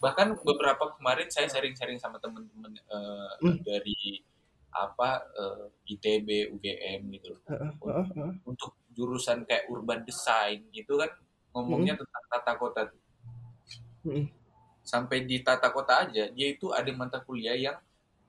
bahkan 0.03 0.35
beberapa 0.43 0.99
kemarin 0.99 1.31
saya 1.31 1.47
sharing-sharing 1.47 1.97
sama 1.97 2.19
teman-teman 2.19 2.75
eh, 2.75 3.31
Hmm. 3.41 3.63
dari 3.63 4.21
apa 4.75 5.23
eh, 5.39 5.95
ITB, 5.95 6.51
UGM 6.51 7.15
gitu 7.15 7.39
loh. 7.39 7.41
Heeh, 7.47 7.71
heeh, 7.79 8.07
heeh. 8.19 8.33
Untuk 8.43 8.75
jurusan 8.91 9.47
kayak 9.47 9.71
urban 9.71 10.03
design 10.03 10.67
itu 10.71 10.99
kan 10.99 11.11
ngomongnya 11.55 11.95
tentang 11.95 12.25
tata 12.29 12.53
kota 12.59 12.81
tuh. 12.91 13.03
Mm, 14.05 14.27
Sampai 14.83 15.25
di 15.25 15.39
tata 15.41 15.71
kota 15.71 16.05
aja 16.05 16.29
dia 16.29 16.47
itu 16.51 16.75
ada 16.75 16.91
mata 16.91 17.23
kuliah 17.23 17.55
yang 17.55 17.79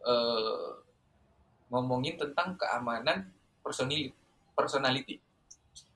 eh, 0.05 0.69
ngomongin 1.67 2.13
tentang 2.15 2.53
keamanan 2.55 3.33
personil 3.65 4.13
personality, 4.53 5.17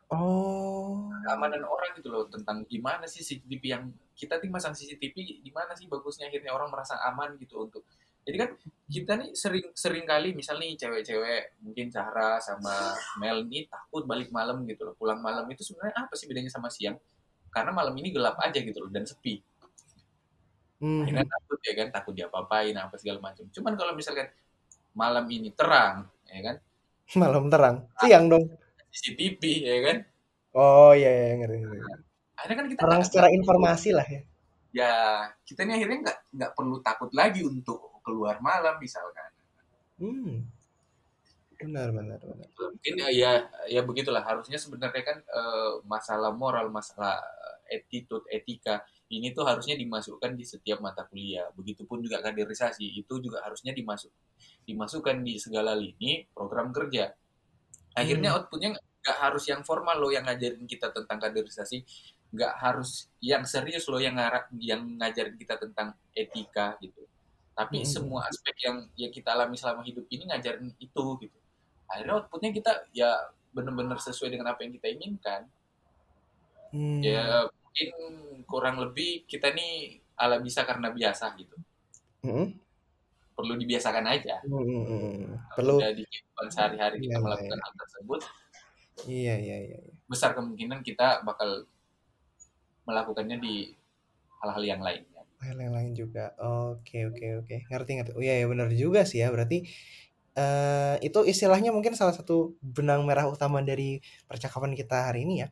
Oh. 0.09 1.05
keamanan 1.21 1.61
orang 1.69 1.93
gitu 2.01 2.09
loh 2.09 2.25
tentang 2.25 2.65
gimana 2.65 3.05
sih 3.05 3.21
CCTV 3.21 3.61
yang 3.61 3.83
kita 4.17 4.41
nih 4.41 4.49
masang 4.49 4.73
CCTV 4.73 5.45
gimana 5.45 5.77
sih 5.77 5.85
bagusnya 5.85 6.33
akhirnya 6.33 6.49
orang 6.49 6.73
merasa 6.73 6.97
aman 7.05 7.37
gitu 7.37 7.69
untuk. 7.69 7.85
Jadi 8.25 8.35
kan 8.41 8.49
kita 8.89 9.11
nih 9.21 9.29
sering 9.37 9.69
sering 9.77 10.05
kali 10.09 10.33
misalnya 10.33 10.65
nih 10.65 10.81
cewek-cewek 10.81 11.61
mungkin 11.61 11.93
Zahra 11.93 12.41
sama 12.41 12.97
Mel 13.21 13.45
nih 13.45 13.69
takut 13.69 14.09
balik 14.09 14.33
malam 14.33 14.65
gitu 14.65 14.89
loh. 14.89 14.93
Pulang 14.97 15.21
malam 15.21 15.45
itu 15.53 15.61
sebenarnya 15.61 16.09
apa 16.09 16.13
sih 16.17 16.25
bedanya 16.25 16.49
sama 16.49 16.73
siang? 16.73 16.97
Karena 17.53 17.69
malam 17.69 17.93
ini 17.93 18.09
gelap 18.09 18.37
aja 18.41 18.57
gitu 18.57 18.81
loh 18.81 18.89
dan 18.89 19.05
sepi. 19.05 19.45
Mhm. 20.79 21.03
akhirnya 21.03 21.27
takut 21.27 21.59
ya 21.59 21.73
kan 21.75 21.87
takut 21.91 22.13
diapa-apain 22.15 22.71
apa 22.79 22.95
segala 22.95 23.19
macam. 23.19 23.43
Cuman 23.51 23.75
kalau 23.75 23.91
misalkan 23.93 24.31
malam 24.95 25.27
ini 25.27 25.51
terang 25.51 26.07
ya 26.25 26.39
kan 26.39 26.55
Malam 27.15 27.49
terang. 27.49 27.89
Siang 27.97 28.25
dong. 28.27 28.45
CCTV 28.89 29.41
ya 29.61 29.75
kan 29.85 29.97
Oh 30.51 30.91
iya 30.91 31.09
iya 31.09 31.33
ngerti. 31.37 31.57
ngerti. 31.61 31.77
akhirnya 32.33 32.55
kan 32.55 32.67
kita 32.67 32.79
Terang 32.81 33.01
secara 33.03 33.27
informasi 33.29 33.89
lah 33.91 34.07
ya. 34.07 34.21
ya 34.71 34.93
kita 35.43 35.61
ini 35.61 35.73
akhirnya 35.75 35.97
nggak 36.05 36.17
nggak 36.31 36.51
perlu 36.53 36.77
takut 36.79 37.09
lagi 37.11 37.41
untuk 37.41 37.77
keluar 38.01 38.37
malam 38.39 38.77
misalkan 38.77 39.29
Hmm. 39.99 40.47
Benar 41.59 41.91
benar 41.91 42.17
benar. 42.17 42.47
mungkin 42.55 42.93
ya 42.97 43.09
ya, 43.11 43.31
ya 43.67 43.81
begitulah 43.83 44.23
harusnya 44.23 44.55
sebenarnya 44.55 45.03
kan 45.03 45.17
eh, 45.19 45.71
masalah 45.83 46.31
moral 46.31 46.71
masalah 46.71 47.19
eh, 47.67 47.77
attitude 47.77 48.23
etika 48.31 48.79
ini 49.09 49.33
tuh 49.33 49.41
harusnya 49.41 49.73
dimasukkan 49.73 50.37
di 50.37 50.45
setiap 50.45 50.85
mata 50.85 51.01
kuliah. 51.09 51.49
Begitupun 51.57 52.05
juga 52.05 52.21
kaderisasi 52.21 52.85
itu 52.93 53.13
juga 53.17 53.41
harusnya 53.41 53.73
dimasuk 53.73 54.13
dimasukkan 54.69 55.25
di 55.25 55.41
segala 55.41 55.73
lini 55.73 56.29
program 56.29 56.69
kerja. 56.69 57.09
Akhirnya 57.97 58.37
outputnya 58.37 58.77
nggak 58.77 59.17
harus 59.17 59.49
yang 59.49 59.65
formal 59.65 59.97
loh 59.97 60.13
yang 60.13 60.29
ngajarin 60.29 60.61
kita 60.69 60.93
tentang 60.93 61.17
kaderisasi. 61.17 61.81
Nggak 62.29 62.53
harus 62.61 63.09
yang 63.17 63.41
serius 63.49 63.89
loh 63.89 63.97
yang 63.97 64.13
ngarap 64.13 64.53
yang 64.61 64.85
ngajarin 65.01 65.33
kita 65.41 65.57
tentang 65.57 65.97
etika 66.13 66.77
gitu. 66.77 67.01
Tapi 67.57 67.81
Hmm. 67.81 67.89
semua 67.89 68.29
aspek 68.29 68.55
yang 68.61 68.85
yang 68.93 69.09
kita 69.09 69.33
alami 69.33 69.57
selama 69.57 69.81
hidup 69.81 70.05
ini 70.13 70.29
ngajarin 70.29 70.69
itu 70.77 71.05
gitu. 71.25 71.39
Akhirnya 71.89 72.21
outputnya 72.21 72.53
kita 72.53 72.71
ya 72.93 73.09
benar-benar 73.49 73.97
sesuai 73.97 74.37
dengan 74.37 74.53
apa 74.53 74.61
yang 74.61 74.77
kita 74.77 74.87
inginkan. 74.93 75.49
Hmm. 76.69 77.01
ya 77.01 77.49
mungkin 77.79 78.43
kurang 78.43 78.75
lebih 78.77 79.23
kita 79.23 79.55
nih 79.55 80.03
ala 80.15 80.39
bisa 80.39 80.67
karena 80.67 80.91
biasa 80.91 81.31
gitu 81.39 81.55
Hmm. 82.19 82.51
perlu 83.31 83.55
dibiasakan 83.55 84.03
aja 84.03 84.43
Hmm, 84.43 85.39
Perlu. 85.55 85.79
udah 85.79 85.95
di 85.95 86.03
kehidupan 86.03 86.47
sehari-hari 86.51 86.99
kita 86.99 87.15
Iya, 87.15 87.23
melakukan 87.23 87.55
iya. 87.55 87.63
hal 87.63 87.73
tersebut 87.79 88.21
Iya 89.07 89.35
iya 89.39 89.57
iya. 89.63 89.77
iya. 89.79 89.93
besar 90.03 90.35
kemungkinan 90.35 90.83
kita 90.83 91.23
bakal 91.23 91.63
melakukannya 92.83 93.39
di 93.39 93.71
hal-hal 94.41 94.63
yang 94.65 94.81
lainnya 94.83 95.23
Hal 95.39 95.55
yang 95.55 95.71
lain 95.71 95.95
juga. 95.95 96.35
Oke 96.35 97.07
oke 97.07 97.39
oke. 97.39 97.55
Ngerti 97.71 97.91
ngerti. 97.95 98.11
Oh 98.11 98.19
iya 98.19 98.43
ya 98.43 98.47
benar 98.51 98.67
juga 98.75 99.07
sih 99.07 99.23
ya. 99.23 99.31
Berarti 99.31 99.63
eh 100.35 100.95
itu 100.99 101.19
istilahnya 101.23 101.71
mungkin 101.71 101.95
salah 101.95 102.11
satu 102.11 102.59
benang 102.59 103.07
merah 103.07 103.23
utama 103.23 103.63
dari 103.63 104.03
percakapan 104.27 104.75
kita 104.75 105.07
hari 105.07 105.23
ini 105.23 105.39
ya. 105.39 105.47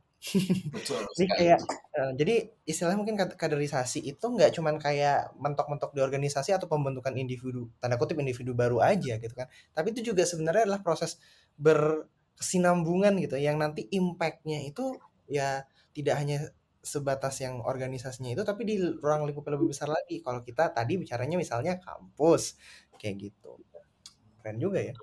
Betul 0.73 1.01
Jadi 1.15 1.25
kayak 1.31 1.59
eh, 1.97 2.11
jadi 2.19 2.35
istilahnya 2.67 2.97
mungkin 2.99 3.15
kad- 3.19 3.37
kaderisasi 3.39 3.99
itu 4.03 4.25
nggak 4.25 4.51
cuman 4.57 4.75
kayak 4.81 5.31
mentok-mentok 5.39 5.91
di 5.95 6.01
organisasi 6.03 6.53
atau 6.55 6.67
pembentukan 6.69 7.13
individu 7.15 7.71
tanda 7.81 7.95
kutip 7.99 8.17
individu 8.19 8.51
baru 8.57 8.81
aja 8.83 9.17
gitu 9.21 9.33
kan. 9.33 9.47
Tapi 9.73 9.87
itu 9.95 10.13
juga 10.13 10.23
sebenarnya 10.27 10.67
adalah 10.69 10.81
proses 10.85 11.17
berkesinambungan 11.57 13.17
gitu 13.23 13.35
yang 13.39 13.57
nanti 13.61 13.87
impactnya 13.89 14.61
itu 14.67 14.99
ya 15.29 15.65
tidak 15.95 16.15
hanya 16.21 16.37
sebatas 16.83 17.43
yang 17.43 17.59
organisasinya 17.65 18.31
itu 18.31 18.43
tapi 18.47 18.63
di 18.63 18.75
ruang 18.79 19.27
lingkup 19.27 19.43
yang 19.49 19.55
lebih 19.59 19.69
besar 19.75 19.89
lagi. 19.91 20.21
Kalau 20.23 20.39
kita 20.45 20.71
tadi 20.71 20.95
bicaranya 21.01 21.35
misalnya 21.39 21.79
kampus 21.81 22.55
kayak 22.99 23.31
gitu. 23.31 23.59
Keren 24.41 24.57
juga 24.61 24.79
ya. 24.81 24.93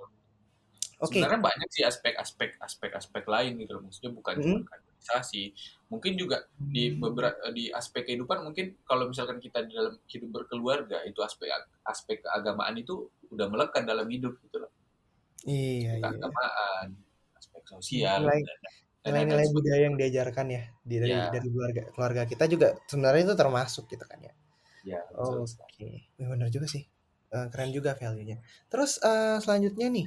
Oke. 1.02 1.18
sebenarnya 1.20 1.40
banyak 1.42 1.68
sih 1.74 1.84
aspek-aspek 1.84 2.50
aspek-aspek 2.62 3.24
lain 3.26 3.52
gitu 3.60 3.76
loh 3.76 3.82
maksudnya 3.84 4.12
bukan 4.14 4.34
cuma 4.40 4.58
Kaderisasi 5.05 5.52
mungkin 5.92 6.16
juga 6.16 6.48
di 6.57 6.96
beberapa 6.96 7.36
di 7.52 7.68
aspek 7.70 8.09
kehidupan 8.09 8.40
mungkin 8.42 8.72
kalau 8.82 9.07
misalkan 9.07 9.36
kita 9.36 9.62
di 9.62 9.76
dalam 9.76 10.00
hidup 10.09 10.32
berkeluarga 10.32 11.05
itu 11.05 11.20
aspek 11.20 11.52
aspek 11.84 12.24
keagamaan 12.24 12.74
itu 12.74 13.07
udah 13.30 13.46
melekat 13.46 13.84
dalam 13.84 14.09
hidup 14.09 14.40
gitu 14.42 14.64
loh 14.64 14.72
Iya, 15.44 16.00
iya. 16.00 16.02
keagamaan 16.02 16.96
aspek 17.36 17.62
sosial 17.68 18.24
Nilai- 18.24 18.42
dan- 18.42 18.59
dan 19.05 19.12
nilai-nilai 19.28 19.48
budaya 19.52 19.80
yang 19.84 19.96
diajarkan 20.00 20.46
ya 20.48 20.62
di 20.80 20.94
dari 20.96 21.12
Ya. 21.12 21.28
dari 21.28 21.48
keluarga 21.52 21.82
keluarga 21.92 22.22
kita 22.24 22.44
juga 22.48 22.68
sebenarnya 22.88 23.22
itu 23.28 23.34
termasuk 23.36 23.84
gitu 23.86 24.05
kan 24.09 24.18
ya. 24.24 24.32
ya 24.88 25.00
Oke, 25.12 25.44
betul. 25.44 25.84
Wih, 25.84 26.00
benar 26.16 26.48
juga 26.48 26.64
sih. 26.64 26.88
Eh, 27.28 27.46
keren 27.52 27.68
juga 27.70 27.92
value-nya. 27.92 28.40
Terus 28.68 28.96
eh, 29.02 29.36
selanjutnya 29.40 29.88
nih, 29.90 30.07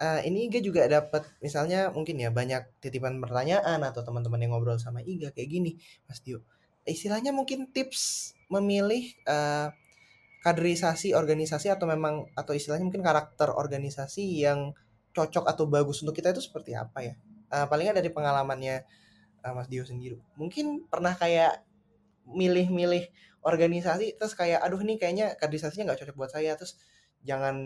eh, 0.00 0.20
ini 0.26 0.48
Iga 0.48 0.64
juga 0.64 0.88
dapat 0.88 1.28
misalnya 1.44 1.92
mungkin 1.92 2.16
ya 2.16 2.32
banyak 2.32 2.80
titipan 2.80 3.20
pertanyaan 3.20 3.84
atau 3.84 4.00
teman-teman 4.00 4.40
yang 4.40 4.56
ngobrol 4.56 4.80
sama 4.80 5.04
Iga 5.04 5.30
kayak 5.36 5.48
gini, 5.52 5.76
Mas 6.08 6.24
Dio. 6.24 6.40
Istilahnya 6.88 7.30
mungkin 7.36 7.68
tips 7.70 8.32
memilih 8.48 9.12
eh, 9.28 9.68
kaderisasi 10.40 11.12
organisasi 11.12 11.68
atau 11.68 11.84
memang 11.84 12.24
atau 12.32 12.56
istilahnya 12.56 12.88
mungkin 12.88 13.04
karakter 13.04 13.52
organisasi 13.52 14.40
yang 14.40 14.72
cocok 15.12 15.44
atau 15.44 15.68
bagus 15.68 16.00
untuk 16.00 16.16
kita 16.16 16.32
itu 16.32 16.40
seperti 16.40 16.72
apa 16.72 17.04
ya? 17.04 17.14
Eh, 17.52 17.66
paling 17.68 17.92
nggak 17.92 17.98
dari 18.00 18.10
pengalamannya 18.10 18.76
eh, 19.44 19.52
Mas 19.52 19.68
Dio 19.68 19.84
sendiri. 19.84 20.16
Mungkin 20.40 20.88
pernah 20.88 21.12
kayak 21.12 21.60
milih-milih 22.24 23.10
organisasi 23.40 24.20
terus 24.20 24.36
kayak 24.36 24.60
aduh 24.60 24.80
nih 24.84 25.00
kayaknya 25.00 25.32
kaderisasinya 25.40 25.92
nggak 25.92 26.00
cocok 26.04 26.16
buat 26.16 26.30
saya 26.32 26.52
terus 26.60 26.76
jangan 27.20 27.56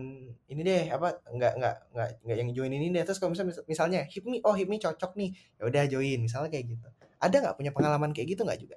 ini 0.50 0.60
deh 0.66 0.90
apa 0.90 1.22
nggak 1.30 1.52
nggak 1.58 1.76
nggak 1.94 2.10
nggak 2.26 2.36
yang 2.42 2.50
join 2.50 2.74
ini 2.74 2.90
deh 2.90 3.06
terus 3.06 3.22
kalau 3.22 3.30
misalnya 3.30 3.54
misalnya 3.70 4.00
hipmi 4.10 4.42
oh 4.42 4.54
hipmi 4.54 4.82
cocok 4.82 5.14
nih 5.14 5.30
ya 5.58 5.62
udah 5.70 5.82
join 5.86 6.18
misalnya 6.26 6.50
kayak 6.50 6.74
gitu 6.74 6.88
ada 7.22 7.36
nggak 7.38 7.56
punya 7.56 7.70
pengalaman 7.70 8.10
kayak 8.10 8.34
gitu 8.34 8.42
nggak 8.42 8.58
juga 8.58 8.76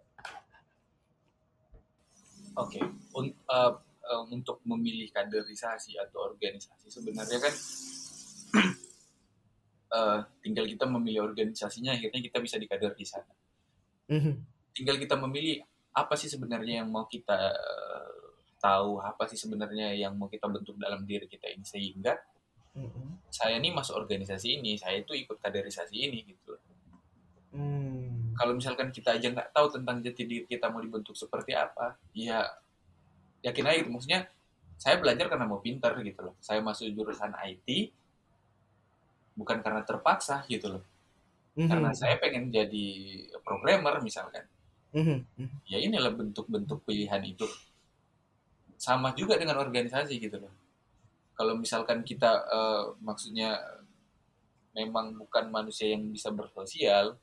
Oke, 2.57 2.81
Un- 3.13 3.37
eh, 3.37 3.73
eh, 4.09 4.23
untuk 4.33 4.65
memilih 4.65 5.13
kaderisasi 5.13 5.93
atau 6.01 6.25
organisasi 6.33 6.89
sebenarnya 6.89 7.37
kan 7.37 7.53
eh, 9.97 10.19
tinggal 10.41 10.65
kita 10.65 10.89
memilih 10.89 11.29
organisasinya 11.29 11.93
akhirnya 11.93 12.17
kita 12.17 12.41
bisa 12.41 12.57
dikader 12.57 12.97
di 12.97 13.05
sana. 13.05 13.29
Mhm. 14.09 14.33
Tinggal 14.73 14.97
kita 14.97 15.21
memilih 15.21 15.61
apa 15.93 16.17
sih 16.17 16.33
sebenarnya 16.33 16.81
yang 16.81 16.89
mau 16.89 17.05
kita 17.05 17.37
tahu, 18.57 18.99
apa 19.01 19.29
sih 19.29 19.37
sebenarnya 19.37 19.93
yang 19.93 20.17
mau 20.17 20.27
kita 20.27 20.49
bentuk 20.49 20.75
dalam 20.77 21.05
diri 21.05 21.29
kita 21.29 21.47
ini 21.49 21.65
sehingga 21.65 22.17
Mhm. 22.77 23.33
saya 23.33 23.57
ini 23.57 23.73
masuk 23.73 23.97
organisasi 23.97 24.61
ini, 24.61 24.77
saya 24.77 25.01
itu 25.01 25.17
ikut 25.17 25.41
kaderisasi 25.41 25.97
ini 25.97 26.21
gitu. 26.29 26.53
Hmm. 27.57 28.37
Kalau 28.37 28.53
misalkan 28.53 28.93
kita 28.93 29.17
aja 29.17 29.33
nggak 29.33 29.49
tahu 29.49 29.73
tentang 29.73 29.97
jati 30.05 30.23
diri 30.29 30.45
kita 30.45 30.69
mau 30.69 30.77
dibentuk 30.77 31.17
seperti 31.17 31.57
apa, 31.57 31.97
ya 32.13 32.45
yakin 33.41 33.65
aja 33.65 33.77
gitu. 33.81 33.89
Maksudnya 33.89 34.29
saya 34.77 35.01
belajar 35.01 35.25
karena 35.25 35.49
mau 35.49 35.57
pintar 35.57 35.97
gitu 36.05 36.21
loh. 36.21 36.35
Saya 36.37 36.61
masuk 36.61 36.85
jurusan 36.93 37.33
IT 37.33 37.89
bukan 39.33 39.57
karena 39.65 39.81
terpaksa 39.81 40.45
gitu 40.45 40.77
loh. 40.77 40.83
Mhm. 41.57 41.65
Karena 41.65 41.89
saya 41.97 42.21
pengen 42.21 42.53
jadi 42.53 42.85
programmer 43.41 43.97
misalkan. 44.05 44.45
Mhm. 44.93 45.17
Mhm. 45.33 45.57
Ya 45.65 45.81
inilah 45.81 46.13
bentuk-bentuk 46.13 46.85
pilihan 46.85 47.25
itu. 47.25 47.49
Sama 48.77 49.11
juga 49.17 49.35
dengan 49.41 49.57
organisasi 49.57 50.21
gitu 50.21 50.37
loh. 50.37 50.53
Kalau 51.33 51.53
misalkan 51.57 52.01
kita 52.01 52.31
eh, 52.49 52.83
maksudnya 53.01 53.57
memang 54.73 55.17
bukan 55.17 55.49
manusia 55.49 55.89
yang 55.89 56.05
bisa 56.13 56.29
bersosial, 56.29 57.17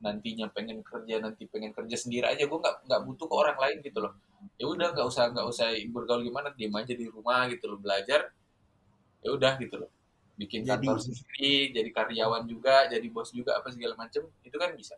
nantinya 0.00 0.48
pengen 0.48 0.80
kerja 0.80 1.18
nanti 1.18 1.44
pengen 1.50 1.74
kerja 1.74 1.96
sendiri 1.98 2.24
aja 2.30 2.46
gue 2.46 2.58
nggak 2.58 2.86
nggak 2.86 3.00
butuh 3.02 3.26
ke 3.26 3.34
orang 3.34 3.58
lain 3.58 3.78
gitu 3.82 3.98
loh 3.98 4.14
ya 4.54 4.70
udah 4.70 4.94
nggak 4.94 5.02
usah 5.10 5.34
nggak 5.34 5.42
usah 5.50 5.74
bergaul 5.90 6.22
gimana 6.22 6.54
diem 6.54 6.70
aja 6.70 6.94
di 6.94 7.10
rumah 7.10 7.50
gitu 7.50 7.66
loh 7.66 7.82
belajar 7.82 8.30
ya 9.26 9.34
udah 9.34 9.58
gitu 9.58 9.74
loh 9.74 9.90
bikin 10.38 10.62
Jadi- 10.62 10.86
kantor 10.86 11.02
sendiri 11.02 11.74
jadi 11.74 11.90
karyawan 11.90 12.46
juga 12.46 12.86
jadi 12.86 13.02
bos 13.10 13.34
juga 13.34 13.58
apa 13.58 13.74
segala 13.74 13.98
macem 13.98 14.22
itu 14.46 14.54
kan 14.54 14.70
bisa 14.78 14.94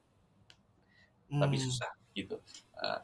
tapi 1.33 1.57
Hmm. 1.57 1.65
susah 1.65 1.91
gitu 2.13 2.37
Uh. 2.77 3.01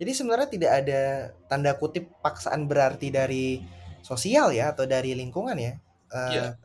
Jadi 0.00 0.12
sebenarnya 0.16 0.48
tidak 0.48 0.72
ada 0.80 1.02
tanda 1.44 1.76
kutip 1.76 2.08
paksaan 2.24 2.64
berarti 2.64 3.12
dari 3.12 3.60
sosial 4.00 4.48
ya 4.56 4.72
atau 4.72 4.88
dari 4.88 5.12
lingkungan 5.12 5.54
ya. 5.60 5.76
Eh, 6.10 6.32
Iya. 6.40 6.56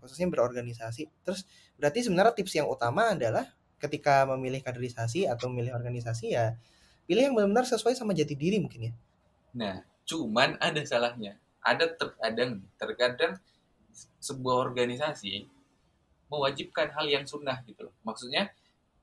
Khususnya 0.00 0.26
berorganisasi. 0.32 1.08
Terus 1.24 1.44
berarti 1.76 2.00
sebenarnya 2.04 2.32
tips 2.32 2.56
yang 2.56 2.68
utama 2.68 3.12
adalah 3.12 3.44
ketika 3.82 4.22
memilih 4.30 4.62
kaderisasi 4.62 5.26
atau 5.26 5.50
memilih 5.50 5.74
organisasi 5.74 6.38
ya 6.38 6.54
pilih 7.02 7.26
yang 7.26 7.34
benar-benar 7.34 7.66
sesuai 7.66 7.98
sama 7.98 8.14
jati 8.14 8.38
diri 8.38 8.62
mungkin 8.62 8.88
ya. 8.88 8.92
nah 9.52 9.74
cuman 10.06 10.54
ada 10.62 10.78
salahnya 10.86 11.34
ada 11.58 11.90
terkadang 11.90 12.62
terkadang 12.78 13.32
sebuah 14.22 14.70
organisasi 14.70 15.50
mewajibkan 16.30 16.94
hal 16.94 17.10
yang 17.10 17.26
sunnah 17.26 17.58
gitu 17.66 17.90
loh 17.90 17.94
maksudnya 18.06 18.54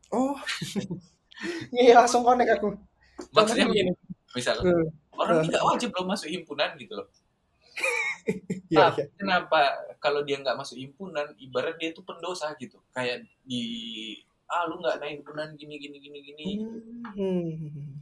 Oh. 0.09 0.33
Iya 1.71 2.01
langsung 2.03 2.25
connect 2.25 2.59
aku. 2.59 2.75
Maksudnya 3.31 3.65
begini 3.67 3.91
misal 4.31 4.55
Hmm. 4.61 4.87
orang 5.17 5.43
tidak 5.43 5.61
wajib 5.65 5.89
loh 5.91 6.05
masuk 6.07 6.29
himpunan 6.29 6.71
gitu 6.77 6.93
loh 6.95 7.07
Iya, 8.69 8.93
Tapi 8.93 9.01
iya. 9.01 9.05
kenapa 9.17 9.59
kalau 9.97 10.21
dia 10.21 10.37
nggak 10.37 10.53
masuk 10.53 10.77
himpunan, 10.77 11.33
ibarat 11.41 11.81
dia 11.81 11.89
itu 11.89 12.05
pendosa 12.05 12.53
gitu. 12.61 12.77
Kayak 12.93 13.25
di 13.41 13.63
ah 14.45 14.69
lu 14.69 14.77
nggak 14.77 15.01
naik 15.01 15.13
himpunan 15.17 15.57
gini 15.57 15.81
gini 15.81 15.97
gini 15.97 16.19
gini. 16.21 16.47
Hmm. 17.17 17.97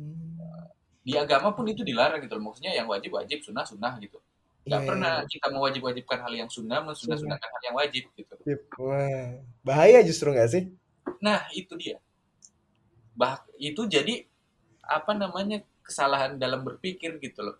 Hmm. 0.00 0.64
di 1.04 1.12
agama 1.14 1.52
pun 1.52 1.68
itu 1.68 1.84
dilarang 1.84 2.24
gitu 2.24 2.40
loh. 2.40 2.48
Maksudnya 2.48 2.72
yang 2.72 2.88
wajib 2.88 3.12
wajib, 3.20 3.44
sunnah 3.44 3.68
sunnah 3.68 4.00
gitu. 4.00 4.16
Gak 4.64 4.80
Iya, 4.82 4.88
pernah 4.88 5.14
iya. 5.20 5.28
kita 5.28 5.46
mewajib-wajibkan 5.52 6.18
hal 6.24 6.32
yang 6.34 6.48
sunnah, 6.48 6.80
mensunnah 6.80 7.20
sunnahkan 7.20 7.46
hal 7.52 7.62
yang 7.68 7.76
wajib 7.76 8.04
gitu. 8.16 8.32
Wah, 8.80 9.36
bahaya 9.60 10.00
justru 10.00 10.32
nggak 10.32 10.48
sih? 10.48 10.72
Nah 11.20 11.44
itu 11.52 11.76
dia. 11.76 12.00
Bah 13.12 13.44
itu 13.60 13.84
jadi 13.84 14.24
apa 14.86 15.12
namanya 15.14 15.62
kesalahan 15.82 16.38
dalam 16.38 16.62
berpikir 16.66 17.18
gitu 17.22 17.42
loh. 17.46 17.56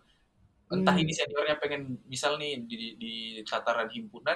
Entah 0.67 0.95
Hmm. 0.95 1.03
ini 1.03 1.15
seniornya 1.15 1.55
pengen 1.63 2.03
misal 2.11 2.35
nih 2.35 2.59
di, 2.67 2.99
di 2.99 3.13
tataran 3.47 3.87
himpunan 3.87 4.35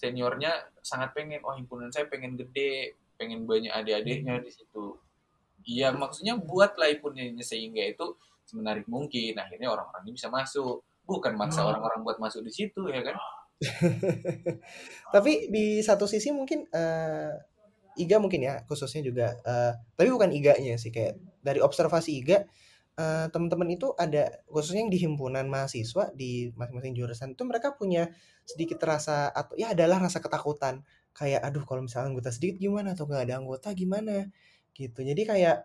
seniornya 0.00 0.72
sangat 0.80 1.12
pengen 1.12 1.44
oh 1.44 1.52
himpunan 1.52 1.92
saya 1.92 2.08
pengen 2.08 2.40
gede, 2.40 2.96
pengen 3.20 3.44
banyak 3.44 3.68
adik-adiknya 3.68 4.40
di 4.40 4.48
situ. 4.48 4.96
Iya 5.60 5.92
maksudnya 5.92 6.40
buatlah 6.40 6.88
himpunannya 6.88 7.44
sehingga 7.44 7.84
itu 7.84 8.16
semenarik 8.48 8.88
mungkin. 8.88 9.36
Akhirnya 9.36 9.68
orang-orang 9.68 10.08
ini 10.08 10.16
bisa 10.16 10.32
masuk. 10.32 10.80
Bukan 11.04 11.36
maksa 11.36 11.66
orang-orang 11.66 12.00
buat 12.00 12.16
masuk 12.16 12.40
di 12.48 12.52
situ 12.54 12.80
ya 12.88 13.04
kan? 13.04 13.16
Tapi 15.14 15.52
di 15.52 15.84
satu 15.84 16.08
sisi 16.08 16.32
mungkin 16.32 16.64
eh, 16.72 17.34
Iga 18.00 18.16
mungkin 18.22 18.40
ya 18.44 18.64
khususnya 18.66 19.04
juga 19.04 19.36
eh, 19.44 19.72
tapi 19.96 20.08
bukan 20.12 20.32
Iganya 20.32 20.76
sih 20.80 20.90
kayak 20.94 21.20
dari 21.44 21.60
observasi 21.60 22.10
Iga 22.20 22.38
eh, 22.98 23.26
teman-teman 23.32 23.68
itu 23.72 23.92
ada 23.96 24.42
khususnya 24.48 24.84
yang 24.86 24.92
di 24.92 24.98
himpunan 25.00 25.46
mahasiswa 25.48 26.12
di 26.16 26.52
masing-masing 26.56 26.94
jurusan 26.96 27.28
itu 27.34 27.42
mereka 27.48 27.76
punya 27.76 28.10
sedikit 28.44 28.82
rasa 28.82 29.30
atau 29.30 29.54
ya 29.54 29.72
adalah 29.72 30.02
rasa 30.02 30.18
ketakutan. 30.18 30.82
Kayak 31.14 31.42
aduh 31.46 31.64
kalau 31.66 31.82
misalnya 31.86 32.14
anggota 32.14 32.30
sedikit 32.34 32.56
gimana 32.62 32.94
atau 32.94 33.06
nggak 33.08 33.22
ada 33.30 33.34
anggota 33.40 33.68
gimana? 33.74 34.30
Gitu. 34.74 35.00
Jadi 35.02 35.22
kayak 35.26 35.56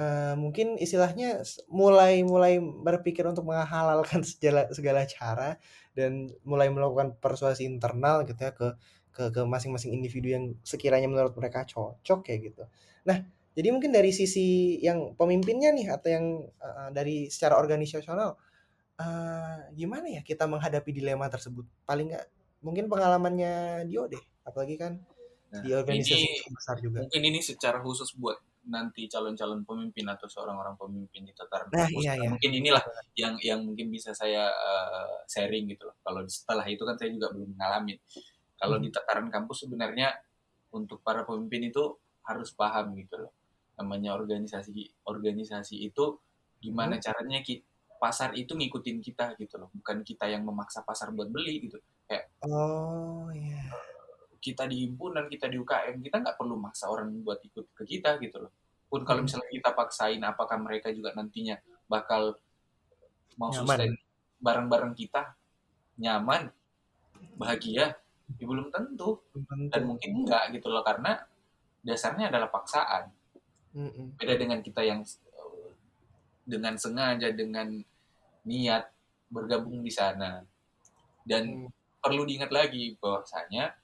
eh, 0.00 0.34
mungkin 0.36 0.76
istilahnya 0.80 1.44
mulai 1.68 2.24
mulai 2.24 2.58
berpikir 2.60 3.24
untuk 3.28 3.44
menghalalkan 3.48 4.24
segala 4.30 4.68
segala 4.72 5.04
cara 5.08 5.56
dan 5.96 6.32
mulai 6.46 6.68
melakukan 6.72 7.18
persuasi 7.20 7.66
internal 7.68 8.24
gitu 8.28 8.40
ya 8.40 8.52
ke 8.54 8.68
ke 9.10 9.30
ke 9.34 9.42
masing-masing 9.44 9.92
individu 9.94 10.28
yang 10.30 10.44
sekiranya 10.62 11.06
menurut 11.10 11.34
mereka 11.36 11.66
cocok 11.66 12.20
kayak 12.26 12.40
gitu. 12.52 12.62
Nah, 13.06 13.22
jadi 13.56 13.68
mungkin 13.74 13.90
dari 13.90 14.14
sisi 14.14 14.78
yang 14.80 15.18
pemimpinnya 15.18 15.74
nih 15.74 15.86
atau 15.90 16.08
yang 16.08 16.26
uh, 16.62 16.88
dari 16.94 17.26
secara 17.28 17.58
organisasional 17.58 18.38
uh, 19.00 19.58
gimana 19.74 20.06
ya 20.08 20.22
kita 20.22 20.46
menghadapi 20.46 20.90
dilema 20.94 21.26
tersebut? 21.26 21.66
Paling 21.84 22.14
nggak 22.14 22.26
mungkin 22.62 22.86
pengalamannya 22.92 23.84
Dio 23.88 24.06
deh, 24.06 24.22
apalagi 24.46 24.76
kan 24.78 25.00
Nah, 25.50 25.66
di 25.66 25.74
organisasi 25.74 26.14
ini 26.14 26.46
besar 26.54 26.78
juga. 26.78 27.02
mungkin 27.02 27.22
ini 27.26 27.42
secara 27.42 27.82
khusus 27.82 28.14
buat 28.14 28.38
nanti 28.70 29.10
calon-calon 29.10 29.66
pemimpin 29.66 30.06
atau 30.06 30.30
seorang 30.30 30.54
orang 30.54 30.78
pemimpin 30.78 31.26
di 31.26 31.34
tataran 31.34 31.66
Nah, 31.74 31.90
kampus. 31.90 32.06
iya, 32.06 32.14
Nah, 32.14 32.22
iya. 32.22 32.28
Mungkin 32.30 32.50
inilah 32.54 32.82
yang 33.18 33.34
yang 33.42 33.60
mungkin 33.66 33.90
bisa 33.90 34.14
saya 34.14 34.46
uh, 34.46 35.26
sharing 35.26 35.66
gitu 35.74 35.90
loh. 35.90 35.96
Kalau 36.06 36.22
setelah 36.30 36.62
itu 36.70 36.86
kan 36.86 36.94
saya 36.94 37.10
juga 37.10 37.34
belum 37.34 37.58
mengalami. 37.58 37.98
Kalau 38.60 38.76
Hmm. 38.76 38.84
di 38.84 38.88
tataran 38.92 39.32
kampus 39.32 39.64
sebenarnya 39.64 40.12
untuk 40.70 41.00
para 41.00 41.24
pemimpin 41.24 41.72
itu 41.72 41.96
harus 42.28 42.52
paham 42.52 42.92
gitu 43.00 43.16
loh. 43.16 43.32
Namanya 43.80 44.12
organisasi 44.12 45.00
organisasi 45.08 45.80
itu 45.80 46.20
gimana 46.60 47.00
Hmm. 47.00 47.04
caranya 47.08 47.40
ki- 47.40 47.64
pasar 47.96 48.36
itu 48.36 48.52
ngikutin 48.52 49.00
kita 49.00 49.32
gitu 49.40 49.56
loh. 49.56 49.72
Bukan 49.72 50.04
kita 50.04 50.28
yang 50.28 50.44
memaksa 50.44 50.84
pasar 50.84 51.08
buat 51.12 51.32
beli 51.32 51.68
gitu. 51.68 51.80
Kayak 52.04 52.28
Oh, 52.44 53.28
iya. 53.32 53.64
kita 54.40 54.64
di 54.64 54.88
himpunan, 54.88 55.28
kita 55.28 55.48
di 55.48 55.56
UKM, 55.56 56.00
kita 56.00 56.20
nggak 56.20 56.36
perlu 56.36 56.56
maksa 56.56 56.88
orang 56.88 57.12
buat 57.20 57.40
ikut 57.44 57.76
ke 57.76 57.84
kita 57.84 58.16
gitu 58.20 58.40
loh. 58.40 58.52
Pun 58.88 59.04
kalau 59.04 59.20
Hmm. 59.20 59.28
misalnya 59.28 59.52
kita 59.52 59.70
paksain, 59.72 60.20
apakah 60.24 60.56
mereka 60.56 60.88
juga 60.92 61.12
nantinya 61.12 61.60
bakal 61.88 62.40
mau 63.36 63.52
sustain 63.52 63.92
bareng-bareng 64.40 64.96
kita, 64.96 65.36
nyaman, 65.96 66.48
bahagia? 67.36 67.99
Ya, 68.38 68.44
belum 68.46 68.68
tentu. 68.70 69.18
Belum 69.32 69.44
tentu. 69.48 69.70
Dan 69.72 69.82
mungkin 69.88 70.10
enggak 70.22 70.54
gitu 70.54 70.68
loh, 70.70 70.84
karena 70.84 71.18
dasarnya 71.82 72.28
adalah 72.30 72.52
paksaan. 72.52 73.10
Mm-mm. 73.72 74.18
Beda 74.18 74.34
dengan 74.36 74.60
kita 74.60 74.82
yang 74.82 75.00
eh, 75.02 75.70
dengan 76.44 76.74
sengaja, 76.76 77.30
dengan 77.32 77.80
niat 78.44 78.90
bergabung 79.30 79.80
di 79.80 79.90
sana. 79.90 80.42
Dan 81.22 81.66
Hmm. 81.66 81.70
perlu 82.00 82.24
diingat 82.24 82.48
lagi 82.48 82.96
bahwasanya 82.96 83.76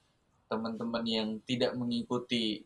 teman-teman 0.49 1.05
yang 1.05 1.29
tidak 1.43 1.75
mengikuti 1.75 2.63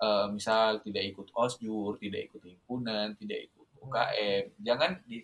eh, 0.00 0.26
misal 0.32 0.80
tidak 0.80 1.04
ikut 1.12 1.28
osjur, 1.36 2.00
tidak 2.00 2.32
ikut 2.32 2.40
himpunan, 2.40 3.12
tidak 3.20 3.52
ikut 3.52 3.66
UKM, 3.80 4.44
jangan 4.60 4.96
di 5.04 5.20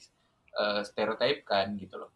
eh, 0.56 0.80
stereotipkan 0.84 1.76
gitu 1.76 1.96
loh. 1.96 2.12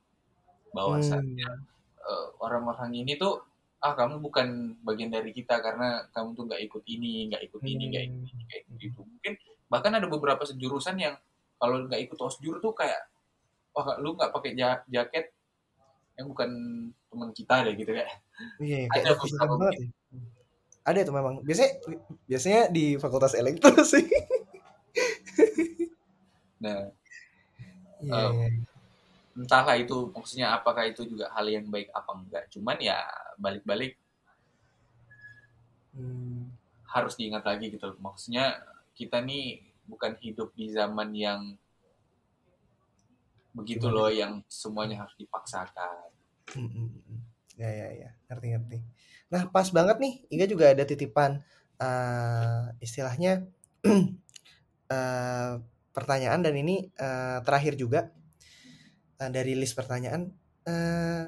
Bahwasanya 0.73 1.49
Hmm. 1.49 1.65
eh, 2.01 2.27
orang-orang 2.41 2.93
ini 2.97 3.17
tuh 3.17 3.45
ah 3.81 3.97
kamu 3.97 4.21
bukan 4.21 4.77
bagian 4.85 5.09
dari 5.09 5.33
kita 5.33 5.57
karena 5.65 6.05
kamu 6.13 6.37
tuh 6.37 6.45
nggak 6.53 6.63
ikut 6.69 6.85
ini, 6.85 7.33
nggak 7.33 7.43
ikut 7.49 7.63
ini, 7.65 7.85
nggak 7.89 8.05
ikut 8.05 8.21
ini, 8.29 8.41
nggak 8.45 8.61
ikut 8.69 8.79
itu. 8.79 9.01
Mungkin 9.01 9.33
bahkan 9.73 9.93
ada 9.97 10.05
beberapa 10.05 10.45
sejurusan 10.45 11.01
yang 11.01 11.17
kalau 11.57 11.89
nggak 11.89 12.01
ikut 12.05 12.19
osjur 12.21 12.61
tuh 12.61 12.77
kayak 12.77 13.09
wah 13.73 13.97
lu 13.97 14.13
nggak 14.17 14.33
pakai 14.33 14.53
ja- 14.53 14.85
jaket 14.85 15.33
yang 16.19 16.29
bukan 16.29 16.51
teman 17.09 17.31
kita 17.33 17.65
deh 17.65 17.75
gitu 17.75 17.91
kayak 17.91 18.13
Iya, 18.61 18.77
iya, 18.85 18.89
Ada 18.93 19.01
kayak 19.01 19.19
beberapa 19.21 19.55
banget 19.57 19.75
ya. 19.77 19.89
Ada 20.81 20.99
itu 21.05 21.13
memang. 21.13 21.35
Biasanya 21.45 21.71
biasanya 22.25 22.61
di 22.73 22.85
Fakultas 22.97 23.33
Elektro 23.37 23.73
sih. 23.93 24.05
nah 26.61 26.89
Iya, 28.01 28.17
Eh, 28.17 28.33
iya. 28.33 28.49
Entahlah 29.41 29.77
itu 29.81 29.97
maksudnya 30.15 30.47
apakah 30.59 30.85
itu 30.93 31.03
juga 31.09 31.27
hal 31.35 31.47
yang 31.49 31.67
baik 31.75 31.89
apa 31.97 32.11
enggak 32.21 32.45
cuman 32.53 32.77
ya 32.81 32.99
balik-balik 33.41 33.93
Hmm. 35.91 36.55
harus 36.95 37.15
diingat 37.19 37.43
lagi 37.47 37.67
gitu 37.75 37.85
loh. 37.91 37.99
maksudnya 37.99 38.63
kita 38.95 39.19
nih 39.29 39.59
bukan 39.91 40.13
hidup 40.23 40.55
di 40.55 40.67
zaman 40.71 41.11
yang 41.15 41.41
begitu 43.51 43.91
Gimana? 43.91 43.97
loh 43.99 44.11
yang 44.11 44.33
semuanya 44.47 44.97
harus 45.07 45.15
dipaksakan 45.19 46.09
Mm, 46.51 46.67
mm, 46.67 46.89
mm. 47.07 47.21
Ya, 47.63 47.71
ya, 47.71 47.89
ya. 47.95 48.11
Ngerti-ngerti. 48.27 48.79
Nah, 49.31 49.47
pas 49.55 49.69
banget 49.71 50.03
nih. 50.03 50.15
Iga 50.35 50.47
juga 50.51 50.65
ada 50.75 50.83
titipan 50.83 51.39
eh, 51.79 52.65
istilahnya 52.83 53.47
eh, 54.91 55.53
pertanyaan 55.95 56.41
dan 56.43 56.55
ini 56.59 56.91
eh, 56.91 57.39
terakhir 57.47 57.79
juga 57.79 58.11
eh, 59.21 59.31
dari 59.31 59.53
list 59.53 59.77
pertanyaan 59.77 60.33
eh, 60.65 61.25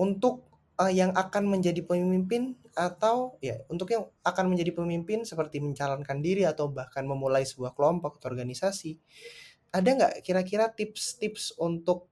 untuk 0.00 0.48
eh, 0.80 0.92
yang 0.96 1.12
akan 1.12 1.44
menjadi 1.46 1.84
pemimpin 1.84 2.56
atau 2.72 3.36
ya 3.44 3.60
untuk 3.68 3.92
yang 3.92 4.08
akan 4.24 4.48
menjadi 4.48 4.72
pemimpin 4.72 5.28
seperti 5.28 5.60
mencalonkan 5.60 6.24
diri 6.24 6.48
atau 6.48 6.72
bahkan 6.72 7.04
memulai 7.04 7.44
sebuah 7.44 7.76
kelompok 7.76 8.16
atau 8.16 8.32
organisasi 8.32 8.96
ada 9.70 9.86
nggak 9.86 10.14
kira-kira 10.26 10.66
tips-tips 10.70 11.54
untuk 11.58 12.10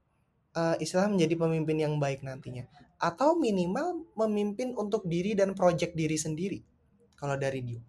eh, 0.54 0.76
istilah 0.82 1.10
menjadi 1.10 1.34
pemimpin 1.34 1.78
yang 1.78 1.94
baik 1.98 2.22
nantinya? 2.22 2.66
Atau 2.98 3.38
minimal 3.38 4.06
memimpin 4.14 4.74
untuk 4.74 5.06
diri 5.06 5.34
dan 5.34 5.54
proyek 5.54 5.94
diri 5.94 6.18
sendiri 6.18 6.58
kalau 7.18 7.34
dari 7.34 7.60
Dio? 7.62 7.82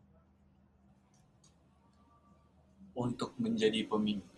Untuk 3.00 3.38
menjadi 3.40 3.86
pemimpin 3.88 4.29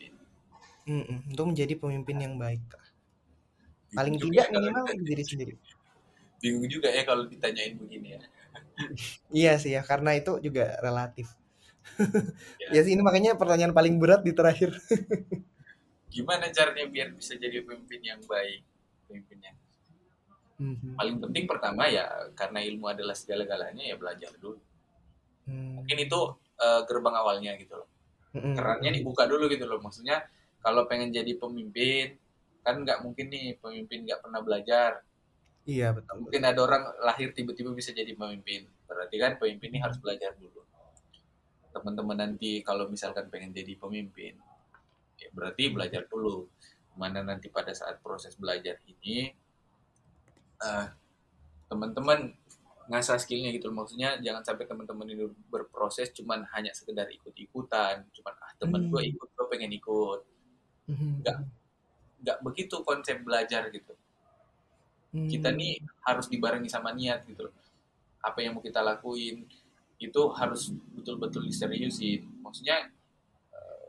Mm-mm, 0.90 1.30
untuk 1.30 1.46
menjadi 1.54 1.74
pemimpin 1.78 2.18
yang 2.18 2.36
baik 2.42 2.62
paling 3.92 4.16
Bingung 4.16 4.32
tidak 4.32 4.48
kalau 4.50 4.60
minimal 4.72 5.04
diri 5.04 5.24
sendiri. 5.28 5.54
Bingung 6.40 6.68
juga 6.72 6.90
ya 6.90 7.04
kalau 7.04 7.28
ditanyain 7.28 7.76
begini 7.76 8.18
ya. 8.18 8.22
Iya 9.30 9.54
sih 9.60 9.72
ya 9.76 9.84
karena 9.84 10.16
itu 10.16 10.40
juga 10.42 10.80
relatif. 10.80 11.28
Ya. 12.62 12.80
ya 12.80 12.82
sih 12.88 12.96
ini 12.96 13.04
makanya 13.04 13.36
pertanyaan 13.36 13.76
paling 13.76 14.00
berat 14.00 14.24
di 14.24 14.32
terakhir. 14.32 14.74
Gimana 16.08 16.48
caranya 16.56 16.88
biar 16.88 17.12
bisa 17.14 17.36
jadi 17.36 17.62
pemimpin 17.68 18.00
yang 18.00 18.22
baik 18.26 18.64
pemimpin 19.08 19.40
yang 19.44 19.58
Mhm. 20.62 20.94
paling 20.94 21.18
penting 21.18 21.46
pertama 21.50 21.90
ya 21.90 22.06
karena 22.38 22.62
ilmu 22.62 22.86
adalah 22.86 23.18
segala-galanya 23.18 23.82
ya 23.82 23.96
belajar 23.98 24.30
dulu. 24.38 24.62
Hmm. 25.42 25.82
mungkin 25.82 25.98
itu 26.06 26.20
eh, 26.62 26.82
gerbang 26.86 27.16
awalnya 27.18 27.58
gitu 27.58 27.82
loh. 27.82 27.90
Kerannya 28.32 28.94
dibuka 28.94 29.26
dulu 29.26 29.50
gitu 29.50 29.66
loh 29.66 29.82
maksudnya 29.82 30.22
kalau 30.62 30.86
pengen 30.86 31.09
jadi 31.09 31.34
pemimpin 31.38 32.18
kan 32.62 32.86
nggak 32.86 33.01
mungkin 33.01 33.34
nih 33.34 33.57
pemimpin 33.57 34.05
nggak 34.05 34.22
pernah 34.22 34.41
belajar. 34.45 35.01
Iya 35.66 35.93
betul, 35.93 36.26
mungkin 36.26 36.41
ada 36.41 36.59
orang 36.62 36.84
lahir 37.05 37.34
tiba-tiba 37.38 37.70
bisa 37.74 37.93
jadi 37.93 38.14
pemimpin. 38.18 38.66
Berarti 38.89 39.16
kan 39.22 39.38
pemimpin 39.38 39.78
ini 39.78 39.80
harus 39.82 39.97
belajar 40.01 40.34
dulu. 40.38 40.62
Teman-teman 41.74 42.18
nanti 42.18 42.62
kalau 42.66 42.89
misalkan 42.89 43.30
pengen 43.30 43.53
jadi 43.53 43.78
pemimpin 43.78 44.38
ya 45.22 45.30
berarti 45.34 45.70
belajar 45.70 46.05
dulu. 46.09 46.49
Mana 46.97 47.22
nanti 47.22 47.47
pada 47.49 47.72
saat 47.74 48.01
proses 48.01 48.34
belajar 48.38 48.78
ini 48.89 49.32
eh, 50.62 50.88
teman-teman 51.70 52.36
ngasah 52.91 53.16
skillnya 53.22 53.55
gitu 53.55 53.72
loh. 53.72 53.86
maksudnya 53.86 54.20
jangan 54.20 54.43
sampai 54.43 54.68
teman-teman 54.68 55.07
ini 55.07 55.24
berproses 55.47 56.12
cuman 56.12 56.43
hanya 56.57 56.74
sekedar 56.76 57.07
ikut-ikutan. 57.07 58.03
Cuman 58.12 58.34
ah 58.43 58.51
temen 58.59 58.91
gue 58.91 59.01
Hmm. 59.01 59.12
ikut 59.16 59.30
gue 59.32 59.45
pengen 59.47 59.72
ikut 59.78 60.20
Nggak. 60.90 61.38
nggak 62.22 62.38
begitu 62.46 62.76
konsep 62.86 63.18
belajar 63.26 63.66
gitu. 63.74 63.94
Mhm. 65.12 65.28
kita 65.28 65.52
nih 65.52 65.84
harus 66.08 66.32
dibarengi 66.32 66.72
sama 66.72 66.96
niat 66.96 67.28
gitu 67.28 67.52
loh. 67.52 67.56
Apa 68.24 68.40
yang 68.40 68.56
mau 68.56 68.64
kita 68.64 68.80
lakuin 68.80 69.44
itu 70.00 70.22
harus 70.34 70.72
betul-betul 70.96 71.46
diseriusin 71.46 72.26
maksudnya 72.42 72.90
eh, 73.52 73.88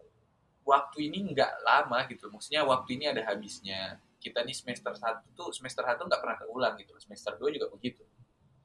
waktu 0.67 1.09
ini 1.13 1.31
nggak 1.31 1.63
lama 1.63 2.09
gitu. 2.11 2.27
Maksudnya 2.27 2.67
waktu 2.67 2.99
ini 2.99 3.05
ada 3.13 3.23
habisnya. 3.29 4.03
Kita 4.23 4.43
nih 4.43 4.55
semester 4.55 4.95
satu 4.95 5.27
tuh 5.35 5.49
semester 5.55 5.83
satu 5.83 6.07
nggak 6.07 6.21
pernah 6.23 6.39
keulang 6.43 6.75
gitu 6.79 6.95
semester 6.99 7.35
dua 7.39 7.51
juga 7.55 7.67
begitu. 7.71 8.03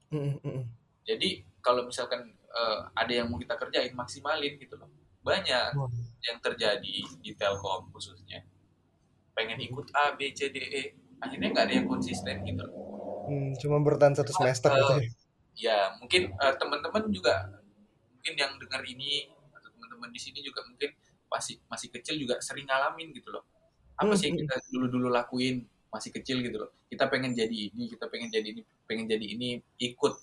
Mhm, 0.08 0.40
mhm. 0.40 0.64
jadi 1.04 1.44
kalau 1.60 1.84
misalkan 1.84 2.32
eh, 2.32 2.80
ada 2.96 3.12
yang 3.12 3.28
mau 3.30 3.38
kita 3.38 3.54
kerjain 3.60 3.94
maksimalin 3.94 4.56
gitu 4.58 4.80
loh. 4.80 4.90
Banyak. 5.22 5.78
Wah. 5.78 5.92
Yang 6.28 6.38
terjadi 6.45 6.95
di 7.24 7.32
Telkom 7.39 7.89
khususnya. 7.93 8.39
Pengen 9.38 9.59
ikut 9.68 9.88
A 9.95 10.15
B 10.18 10.34
C 10.38 10.49
D 10.55 10.57
E. 10.59 10.84
Akhirnya 11.24 11.49
nggak 11.53 11.65
ada 11.70 11.76
yang 11.80 11.88
konsisten 11.89 12.36
gitu. 12.45 12.65
Hmm, 13.28 13.47
cuma 13.61 13.78
bertahan 13.88 14.15
satu 14.20 14.32
semester 14.39 14.72
Eh, 14.72 14.82
gitu 14.82 14.93
ya. 14.99 15.03
ya 15.57 15.78
mungkin 15.99 16.22
eh, 16.36 16.55
teman-teman 16.61 17.03
juga 17.13 17.36
mungkin 18.13 18.34
yang 18.38 18.53
dengar 18.61 18.82
ini 18.86 19.32
atau 19.55 19.70
teman-teman 19.74 20.09
di 20.13 20.20
sini 20.22 20.39
juga 20.45 20.61
mungkin 20.68 20.91
masih 21.32 21.55
masih 21.72 21.89
kecil 21.93 22.15
juga 22.22 22.39
sering 22.43 22.68
ngalamin 22.70 23.11
gitu 23.15 23.30
loh. 23.36 23.43
Apa 23.99 24.13
sih 24.20 24.32
yang 24.32 24.38
Hmm, 24.38 24.41
kita 24.41 24.55
dulu-dulu 24.74 25.09
lakuin? 25.11 25.65
Masih 25.93 26.11
kecil 26.15 26.43
gitu 26.45 26.57
loh. 26.61 26.72
Kita 26.91 27.07
pengen 27.11 27.34
jadi 27.36 27.72
ini 27.74 27.89
kita 27.91 28.07
pengen 28.11 28.30
jadi 28.34 28.47
ini 28.53 28.61
pengen 28.89 29.05
jadi 29.09 29.26
ini 29.26 29.49
ikut. 29.82 30.13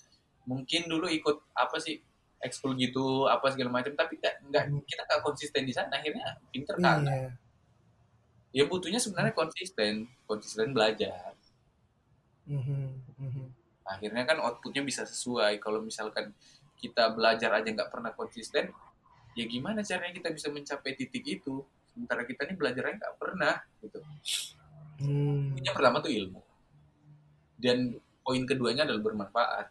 Mungkin 0.51 0.82
dulu 0.90 1.09
ikut 1.11 1.36
apa 1.57 1.76
sih 1.82 2.01
ekskul 2.45 2.76
gitu 2.76 3.24
apa 3.24 3.49
segala 3.51 3.72
macam 3.72 3.97
tapi 3.97 4.20
nggak 4.20 4.34
nggak 4.49 4.64
kita 4.84 5.03
nggak 5.03 5.22
konsisten 5.24 5.62
di 5.64 5.72
sana 5.72 5.90
akhirnya 5.90 6.36
pinter 6.53 6.76
kan 6.76 7.01
Iya. 7.03 7.30
ya 8.53 8.64
butuhnya 8.68 9.01
sebenarnya 9.01 9.32
konsisten 9.32 10.07
konsisten 10.24 10.70
belajar 10.70 11.32
Mhm, 12.45 12.84
mhm. 13.16 13.45
akhirnya 13.82 14.28
kan 14.28 14.36
outputnya 14.38 14.84
bisa 14.84 15.03
sesuai 15.03 15.57
kalau 15.59 15.80
misalkan 15.80 16.36
kita 16.76 17.09
belajar 17.11 17.49
aja 17.57 17.64
nggak 17.64 17.88
pernah 17.88 18.12
konsisten 18.12 18.68
ya 19.32 19.45
gimana 19.49 19.80
caranya 19.80 20.12
kita 20.12 20.28
bisa 20.28 20.53
mencapai 20.53 20.92
titik 20.92 21.24
itu 21.24 21.64
sementara 21.88 22.22
kita 22.22 22.45
nih 22.45 22.55
belajarnya 22.55 23.01
nggak 23.01 23.16
pernah 23.16 23.57
gitu 23.80 23.99
Hmm. 24.95 25.59
yang 25.59 25.74
pertama 25.74 25.99
tuh 25.99 26.12
ilmu 26.12 26.38
dan 27.59 27.99
poin 28.22 28.45
keduanya 28.45 28.84
adalah 28.84 29.03
bermanfaat 29.03 29.66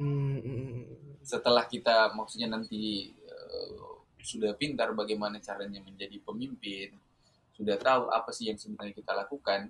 Hmm, 0.00 0.40
hmm, 0.40 0.40
hmm. 0.40 0.84
Setelah 1.30 1.64
kita 1.74 1.96
maksudnya 2.18 2.48
nanti 2.54 2.82
eh, 3.14 3.68
sudah 4.30 4.52
pintar 4.60 4.88
bagaimana 5.00 5.36
caranya 5.48 5.80
menjadi 5.88 6.16
pemimpin 6.26 6.88
sudah 7.56 7.76
tahu 7.86 8.02
apa 8.18 8.30
sih 8.36 8.44
yang 8.50 8.58
sebenarnya 8.62 8.94
kita 9.00 9.12
lakukan 9.20 9.60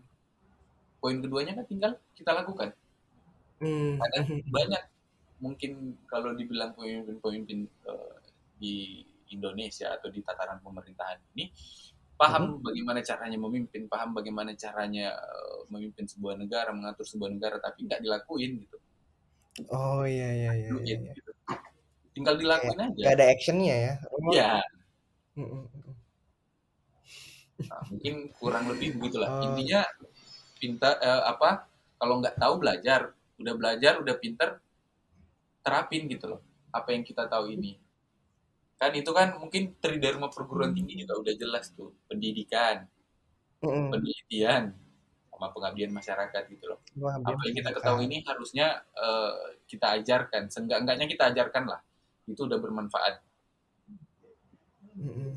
poin 1.01 1.17
keduanya 1.23 1.53
kan 1.59 1.67
tinggal 1.71 1.93
kita 2.19 2.33
lakukan 2.41 2.71
Hmm, 3.61 4.01
Ada 4.01 4.19
banyak 4.57 4.83
mungkin 5.45 5.73
kalau 6.09 6.33
dibilang 6.37 6.73
pemimpin-pemimpin 6.77 7.69
eh, 7.89 8.17
di 8.61 8.77
Indonesia 9.37 9.89
atau 9.97 10.09
di 10.13 10.21
tataran 10.25 10.61
pemerintahan 10.65 11.19
ini 11.37 11.45
paham 12.21 12.61
bagaimana 12.61 13.01
caranya 13.01 13.39
memimpin, 13.41 13.89
paham 13.89 14.11
bagaimana 14.17 14.53
caranya 14.57 15.13
eh, 15.17 15.59
memimpin 15.73 16.05
sebuah 16.09 16.37
negara, 16.41 16.71
mengatur 16.77 17.05
sebuah 17.09 17.31
negara, 17.37 17.57
tapi 17.61 17.79
nggak 17.89 18.01
dilakuin 18.05 18.53
gitu. 18.65 18.77
Oh 19.77 20.03
iya 20.15 20.29
iya 20.41 20.51
iya. 20.61 20.71
Iya, 20.85 20.97
iya. 21.05 21.13
gitu. 21.17 21.30
Tinggal 22.15 22.35
dilakuin 22.41 22.79
Gak 22.99 23.11
aja. 23.11 23.15
ada 23.15 23.25
actionnya 23.31 23.75
ya. 23.87 23.93
Oh, 24.11 24.33
Ya, 24.35 24.53
hmm, 25.39 25.47
hmm, 25.47 25.67
hmm. 25.71 25.95
nah, 27.69 27.81
mungkin 27.91 28.15
kurang 28.39 28.65
lebih 28.73 28.97
begitulah. 28.99 29.31
Oh. 29.31 29.45
Intinya 29.47 29.81
pintar 30.61 30.95
eh, 31.01 31.23
apa? 31.33 31.51
Kalau 32.01 32.15
nggak 32.21 32.37
tahu 32.41 32.55
belajar, 32.63 33.01
udah 33.41 33.55
belajar, 33.61 33.93
udah 34.01 34.15
pintar, 34.17 34.49
terapin 35.65 36.09
gitu 36.09 36.27
loh. 36.37 36.41
Apa 36.73 36.93
yang 36.97 37.05
kita 37.05 37.29
tahu 37.29 37.53
ini. 37.53 37.77
Kan 38.81 38.93
itu 38.97 39.11
kan 39.13 39.37
mungkin 39.37 39.77
tridharma 39.83 40.33
perguruan 40.33 40.73
tinggi 40.73 41.05
juga 41.05 41.21
udah 41.21 41.35
jelas 41.37 41.67
tuh, 41.77 41.93
pendidikan, 42.09 42.89
Hmm, 43.61 43.93
penelitian, 43.93 44.73
sama 45.29 45.53
pengabdian 45.53 45.93
masyarakat 45.93 46.43
gitu 46.49 46.65
loh. 46.65 46.81
Wah, 46.97 47.21
Apa 47.21 47.41
yang 47.49 47.57
kita 47.61 47.71
ketahui 47.77 48.05
ini 48.09 48.25
harusnya 48.25 48.67
eh, 48.97 49.35
kita 49.69 50.01
ajarkan, 50.01 50.49
seenggak-enggaknya 50.49 51.07
kita 51.13 51.25
ajarkan 51.33 51.65
lah. 51.69 51.81
Itu 52.31 52.47
udah 52.47 52.59
bermanfaat. 52.63 53.15
Mm-mm. 55.01 55.31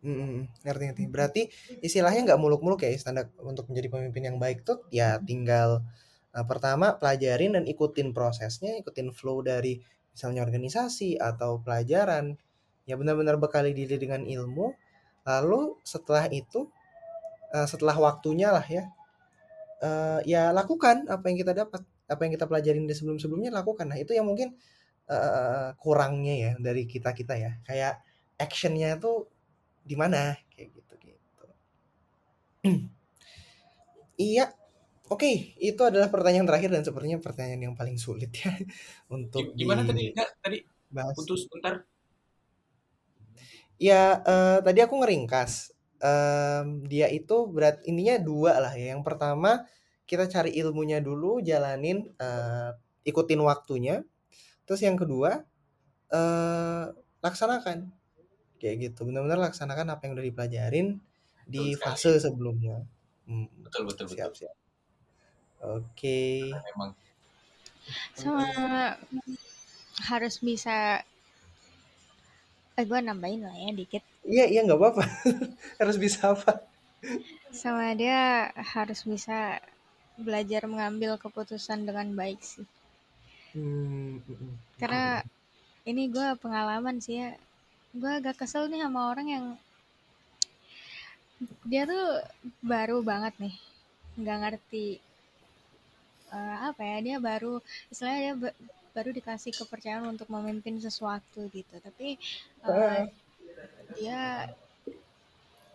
Mm-mm. 0.00 0.48
Ngerti 0.64 0.84
ngerti. 0.90 1.04
Berarti 1.06 1.42
istilahnya 1.84 2.26
nggak 2.32 2.40
muluk-muluk 2.40 2.82
ya 2.82 2.90
standar 2.96 3.30
untuk 3.40 3.68
menjadi 3.70 3.88
pemimpin 3.92 4.22
yang 4.32 4.38
baik 4.40 4.66
tuh 4.66 4.82
ya 4.90 5.20
tinggal 5.22 5.84
uh, 6.34 6.46
pertama 6.48 6.96
pelajarin 6.96 7.54
dan 7.54 7.64
ikutin 7.68 8.10
prosesnya, 8.16 8.74
ikutin 8.80 9.14
flow 9.14 9.44
dari 9.44 9.78
misalnya 10.10 10.42
organisasi 10.42 11.20
atau 11.20 11.62
pelajaran. 11.62 12.34
Ya 12.88 12.98
benar-benar 12.98 13.38
bekali 13.38 13.70
diri 13.76 14.00
dengan 14.00 14.26
ilmu. 14.26 14.74
Lalu 15.28 15.78
setelah 15.84 16.26
itu 16.32 16.66
uh, 17.54 17.68
setelah 17.68 17.94
waktunya 17.94 18.50
lah 18.50 18.64
ya 18.64 18.88
uh, 19.84 20.20
ya 20.24 20.52
lakukan 20.54 21.08
apa 21.08 21.24
yang 21.28 21.38
kita 21.40 21.52
dapat, 21.56 21.82
apa 22.06 22.20
yang 22.24 22.32
kita 22.36 22.46
pelajarin 22.46 22.84
di 22.86 22.94
sebelum-sebelumnya 22.94 23.50
lakukan. 23.52 23.88
Nah, 23.88 23.98
itu 23.98 24.12
yang 24.14 24.28
mungkin 24.28 24.54
uh, 25.10 25.74
kurangnya 25.76 26.34
ya 26.38 26.52
dari 26.62 26.86
kita-kita 26.86 27.34
ya. 27.34 27.52
Kayak 27.66 28.00
actionnya 28.38 28.96
tuh 28.96 29.26
di 29.84 29.98
mana 29.98 30.38
kayak 30.54 30.68
gitu 30.78 30.94
gitu. 31.02 31.46
iya, 34.30 34.54
oke, 35.10 35.58
itu 35.58 35.82
adalah 35.82 36.08
pertanyaan 36.08 36.46
terakhir 36.46 36.70
dan 36.70 36.86
sepertinya 36.86 37.18
pertanyaan 37.18 37.72
yang 37.72 37.74
paling 37.76 37.98
sulit 37.98 38.30
ya 38.30 38.54
untuk 39.16 39.52
Gimana 39.58 39.82
tadi? 39.82 40.14
Enggak, 40.14 40.30
tadi 40.40 40.58
dibahas. 40.90 41.14
putus 41.18 41.46
bentar. 41.50 41.86
Ya, 43.80 44.20
eh, 44.20 44.58
tadi 44.60 44.78
aku 44.84 44.94
ngeringkas. 45.00 45.72
Em, 46.00 46.84
dia 46.84 47.08
itu 47.12 47.48
berat 47.48 47.80
intinya 47.88 48.16
dua 48.20 48.60
lah 48.60 48.72
ya. 48.76 48.92
Yang 48.96 49.02
pertama 49.08 49.64
kita 50.04 50.28
cari 50.28 50.52
ilmunya 50.60 51.00
dulu, 51.00 51.40
jalanin, 51.40 52.04
eh, 52.20 52.70
ikutin 53.08 53.40
waktunya. 53.40 54.04
Terus 54.70 54.80
yang 54.86 54.94
kedua 54.94 55.42
eh 56.14 56.84
laksanakan 57.26 57.90
kayak 58.62 58.76
gitu. 58.90 59.00
Benar-benar 59.08 59.50
laksanakan 59.50 59.86
apa 59.98 60.02
yang 60.06 60.12
udah 60.14 60.26
dipelajarin 60.30 60.88
di 61.50 61.74
Betul 61.74 61.74
sekali. 61.74 61.94
fase 61.98 62.12
sebelumnya. 62.22 62.76
Hmm, 63.26 63.50
Betul, 63.66 63.82
betul, 63.90 64.06
betul. 64.06 64.16
siap 64.16 64.32
siap. 64.38 64.54
Oke. 65.60 66.50
Memang 66.50 66.92
sama 68.14 68.46
harus 70.08 70.40
bisa 70.40 71.02
eh 72.78 72.84
gue 72.88 72.98
nambahin 73.06 73.40
lah 73.46 73.54
ya 73.64 73.70
dikit 73.80 74.02
Iya 74.34 74.44
iya 74.52 74.60
nggak 74.66 74.78
apa-apa. 74.80 75.02
Harus 75.80 75.96
bisa 76.04 76.20
apa? 76.36 76.50
sama 77.60 77.86
dia 78.00 78.20
harus 78.74 79.00
bisa 79.12 79.38
belajar 80.26 80.62
mengambil 80.72 81.12
keputusan 81.24 81.78
dengan 81.88 82.08
baik 82.20 82.40
sih 82.52 82.66
Hmm, 83.52 84.16
mm, 84.16 84.20
mm. 84.28 84.58
karena 84.80 85.04
ini 85.90 86.02
gue 86.14 86.28
pengalaman 86.42 86.96
sih 87.04 87.16
ya. 87.22 87.30
Gue 88.00 88.12
agak 88.18 88.36
kesel 88.40 88.64
nih 88.70 88.80
sama 88.84 89.00
orang 89.12 89.28
yang 89.36 89.46
dia 91.70 91.82
tuh 91.90 92.04
baru 92.72 92.96
banget 93.10 93.34
nih. 93.42 93.54
Nggak 94.20 94.38
ngerti 94.42 94.84
eh, 96.36 96.56
apa 96.68 96.82
ya 96.90 96.96
dia 97.06 97.16
baru 97.28 97.52
istilahnya 97.92 98.20
dia 98.26 98.34
ba- 98.42 98.58
baru 98.96 99.10
dikasih 99.18 99.52
kepercayaan 99.60 100.06
untuk 100.12 100.26
memimpin 100.34 100.76
sesuatu 100.86 101.40
gitu. 101.56 101.74
Tapi 101.86 102.08
Ah, 102.64 103.06
dia 103.96 104.48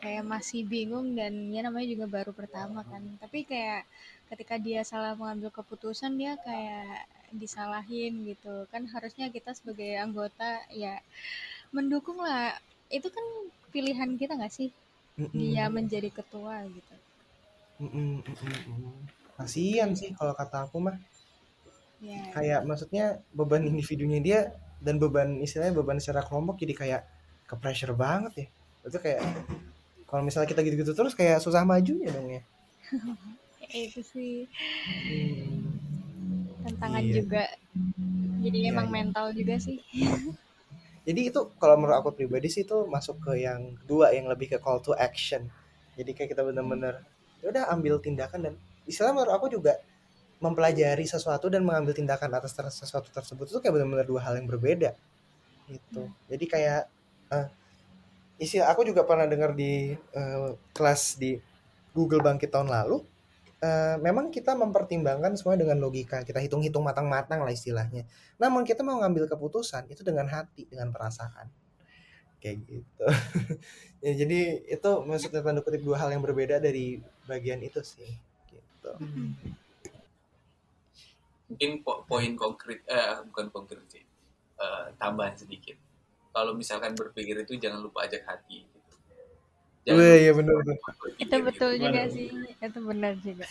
kayak 0.05 0.21
masih 0.21 0.61
bingung 0.69 1.17
dan 1.17 1.33
ya 1.49 1.65
namanya 1.65 1.89
juga 1.89 2.05
baru 2.05 2.29
pertama 2.29 2.85
kan. 2.85 3.01
Tapi 3.17 3.41
kayak 3.49 3.89
ketika 4.29 4.61
dia 4.61 4.85
salah 4.85 5.17
mengambil 5.17 5.49
keputusan 5.49 6.13
dia 6.13 6.37
kayak 6.45 7.09
disalahin 7.33 8.13
gitu. 8.29 8.69
Kan 8.69 8.85
harusnya 8.93 9.33
kita 9.33 9.57
sebagai 9.57 9.97
anggota 9.97 10.61
ya 10.69 11.01
mendukung 11.73 12.21
lah. 12.21 12.53
Itu 12.93 13.09
kan 13.09 13.25
pilihan 13.73 14.13
kita 14.21 14.37
nggak 14.37 14.53
sih? 14.53 14.69
Mm, 15.17 15.25
mm, 15.25 15.37
dia 15.41 15.65
menjadi 15.73 16.09
ketua 16.13 16.69
gitu. 16.69 16.95
Mm. 17.81 18.21
Kasian 19.41 19.97
sih 19.97 20.13
kalau 20.13 20.37
kata 20.37 20.69
aku 20.69 20.85
mah. 20.85 20.97
ya. 21.97 22.21
Kayak 22.29 22.61
maksudnya 22.69 23.25
beban 23.33 23.65
individunya 23.65 24.21
dia 24.21 24.39
dan 24.77 25.01
beban 25.01 25.41
istilahnya 25.41 25.73
beban 25.81 25.97
secara 25.97 26.21
kelompok 26.21 26.61
jadi 26.61 26.73
kayak 26.77 27.01
ke 27.49 27.55
pressure 27.57 27.97
banget 27.97 28.33
ya. 28.37 28.47
Itu 28.85 29.01
kayak 29.01 29.25
kalau 30.05 30.21
misalnya 30.21 30.47
kita 30.47 30.61
gitu-gitu 30.61 30.93
terus 30.93 31.13
kayak 31.13 31.41
susah 31.41 31.65
majunya 31.65 32.09
dong 32.13 32.29
ya. 32.37 32.41
Itu 33.65 34.01
sih. 34.05 34.45
Hmm, 34.85 35.73
tantangan 36.63 37.01
Iya. 37.03 37.13
juga. 37.19 37.43
Jadi 38.45 38.57
Iya, 38.61 38.71
emang 38.71 38.87
iya. 38.89 38.93
mental 38.93 39.25
juga 39.33 39.55
sih. 39.57 39.81
Jadi 41.05 41.29
itu 41.29 41.39
kalau 41.61 41.77
menurut 41.77 42.01
aku 42.01 42.09
pribadi 42.17 42.49
sih 42.49 42.65
itu 42.65 42.85
masuk 42.89 43.21
ke 43.21 43.45
yang 43.45 43.77
kedua 43.85 44.09
yang 44.09 44.25
lebih 44.25 44.53
ke 44.53 44.57
call 44.57 44.81
to 44.81 44.97
action. 44.97 45.45
Jadi 45.93 46.17
kayak 46.17 46.33
kita 46.33 46.41
bener-bener 46.41 46.97
ya 47.45 47.53
udah 47.53 47.69
ambil 47.69 48.01
tindakan 48.01 48.39
dan 48.41 48.53
istilah 48.89 49.13
menurut 49.13 49.33
aku 49.37 49.53
juga 49.53 49.77
mempelajari 50.41 51.05
sesuatu 51.05 51.45
dan 51.47 51.61
mengambil 51.61 51.93
tindakan 51.93 52.33
atas 52.33 52.57
sesuatu 52.57 53.07
tersebut 53.13 53.45
itu 53.47 53.59
kayak 53.61 53.73
benar-benar 53.77 54.05
dua 54.05 54.21
hal 54.25 54.33
yang 54.37 54.49
berbeda. 54.49 54.97
Gitu. 55.69 56.09
Jadi 56.25 56.45
kayak 56.49 56.89
uh, 57.29 57.47
istilah 58.35 58.67
aku 58.71 58.83
juga 58.83 59.07
pernah 59.07 59.27
dengar 59.27 59.55
di 59.55 59.95
uh, 59.95 60.55
kelas 60.75 61.15
di 61.15 61.39
Google 61.95 62.19
Bangkit 62.19 62.51
tahun 62.51 62.67
lalu 62.67 62.99
uh, 63.63 63.95
memang 64.01 64.29
kita 64.29 64.53
mempertimbangkan 64.53 65.35
semua 65.39 65.55
dengan 65.55 65.79
logika. 65.79 66.21
Kita 66.21 66.43
hitung-hitung 66.43 66.83
matang-matang 66.83 67.41
lah 67.41 67.53
istilahnya. 67.53 68.03
Namun 68.37 68.67
kita 68.67 68.83
mau 68.83 68.99
ngambil 68.99 69.31
keputusan 69.31 69.87
itu 69.87 70.03
dengan 70.03 70.27
hati 70.27 70.67
dengan 70.67 70.91
perasaan. 70.91 71.47
Kayak 72.39 72.57
gitu. 72.67 73.05
Ya 74.05 74.13
jadi 74.13 74.61
itu 74.69 74.91
maksudnya 75.01 75.41
tanda 75.41 75.65
kutip 75.65 75.81
dua 75.81 75.97
hal 75.97 76.13
yang 76.13 76.21
berbeda 76.21 76.61
dari 76.61 77.01
bagian 77.25 77.57
itu 77.65 77.81
sih. 77.81 78.05
Gitu. 78.53 78.91
Mungkin 81.49 81.81
po 81.81 82.05
poin 82.05 82.37
konkret 82.37 82.85
eh 82.85 83.17
bukan 83.25 83.49
konkret 83.49 83.81
sih. 83.89 84.05
Uh, 84.61 84.93
tambahan 85.01 85.33
sedikit 85.33 85.73
kalau 86.35 86.51
misalkan 86.51 86.91
berpikir 86.91 87.47
itu 87.47 87.55
jangan 87.55 87.79
lupa 87.79 88.03
ajak 88.03 88.27
hati 88.27 88.67
gitu. 88.67 88.79
jangan 89.87 90.03
Wih, 90.03 90.19
ya 90.19 90.31
benar 90.35 90.55
benar. 90.59 90.77
itu 91.15 91.35
betul 91.39 91.71
gitu. 91.79 91.83
juga 91.87 92.01
sih. 92.11 92.27
Itu 92.59 92.79
benar 92.83 93.13
juga. 93.23 93.47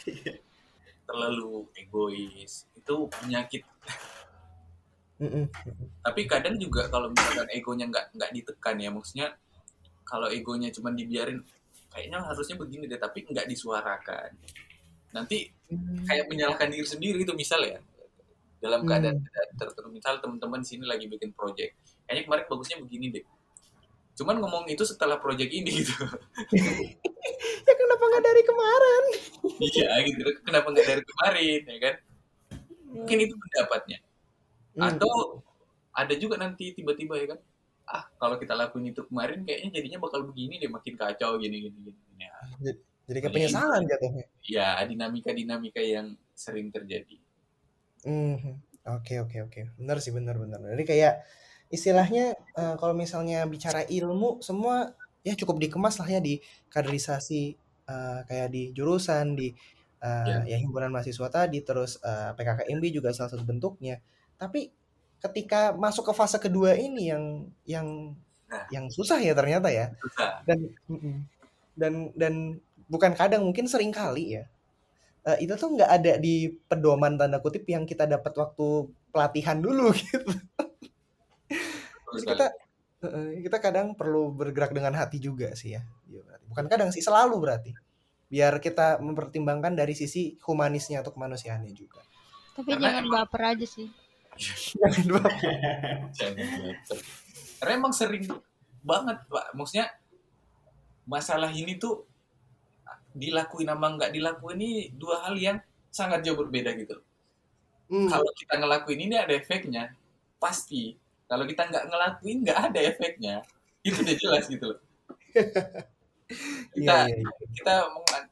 Terlalu 1.08 1.64
egois. 1.80 2.68
Itu 2.76 3.08
penyakit. 3.08 3.64
Tapi 6.04 6.20
kadang 6.28 6.60
juga 6.60 6.92
kalau 6.92 7.08
misalkan 7.08 7.48
egonya 7.56 7.88
nggak 7.88 8.06
nggak 8.20 8.30
ditekan 8.36 8.76
ya 8.76 8.92
maksudnya 8.92 9.28
kalau 10.04 10.28
egonya 10.28 10.68
cuma 10.68 10.92
dibiarin 10.92 11.40
kayaknya 11.88 12.20
harusnya 12.20 12.60
begini 12.60 12.84
deh 12.84 13.00
tapi 13.00 13.24
nggak 13.24 13.48
disuarakan. 13.48 14.28
Nanti 15.16 15.48
hmm. 15.72 16.04
kayak 16.04 16.28
menyalahkan 16.28 16.68
diri 16.68 16.84
sendiri 16.84 17.24
itu 17.24 17.32
misal 17.32 17.64
ya 17.64 17.80
dalam 18.64 18.80
hmm. 18.80 18.88
keadaan 18.88 19.16
hmm. 19.20 19.60
tertentu 19.60 19.88
misal 19.92 20.14
teman-teman 20.24 20.64
di 20.64 20.68
sini 20.72 20.84
lagi 20.88 21.04
bikin 21.04 21.36
project 21.36 21.76
kayaknya 22.08 22.22
kemarin 22.24 22.44
bagusnya 22.48 22.76
begini 22.80 23.06
deh. 23.12 23.24
Cuman 24.14 24.38
ngomong 24.38 24.64
itu 24.70 24.86
setelah 24.86 25.20
project 25.20 25.52
ini 25.52 25.84
gitu. 25.84 25.92
Ya 27.64 27.72
kenapa 27.72 28.04
nggak 28.04 28.24
dari 28.24 28.42
kemarin? 28.44 29.04
Iya 29.64 29.90
gitu. 30.04 30.20
Kenapa 30.44 30.66
nggak 30.70 30.86
dari 30.86 31.02
kemarin 31.02 31.60
ya 31.64 31.78
kan? 31.80 31.94
Mungkin 32.94 33.18
itu 33.20 33.34
pendapatnya. 33.36 33.98
Hmm. 34.74 34.90
atau 34.90 35.38
ada 35.94 36.18
juga 36.18 36.34
nanti 36.34 36.74
tiba-tiba 36.74 37.14
ya 37.14 37.26
kan? 37.36 37.40
Ah 37.86 38.04
kalau 38.18 38.36
kita 38.42 38.58
lakuin 38.58 38.90
itu 38.90 39.06
kemarin 39.06 39.46
kayaknya 39.46 39.70
jadinya 39.80 39.98
bakal 40.02 40.26
begini 40.26 40.58
deh 40.58 40.66
makin 40.66 40.98
kacau 40.98 41.38
gini 41.38 41.70
gini 41.70 41.78
gini 41.78 41.94
ya. 42.18 42.34
jadi 43.06 43.18
kayak 43.22 43.34
penyesalan 43.38 43.86
jatuhnya. 43.86 44.26
Ya 44.50 44.82
dinamika 44.82 45.30
dinamika 45.30 45.78
yang 45.78 46.18
sering 46.34 46.74
terjadi 46.74 47.23
hmm 48.04 48.60
oke 48.84 49.14
oke 49.24 49.36
oke 49.48 49.60
benar 49.80 49.96
sih 50.00 50.12
benar 50.12 50.36
benar 50.36 50.60
jadi 50.60 50.84
kayak 50.84 51.14
istilahnya 51.72 52.36
uh, 52.54 52.76
kalau 52.76 52.92
misalnya 52.92 53.48
bicara 53.48 53.82
ilmu 53.88 54.44
semua 54.44 54.92
ya 55.24 55.32
cukup 55.34 55.56
dikemas 55.58 55.96
lah 55.96 56.08
ya 56.08 56.20
di 56.20 56.38
kaderisasi 56.68 57.56
uh, 57.88 58.20
kayak 58.28 58.52
di 58.52 58.70
jurusan 58.76 59.34
di 59.34 59.50
uh, 60.04 60.44
ya. 60.44 60.56
ya 60.56 60.56
himpunan 60.60 60.92
mahasiswa 60.92 61.28
tadi 61.32 61.64
terus 61.64 61.96
uh, 62.04 62.36
PKKMB 62.36 62.84
juga 62.92 63.10
salah 63.16 63.32
satu 63.32 63.42
bentuknya 63.42 64.04
tapi 64.36 64.68
ketika 65.24 65.72
masuk 65.72 66.12
ke 66.12 66.12
fase 66.12 66.36
kedua 66.36 66.76
ini 66.76 67.08
yang 67.08 67.48
yang 67.64 67.88
nah. 68.44 68.68
yang 68.68 68.92
susah 68.92 69.16
ya 69.24 69.32
ternyata 69.32 69.72
ya 69.72 69.88
susah. 69.96 70.44
dan 70.44 70.60
dan 71.72 71.92
dan 72.12 72.34
bukan 72.86 73.16
kadang 73.16 73.40
mungkin 73.40 73.64
sering 73.64 73.90
kali 73.90 74.36
ya 74.36 74.44
uh, 75.24 75.38
itu 75.40 75.52
tuh 75.56 75.74
nggak 75.74 75.90
ada 75.90 76.12
di 76.20 76.52
pedoman 76.68 77.16
tanda 77.16 77.40
kutip 77.40 77.64
yang 77.68 77.88
kita 77.88 78.04
dapat 78.04 78.32
waktu 78.36 78.92
pelatihan 79.10 79.58
dulu 79.58 79.90
gitu. 80.00 80.20
Terus 82.14 82.24
kita 82.24 82.46
uh, 83.08 83.30
kita 83.40 83.58
kadang 83.58 83.96
perlu 83.96 84.30
bergerak 84.30 84.76
dengan 84.76 84.94
hati 84.94 85.18
juga 85.18 85.52
sih 85.56 85.76
ya. 85.76 85.82
Iya, 86.08 86.22
bukan 86.48 86.66
kadang 86.68 86.90
sih 86.92 87.00
selalu 87.00 87.40
berarti. 87.40 87.72
Biar 88.28 88.58
kita 88.58 88.98
mempertimbangkan 88.98 89.76
dari 89.76 89.94
sisi 89.94 90.36
humanisnya 90.44 91.00
atau 91.04 91.14
kemanusiaannya 91.14 91.72
juga. 91.72 92.02
Tapi 92.54 92.70
Karena 92.76 93.00
jangan 93.00 93.04
baper 93.10 93.42
aja 93.56 93.66
sih. 93.66 93.88
Jangan 94.82 95.06
baper. 95.14 95.52
Jangan 96.10 96.46
baper. 96.46 96.98
Karena 97.62 97.72
emang 97.78 97.94
sering 97.94 98.26
banget, 98.82 99.18
Pak. 99.30 99.46
Maksudnya 99.54 99.86
masalah 101.06 101.54
ini 101.54 101.78
tuh 101.78 102.08
dilakuin 103.14 103.70
sama 103.70 103.94
nggak 103.94 104.10
dilakuin 104.10 104.58
ini 104.58 104.70
dua 104.92 105.24
hal 105.24 105.38
yang 105.38 105.58
sangat 105.94 106.26
jauh 106.26 106.36
berbeda 106.36 106.74
gitu. 106.74 106.98
Hmm. 107.88 108.10
Kalau 108.10 108.30
kita 108.34 108.58
ngelakuin 108.58 109.00
ini 109.06 109.14
ada 109.14 109.32
efeknya, 109.32 109.94
pasti. 110.42 110.98
Kalau 111.30 111.46
kita 111.46 111.70
nggak 111.70 111.84
ngelakuin 111.88 112.38
nggak 112.42 112.58
ada 112.70 112.80
efeknya. 112.82 113.34
Itu 113.86 114.02
udah 114.02 114.16
jelas 114.18 114.44
gitu 114.50 114.74
loh. 114.74 114.80
kita 116.74 117.04
yeah, 117.04 117.04
yeah, 117.06 117.20
yeah. 117.20 117.52
kita 117.54 117.74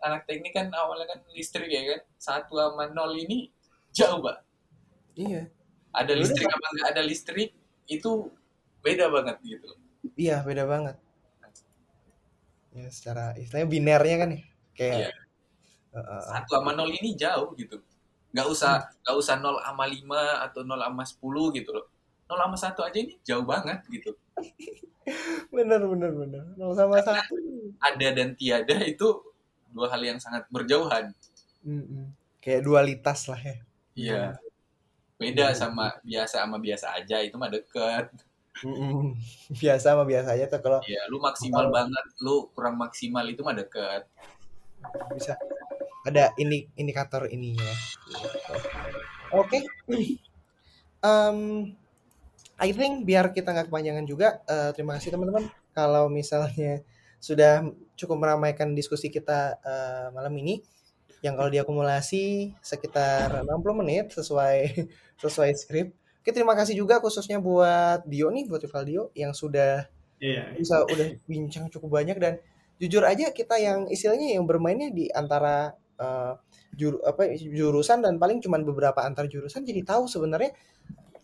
anak 0.03 0.23
teknik 0.25 0.53
kan 0.57 0.73
awalnya 0.73 1.07
kan 1.13 1.21
listrik 1.37 1.69
ya 1.69 1.83
kan 1.85 2.01
satu 2.17 2.57
sama 2.57 2.89
nol 2.91 3.13
ini 3.15 3.53
jauh 3.93 4.25
pak 4.25 4.41
iya 5.15 5.47
ada 5.93 6.13
listrik 6.17 6.49
apa 6.49 6.67
nggak 6.73 6.89
ada 6.97 7.03
listrik 7.05 7.53
itu 7.87 8.33
beda 8.81 9.13
banget 9.13 9.37
gitu 9.45 9.69
iya 10.17 10.41
beda 10.41 10.65
banget 10.65 10.97
ya 12.73 12.89
secara 12.89 13.37
istilahnya 13.37 13.69
binernya 13.69 14.17
kan 14.17 14.31
ya 14.33 14.43
kayak 14.77 15.13
iya. 15.13 15.97
uh, 15.97 16.23
satu 16.33 16.61
sama 16.61 16.73
nol 16.73 16.91
ini 16.91 17.15
jauh 17.15 17.53
gitu. 17.57 17.81
Nggak 18.33 18.47
usah 18.49 18.73
hmm. 18.81 18.89
nggak 19.05 19.17
usah 19.17 19.35
nol 19.39 19.57
sama 19.61 19.85
lima 19.89 20.23
atau 20.45 20.61
nol 20.65 20.81
sama 20.81 21.05
sepuluh 21.05 21.53
gitu 21.53 21.71
loh. 21.73 21.87
Nol 22.29 22.41
sama 22.41 22.57
satu 22.57 22.81
aja 22.85 22.99
ini 22.99 23.15
jauh 23.25 23.45
banget 23.45 23.81
gitu. 23.89 24.13
Bener 25.53 25.83
bener 25.83 26.15
bener. 26.15 26.45
Nol 26.57 26.73
sama 26.79 27.03
satu. 27.03 27.35
ada 27.83 28.09
dan 28.15 28.39
tiada 28.39 28.79
itu 28.87 29.19
dua 29.75 29.91
hal 29.91 30.01
yang 30.01 30.19
sangat 30.23 30.47
berjauhan. 30.49 31.11
Mm 31.67 31.83
-mm. 31.83 32.05
kayak 32.39 32.63
dualitas 32.63 33.27
lah 33.27 33.41
ya. 33.41 33.57
Iya. 33.95 34.23
Beda 35.19 35.55
sama 35.55 35.95
biasa 36.03 36.43
sama 36.43 36.59
biasa 36.59 36.87
aja 36.99 37.19
itu 37.23 37.35
mah 37.35 37.51
deket. 37.51 38.11
Biasa 39.63 39.97
sama 39.97 40.05
biasa 40.05 40.37
aja 40.37 40.45
tuh 40.47 40.61
kalau 40.61 40.79
ya 40.85 41.01
lu 41.09 41.19
maksimal 41.19 41.67
kalau... 41.67 41.73
banget 41.73 42.05
lu 42.21 42.35
kurang 42.53 42.77
maksimal 42.77 43.25
itu 43.25 43.41
mah 43.41 43.57
deket 43.57 44.05
bisa 45.15 45.39
ada 46.03 46.35
ini 46.39 46.67
indikator 46.75 47.31
ininya 47.31 47.73
oke 49.35 49.49
okay. 49.49 49.63
um, 51.05 51.71
I 52.63 52.71
think 52.71 53.07
biar 53.07 53.35
kita 53.35 53.51
nggak 53.51 53.69
kepanjangan 53.71 54.05
juga 54.07 54.43
uh, 54.47 54.71
terima 54.75 54.99
kasih 54.99 55.15
teman-teman 55.15 55.51
kalau 55.73 56.07
misalnya 56.13 56.85
sudah 57.23 57.71
cukup 57.95 58.19
meramaikan 58.19 58.75
diskusi 58.75 59.07
kita 59.07 59.63
uh, 59.63 60.11
malam 60.11 60.35
ini 60.43 60.59
yang 61.23 61.39
kalau 61.39 61.49
diakumulasi 61.55 62.51
sekitar 62.59 63.47
60 63.47 63.81
menit 63.81 64.11
sesuai 64.11 64.91
sesuai 65.23 65.51
skrip. 65.55 65.95
Oke, 66.23 66.31
terima 66.35 66.55
kasih 66.59 66.75
juga 66.75 66.99
khususnya 66.99 67.39
buat 67.39 68.03
Dio 68.07 68.31
nih, 68.31 68.47
buat 68.47 68.63
Dio 68.87 69.11
yang 69.15 69.35
sudah 69.35 69.87
yeah, 70.23 70.51
bisa 70.55 70.83
udah 70.87 71.19
bincang 71.27 71.71
cukup 71.71 71.99
banyak 71.99 72.19
dan 72.19 72.39
jujur 72.83 73.07
aja 73.07 73.31
kita 73.31 73.63
yang 73.63 73.87
istilahnya 73.87 74.35
yang 74.35 74.43
bermainnya 74.43 74.91
di 74.91 75.07
antara 75.15 75.71
uh, 76.03 76.35
jur, 76.75 76.99
apa 77.07 77.31
jurusan 77.39 78.03
dan 78.03 78.19
paling 78.19 78.43
cuma 78.43 78.59
beberapa 78.59 79.07
antar 79.07 79.31
jurusan 79.31 79.63
jadi 79.63 79.87
tahu 79.87 80.11
sebenarnya 80.11 80.51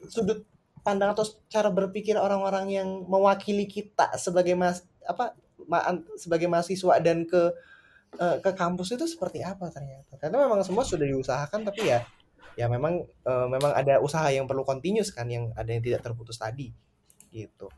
sudut 0.07 0.47
pandang 0.87 1.11
atau 1.11 1.27
cara 1.51 1.75
berpikir 1.75 2.15
orang-orang 2.15 2.71
yang 2.71 2.89
mewakili 3.11 3.67
kita 3.67 4.15
sebagai 4.15 4.55
mas 4.55 4.87
apa 5.03 5.35
ma, 5.67 5.83
sebagai 6.15 6.47
mahasiswa 6.47 6.95
dan 7.03 7.27
ke 7.27 7.51
uh, 8.23 8.37
ke 8.39 8.51
kampus 8.55 8.95
itu 8.95 9.05
seperti 9.11 9.43
apa 9.43 9.67
ternyata. 9.75 10.15
Karena 10.17 10.47
memang 10.47 10.63
semua 10.63 10.87
sudah 10.87 11.05
diusahakan 11.05 11.67
tapi 11.67 11.91
ya 11.91 12.07
ya 12.55 12.67
memang 12.67 13.03
uh, 13.27 13.47
memang 13.51 13.75
ada 13.75 13.99
usaha 13.99 14.27
yang 14.31 14.47
perlu 14.47 14.63
continuous 14.63 15.11
kan 15.11 15.27
yang 15.27 15.51
ada 15.59 15.71
yang 15.71 15.83
tidak 15.83 16.03
terputus 16.03 16.39
tadi 16.39 16.75
gitu 17.31 17.71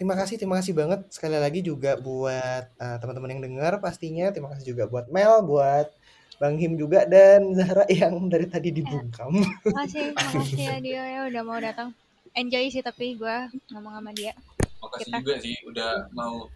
terima 0.00 0.16
kasih 0.16 0.40
terima 0.40 0.56
kasih 0.56 0.72
banget 0.72 1.00
sekali 1.12 1.36
lagi 1.36 1.60
juga 1.60 2.00
buat 2.00 2.72
uh, 2.80 2.96
teman-teman 3.04 3.36
yang 3.36 3.42
dengar 3.44 3.76
pastinya 3.84 4.32
terima 4.32 4.48
kasih 4.56 4.72
juga 4.72 4.88
buat 4.88 5.12
Mel 5.12 5.44
buat 5.44 5.92
Bang 6.40 6.56
Him 6.56 6.80
juga 6.80 7.04
dan 7.04 7.52
Zahra 7.60 7.84
yang 7.92 8.16
dari 8.32 8.48
tadi 8.48 8.72
dibungkam. 8.72 9.44
Terima 9.60 9.84
kasih, 9.84 10.16
makasih 10.16 10.56
ya 10.72 10.76
dia 10.80 11.02
ya 11.04 11.20
udah 11.28 11.42
mau 11.44 11.60
datang. 11.60 11.92
Enjoy 12.32 12.64
sih 12.72 12.80
tapi 12.80 13.12
gue 13.20 13.36
ngomong 13.76 14.00
sama 14.00 14.10
dia. 14.16 14.32
Makasih 14.80 15.12
Kita. 15.12 15.20
juga 15.20 15.34
sih 15.44 15.56
udah 15.68 16.08
mau 16.16 16.48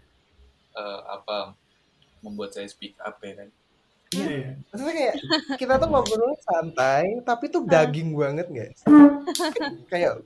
uh, 0.73 1.01
apa 1.05 1.53
membuat 2.25 2.57
saya 2.57 2.65
speak 2.65 2.97
up 2.97 3.21
ya 3.21 3.45
kan 3.45 3.49
Iya, 4.15 4.31
iya. 4.31 4.51
Maksudnya 4.71 4.93
kayak 4.95 5.15
kita 5.59 5.73
tuh 5.81 5.89
ngobrol 5.91 6.33
santai, 6.39 7.19
tapi 7.25 7.51
tuh 7.51 7.67
daging 7.67 8.15
banget 8.15 8.47
gak 8.47 8.69
sih? 8.79 8.87
kayak 9.91 10.23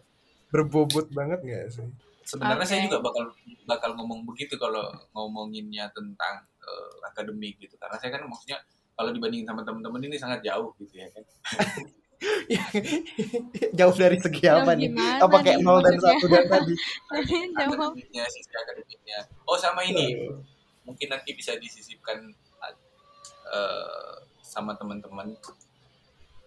berbobot 0.54 1.10
banget 1.10 1.40
gak 1.42 1.68
sih? 1.74 1.90
Sebenarnya 2.30 2.68
saya 2.70 2.86
Oke. 2.86 2.86
juga 2.94 2.98
bakal 3.02 3.24
bakal 3.66 3.90
ngomong 3.98 4.22
begitu 4.30 4.54
kalau 4.62 4.86
ngomonginnya 5.18 5.90
tentang 5.90 6.46
eh, 6.62 6.94
akademik 7.10 7.58
gitu 7.58 7.74
karena 7.82 7.98
saya 7.98 8.14
kan 8.14 8.30
maksudnya 8.30 8.62
kalau 8.94 9.10
dibandingin 9.10 9.50
sama 9.50 9.66
teman-teman 9.66 10.06
ini 10.06 10.18
sangat 10.22 10.46
jauh 10.46 10.70
gitu 10.78 10.94
ya 10.94 11.10
kan 11.10 11.26
Jauh 13.80 13.96
dari 13.96 14.20
segi 14.20 14.44
apa 14.52 14.76
nih? 14.76 14.92
Apa 15.24 15.40
kayak 15.40 15.64
nol 15.64 15.80
dan 15.80 15.96
satu 16.04 16.28
dan 16.28 16.52
tadi? 16.52 16.76
Akademiknya 17.64 18.28
sisi 18.28 18.52
akademiknya 18.52 19.24
oh 19.48 19.56
sama 19.56 19.88
ini 19.88 20.28
mungkin 20.84 21.08
nanti 21.16 21.32
bisa 21.32 21.56
disisipkan 21.56 22.20
eh, 23.50 24.14
sama 24.44 24.76
teman-teman 24.76 25.32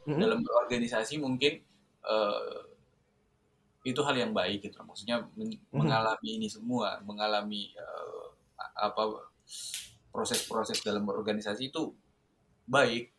Mm-mm. 0.04 0.18
dalam 0.20 0.44
berorganisasi 0.44 1.16
mungkin 1.16 1.62
eh, 2.04 2.56
itu 3.82 4.00
hal 4.06 4.14
yang 4.14 4.30
baik 4.30 4.62
gitu 4.62 4.78
maksudnya 4.86 5.26
men- 5.34 5.58
Mhm. 5.58 5.74
mengalami 5.74 6.28
ini 6.38 6.46
semua 6.46 7.02
mengalami 7.02 7.74
eh, 7.74 8.26
apa 8.78 9.02
proses-proses 10.14 10.78
dalam 10.86 11.02
berorganisasi 11.08 11.72
itu 11.72 11.90
baik 12.68 13.10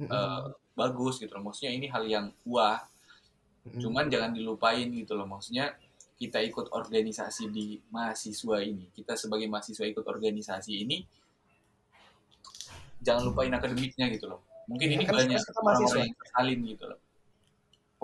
eh, 0.00 0.44
bagus 0.74 1.22
gitu 1.22 1.30
loh. 1.38 1.50
Maksudnya 1.50 1.70
ini 1.70 1.86
hal 1.86 2.04
yang 2.08 2.26
wah. 2.46 2.82
Mm-mm. 3.64 3.80
cuman 3.80 4.12
jangan 4.12 4.36
dilupain 4.36 4.84
gitu 4.92 5.16
loh. 5.16 5.24
Maksudnya 5.24 5.72
kita 6.20 6.36
ikut 6.44 6.68
organisasi 6.68 7.48
di 7.48 7.80
mahasiswa 7.88 8.60
ini 8.60 8.92
kita 8.92 9.16
sebagai 9.16 9.48
mahasiswa 9.48 9.88
ikut 9.88 10.04
organisasi 10.04 10.84
ini 10.84 11.00
jangan 13.00 13.22
lupain 13.28 13.52
akademiknya 13.52 14.08
gitu 14.12 14.28
loh. 14.32 14.40
Mungkin 14.68 14.88
Ya, 14.88 14.94
ini 14.96 15.04
kan 15.08 15.14
banyak 15.16 15.40
orang-orang 15.60 16.12
yang 16.12 16.16
tersalin 16.20 16.60
gitu 16.64 16.84
loh 16.88 16.98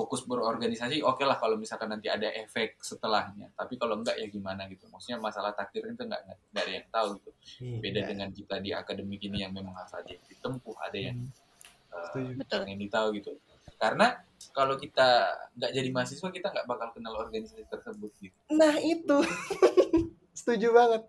fokus 0.01 0.25
berorganisasi 0.25 1.05
oke 1.05 1.21
lah 1.21 1.37
kalau 1.37 1.61
misalkan 1.61 1.93
nanti 1.93 2.09
ada 2.09 2.33
efek 2.33 2.81
setelahnya 2.81 3.53
tapi 3.53 3.77
kalau 3.77 4.01
enggak 4.01 4.17
ya 4.17 4.25
gimana 4.27 4.65
gitu 4.67 4.89
maksudnya 4.89 5.21
masalah 5.21 5.53
takdir 5.53 5.85
itu 5.85 6.01
enggak 6.01 6.25
enggak 6.25 6.39
enggak 6.49 6.65
ada 6.65 6.73
yang 6.73 6.87
tahu 6.89 7.09
gitu 7.21 7.31
beda 7.77 8.01
Iya. 8.01 8.09
dengan 8.09 8.29
kita 8.31 8.55
di 8.59 8.71
akademik 8.73 9.21
ini 9.21 9.39
yang 9.41 9.53
memang 9.53 9.77
harus 9.77 9.93
ada 9.93 10.09
yang 10.09 10.25
ditempuh 10.27 10.77
ada 10.81 10.97
yang 10.99 11.19
Hmm. 11.91 12.07
Setuju. 12.07 12.39
Betul. 12.39 12.63
yang 12.65 12.81
ditahu 12.81 13.09
gitu 13.13 13.31
karena 13.77 14.07
kalau 14.55 14.75
kita 14.75 15.09
nggak 15.53 15.71
jadi 15.75 15.89
mahasiswa 15.91 16.29
kita 16.31 16.47
nggak 16.49 16.65
bakal 16.65 16.89
kenal 16.95 17.19
organisasi 17.19 17.67
tersebut 17.67 18.15
gitu 18.23 18.39
Nah 18.55 18.79
itu, 18.79 19.19
setuju 20.33 20.71
banget. 20.71 21.03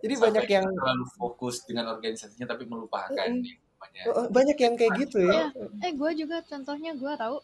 Jadi 0.00 0.14
Sampai 0.14 0.24
banyak 0.28 0.46
yang 0.50 0.66
terlalu 0.68 1.06
fokus 1.10 1.64
dengan 1.64 1.88
organisasinya 1.90 2.44
tapi 2.44 2.64
melupakan 2.64 3.12
yang 3.16 3.40
namanya 3.40 4.02
Oh, 4.12 4.28
banyak 4.28 4.56
yang 4.56 4.74
kayak 4.76 4.92
gitu 5.00 5.24
ya. 5.24 5.48
Eh, 5.80 5.92
gue 5.92 6.10
juga 6.14 6.44
contohnya 6.44 6.92
gue 6.92 7.12
tahu 7.14 7.36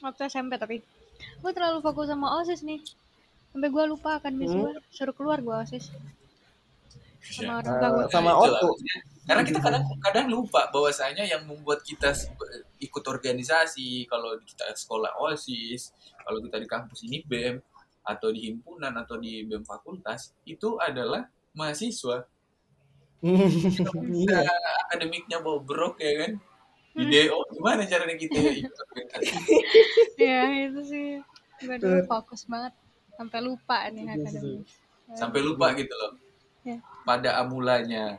waktu 0.00 0.20
SMP 0.26 0.54
tapi 0.54 0.76
gue 1.38 1.52
terlalu 1.52 1.78
fokus 1.80 2.06
sama 2.06 2.38
osis 2.38 2.62
nih. 2.62 2.78
Sampai 3.48 3.68
gue 3.68 3.84
lupa 3.86 4.18
akan 4.18 4.32
miss 4.34 4.50
Hmm. 4.50 4.60
gue 4.60 4.72
suruh 4.88 5.12
keluar 5.12 5.38
gue 5.38 5.56
osis 5.58 5.90
Ya. 7.28 7.44
sama 7.44 7.52
orang 7.58 7.66
Eh, 7.66 7.76
tua 7.76 7.88
gue. 7.90 8.04
sama 8.08 8.30
itulah, 8.30 8.46
Otu. 8.56 8.66
maksudnya. 8.70 8.96
karena 9.28 9.42
kita 9.44 9.60
kadang 9.60 9.82
kadang 10.00 10.26
lupa 10.26 10.60
bahwasanya 10.68 11.20
yang 11.22 11.44
membuat 11.44 11.82
kita 11.82 12.16
ikut 12.78 13.04
organisasi 13.04 13.88
kalau 14.06 14.32
kita 14.40 14.64
sekolah 14.72 15.12
osis 15.18 15.92
kalau 16.18 16.40
kita 16.40 16.56
di 16.56 16.64
kampus 16.66 17.04
ini 17.04 17.20
bem 17.22 17.60
atau 18.02 18.32
di 18.32 18.48
himpunan 18.48 18.94
atau 18.94 19.16
di 19.16 19.44
bem 19.44 19.60
fakultas 19.62 20.32
itu 20.44 20.78
adalah 20.78 21.26
mahasiswa 21.52 22.24
Iya. 23.20 24.38
Nah, 24.38 24.46
akademiknya 24.86 25.38
bobrok 25.38 25.98
ya 25.98 26.12
kan 26.22 26.32
di 26.98 27.04
DO 27.06 27.38
gimana 27.52 27.82
caranya 27.84 28.14
kita 28.14 28.38
Iya 30.16 30.40
itu 30.66 30.80
sih. 30.84 31.08
Gue 31.60 31.76
dulu 31.76 32.02
fokus 32.04 32.42
banget 32.44 32.74
sampai 33.14 33.38
lupa 33.40 33.86
nih 33.88 34.04
Setuju, 34.04 34.20
akademis. 34.20 34.70
sampai 35.14 35.40
lupa 35.40 35.66
gitu 35.74 35.94
loh. 35.94 36.12
Ya. 36.62 36.78
pada 37.02 37.38
amulanya. 37.38 38.18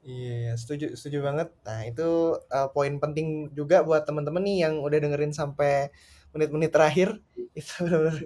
Iya, 0.00 0.32
iya, 0.40 0.52
setuju, 0.54 0.92
setuju 0.92 1.20
banget. 1.20 1.48
Nah, 1.60 1.84
itu 1.84 2.08
uh, 2.40 2.68
poin 2.70 2.96
penting 2.96 3.52
juga 3.52 3.80
buat 3.80 4.02
teman-teman 4.02 4.40
nih 4.40 4.64
yang 4.64 4.80
udah 4.80 4.96
dengerin 4.96 5.28
sampai 5.30 5.92
menit-menit 6.32 6.68
terakhir. 6.70 7.20
Itu 7.52 7.84
benar-benar 7.84 8.16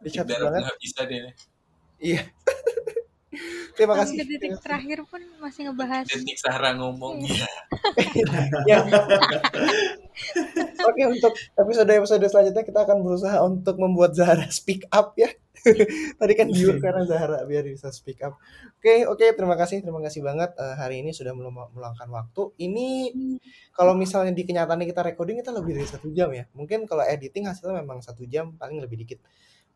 dicatat 0.00 0.38
banget. 0.38 0.62
bisa 0.78 1.00
deh. 1.04 1.34
Iya. 1.98 2.22
Terima 3.76 3.94
kasih. 3.98 4.16
Sampai 4.18 4.30
detik 4.30 4.52
terakhir 4.60 4.98
pun 5.06 5.20
masih 5.40 5.60
ngebahas 5.70 6.04
detik 6.06 6.38
Sahra 6.38 6.70
ngomong 6.78 7.24
ya 7.24 7.48
Ya. 8.70 8.78
Oke, 10.86 11.02
untuk 11.10 11.34
episode-episode 11.58 12.22
selanjutnya 12.30 12.64
kita 12.64 12.80
akan 12.86 13.02
berusaha 13.02 13.36
untuk 13.42 13.76
membuat 13.82 14.14
Zahra 14.14 14.46
speak 14.48 14.86
up 14.94 15.18
ya. 15.18 15.30
Tadi 16.20 16.32
kan 16.36 16.46
Dio 16.52 16.76
sekarang 16.76 17.08
Zahra 17.08 17.42
biar 17.48 17.64
bisa 17.64 17.88
speak 17.90 18.20
up. 18.20 18.36
Oke, 18.78 19.08
oke, 19.08 19.24
terima 19.32 19.56
kasih, 19.56 19.80
terima 19.80 20.00
kasih 20.04 20.20
banget 20.20 20.52
eh, 20.60 20.76
hari 20.76 21.00
ini 21.00 21.10
sudah 21.16 21.32
meluangkan 21.32 22.08
waktu. 22.12 22.42
Ini 22.60 22.88
kalau 23.72 23.96
misalnya 23.96 24.36
di 24.36 24.44
kenyataannya 24.44 24.86
kita 24.86 25.02
recording 25.02 25.40
kita 25.40 25.50
lebih 25.56 25.80
dari 25.80 25.88
satu 25.88 26.12
jam 26.12 26.30
ya. 26.36 26.44
Mungkin 26.52 26.84
kalau 26.84 27.02
editing 27.02 27.48
hasilnya 27.48 27.80
memang 27.80 28.04
satu 28.04 28.28
jam, 28.28 28.54
paling 28.60 28.78
lebih 28.78 29.00
dikit. 29.02 29.18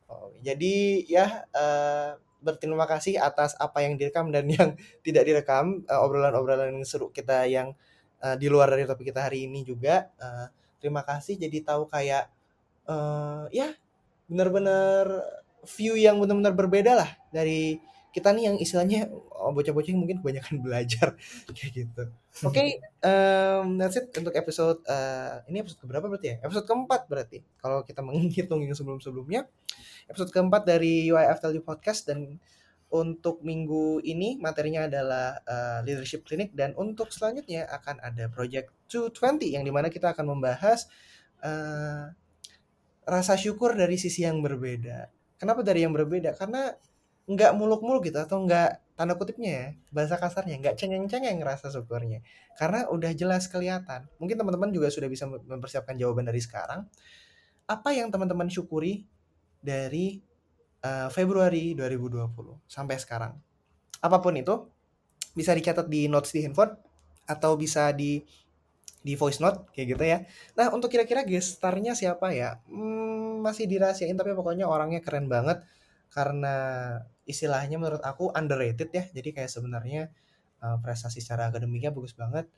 Oh, 0.08 0.32
jadi 0.40 1.04
ya 1.04 1.44
eh, 1.52 2.10
berterima 2.40 2.88
kasih 2.88 3.20
atas 3.20 3.52
apa 3.60 3.84
yang 3.84 4.00
direkam 4.00 4.32
dan 4.32 4.48
yang 4.56 4.74
tidak 5.04 5.24
direkam, 5.28 5.84
eh, 5.84 6.00
obrolan-obrolan 6.00 6.72
yang 6.72 6.86
seru 6.88 7.12
kita 7.12 7.44
yang 7.44 7.76
eh, 8.24 8.36
di 8.40 8.48
luar 8.48 8.72
dari 8.72 8.88
topik 8.88 9.12
kita 9.12 9.28
hari 9.28 9.44
ini 9.44 9.62
juga. 9.62 10.08
Eh, 10.16 10.46
terima 10.80 11.04
kasih 11.04 11.36
jadi 11.36 11.60
tahu 11.60 11.90
kayak 11.92 12.30
eh, 12.88 13.44
ya 13.52 13.68
benar-benar 14.28 15.06
view 15.76 15.98
yang 15.98 16.20
benar-benar 16.22 16.54
berbeda 16.54 16.92
lah 16.96 17.10
dari 17.34 17.80
kita 18.08 18.32
nih 18.32 18.44
yang 18.50 18.56
istilahnya 18.56 19.00
oh, 19.36 19.52
bocah-bocah 19.52 19.90
yang 19.92 20.00
mungkin 20.00 20.18
kebanyakan 20.24 20.54
belajar 20.64 21.14
kayak 21.52 21.72
gitu. 21.84 22.02
Oke, 22.46 22.80
em, 22.82 23.66
that's 23.76 23.98
it 23.98 24.10
untuk 24.16 24.34
episode 24.34 24.80
eh, 24.88 25.44
ini 25.50 25.62
episode 25.62 25.80
keberapa 25.84 26.06
berarti 26.08 26.26
ya? 26.34 26.36
Episode 26.42 26.66
keempat 26.66 27.00
berarti. 27.06 27.38
Kalau 27.60 27.84
kita 27.84 28.00
menghitung 28.00 28.64
yang 28.64 28.74
sebelum-sebelumnya, 28.74 29.46
episode 30.08 30.32
keempat 30.32 30.64
dari 30.64 31.06
UIF 31.12 31.38
Tell 31.38 31.54
Podcast 31.60 32.08
dan 32.08 32.40
untuk 32.88 33.44
minggu 33.44 34.00
ini 34.00 34.40
materinya 34.40 34.88
adalah 34.88 35.36
eh, 35.44 35.78
leadership 35.84 36.24
clinic 36.24 36.56
dan 36.56 36.72
untuk 36.80 37.12
selanjutnya 37.12 37.68
akan 37.68 38.00
ada 38.00 38.32
project 38.32 38.72
220 38.88 39.52
yang 39.52 39.64
di 39.64 39.72
mana 39.72 39.92
kita 39.92 40.16
akan 40.16 40.32
membahas 40.32 40.88
eh, 41.44 42.08
rasa 43.04 43.34
syukur 43.36 43.76
dari 43.76 44.00
sisi 44.00 44.24
yang 44.24 44.40
berbeda. 44.40 45.12
Kenapa 45.36 45.60
dari 45.60 45.84
yang 45.84 45.92
berbeda? 45.92 46.32
Karena 46.32 46.72
nggak 47.28 47.52
muluk-muluk 47.60 48.08
gitu 48.08 48.24
atau 48.24 48.40
nggak 48.40 48.96
tanda 48.96 49.12
kutipnya 49.20 49.52
ya 49.52 49.66
bahasa 49.92 50.16
kasarnya 50.16 50.56
nggak 50.64 50.80
cengeng-cengeng 50.80 51.36
rasa 51.44 51.68
syukurnya 51.68 52.24
karena 52.56 52.88
udah 52.88 53.12
jelas 53.12 53.52
kelihatan 53.52 54.08
mungkin 54.16 54.40
teman-teman 54.40 54.72
juga 54.72 54.88
sudah 54.88 55.12
bisa 55.12 55.28
mempersiapkan 55.28 55.92
jawaban 56.00 56.24
dari 56.24 56.40
sekarang 56.40 56.88
apa 57.68 57.90
yang 57.92 58.08
teman-teman 58.08 58.48
syukuri 58.48 59.04
dari 59.58 60.18
eh, 60.82 61.08
Februari 61.10 61.74
2020 61.74 62.70
sampai 62.70 62.96
sekarang. 62.98 63.32
Apa 63.98 64.18
pun 64.22 64.34
itu 64.38 64.54
bisa 65.34 65.54
dicatat 65.54 65.86
di 65.86 66.10
notes 66.10 66.34
di 66.34 66.42
handphone 66.42 66.74
atau 67.28 67.54
bisa 67.54 67.92
di 67.94 68.18
di 68.98 69.14
voice 69.14 69.38
note 69.38 69.70
kayak 69.70 69.86
gitu 69.94 70.04
ya. 70.04 70.18
Nah 70.58 70.74
untuk 70.74 70.90
kira-kira 70.90 71.22
gestarnya 71.22 71.94
siapa 71.94 72.34
ya? 72.34 72.58
Hmm, 72.66 73.40
masih 73.44 73.70
dirahasiain 73.70 74.18
tapi 74.18 74.34
pokoknya 74.34 74.66
orangnya 74.66 75.00
keren 75.04 75.30
banget. 75.30 75.62
Karena 76.10 76.56
istilahnya 77.28 77.78
menurut 77.78 78.02
aku 78.02 78.34
underrated 78.34 78.90
ya. 78.90 79.04
Jadi 79.14 79.30
kayak 79.36 79.50
sebenarnya 79.52 80.10
uh, 80.64 80.76
prestasi 80.82 81.22
secara 81.22 81.48
akademiknya 81.52 81.94
bagus 81.94 82.16
banget. 82.18 82.50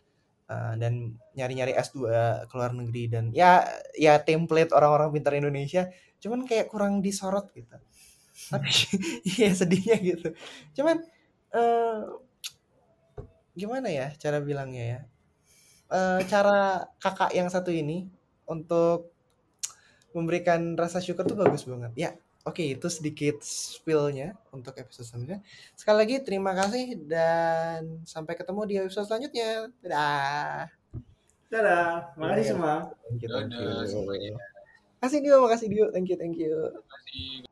Uh, 0.51 0.75
dan 0.83 1.15
nyari-nyari 1.39 1.79
S2 1.79 2.11
ke 2.51 2.55
luar 2.59 2.75
negeri 2.75 3.07
dan 3.07 3.31
ya 3.31 3.63
ya 3.95 4.19
template 4.19 4.75
orang-orang 4.75 5.15
pintar 5.15 5.39
Indonesia 5.39 5.87
cuman 6.21 6.47
kayak 6.47 6.69
kurang 6.71 7.01
disorot 7.01 7.49
gitu 7.57 7.77
tapi 8.53 8.71
iya 9.37 9.51
sedihnya 9.53 9.97
gitu 10.01 10.29
cuman 10.77 11.03
eh, 11.57 12.01
gimana 13.57 13.89
ya 13.91 14.15
cara 14.17 14.39
bilangnya 14.39 14.85
ya 14.85 15.01
Eh, 15.91 16.21
cara 16.31 16.87
kakak 17.03 17.35
yang 17.35 17.51
satu 17.51 17.75
ini 17.75 18.07
untuk 18.47 19.11
memberikan 20.15 20.79
rasa 20.79 21.03
syukur 21.03 21.27
tuh 21.27 21.35
bagus 21.35 21.67
banget 21.67 21.93
ya 21.99 22.11
Oke, 22.49 22.65
itu 22.73 22.89
sedikit 22.89 23.45
spillnya 23.45 24.33
untuk 24.49 24.73
episode 24.81 25.05
selanjutnya. 25.05 25.45
Sekali 25.77 25.97
lagi 26.01 26.17
terima 26.25 26.57
kasih 26.57 26.97
dan 27.05 28.01
sampai 28.09 28.33
ketemu 28.33 28.61
di 28.65 28.75
episode 28.81 29.13
selanjutnya. 29.13 29.69
Dadah. 29.85 30.73
Dadah, 31.53 32.17
makasih 32.17 32.57
semua. 32.57 32.97
Dadah 33.13 33.85
semuanya. 33.85 34.41
Kasih 35.01 35.25
Dio, 35.25 35.41
makasih 35.41 35.69
Dio. 35.73 35.89
Thank 35.89 36.13
you, 36.13 36.17
thank 36.21 36.37
you. 36.37 36.53
Terima 36.53 36.85
kasih. 36.93 37.50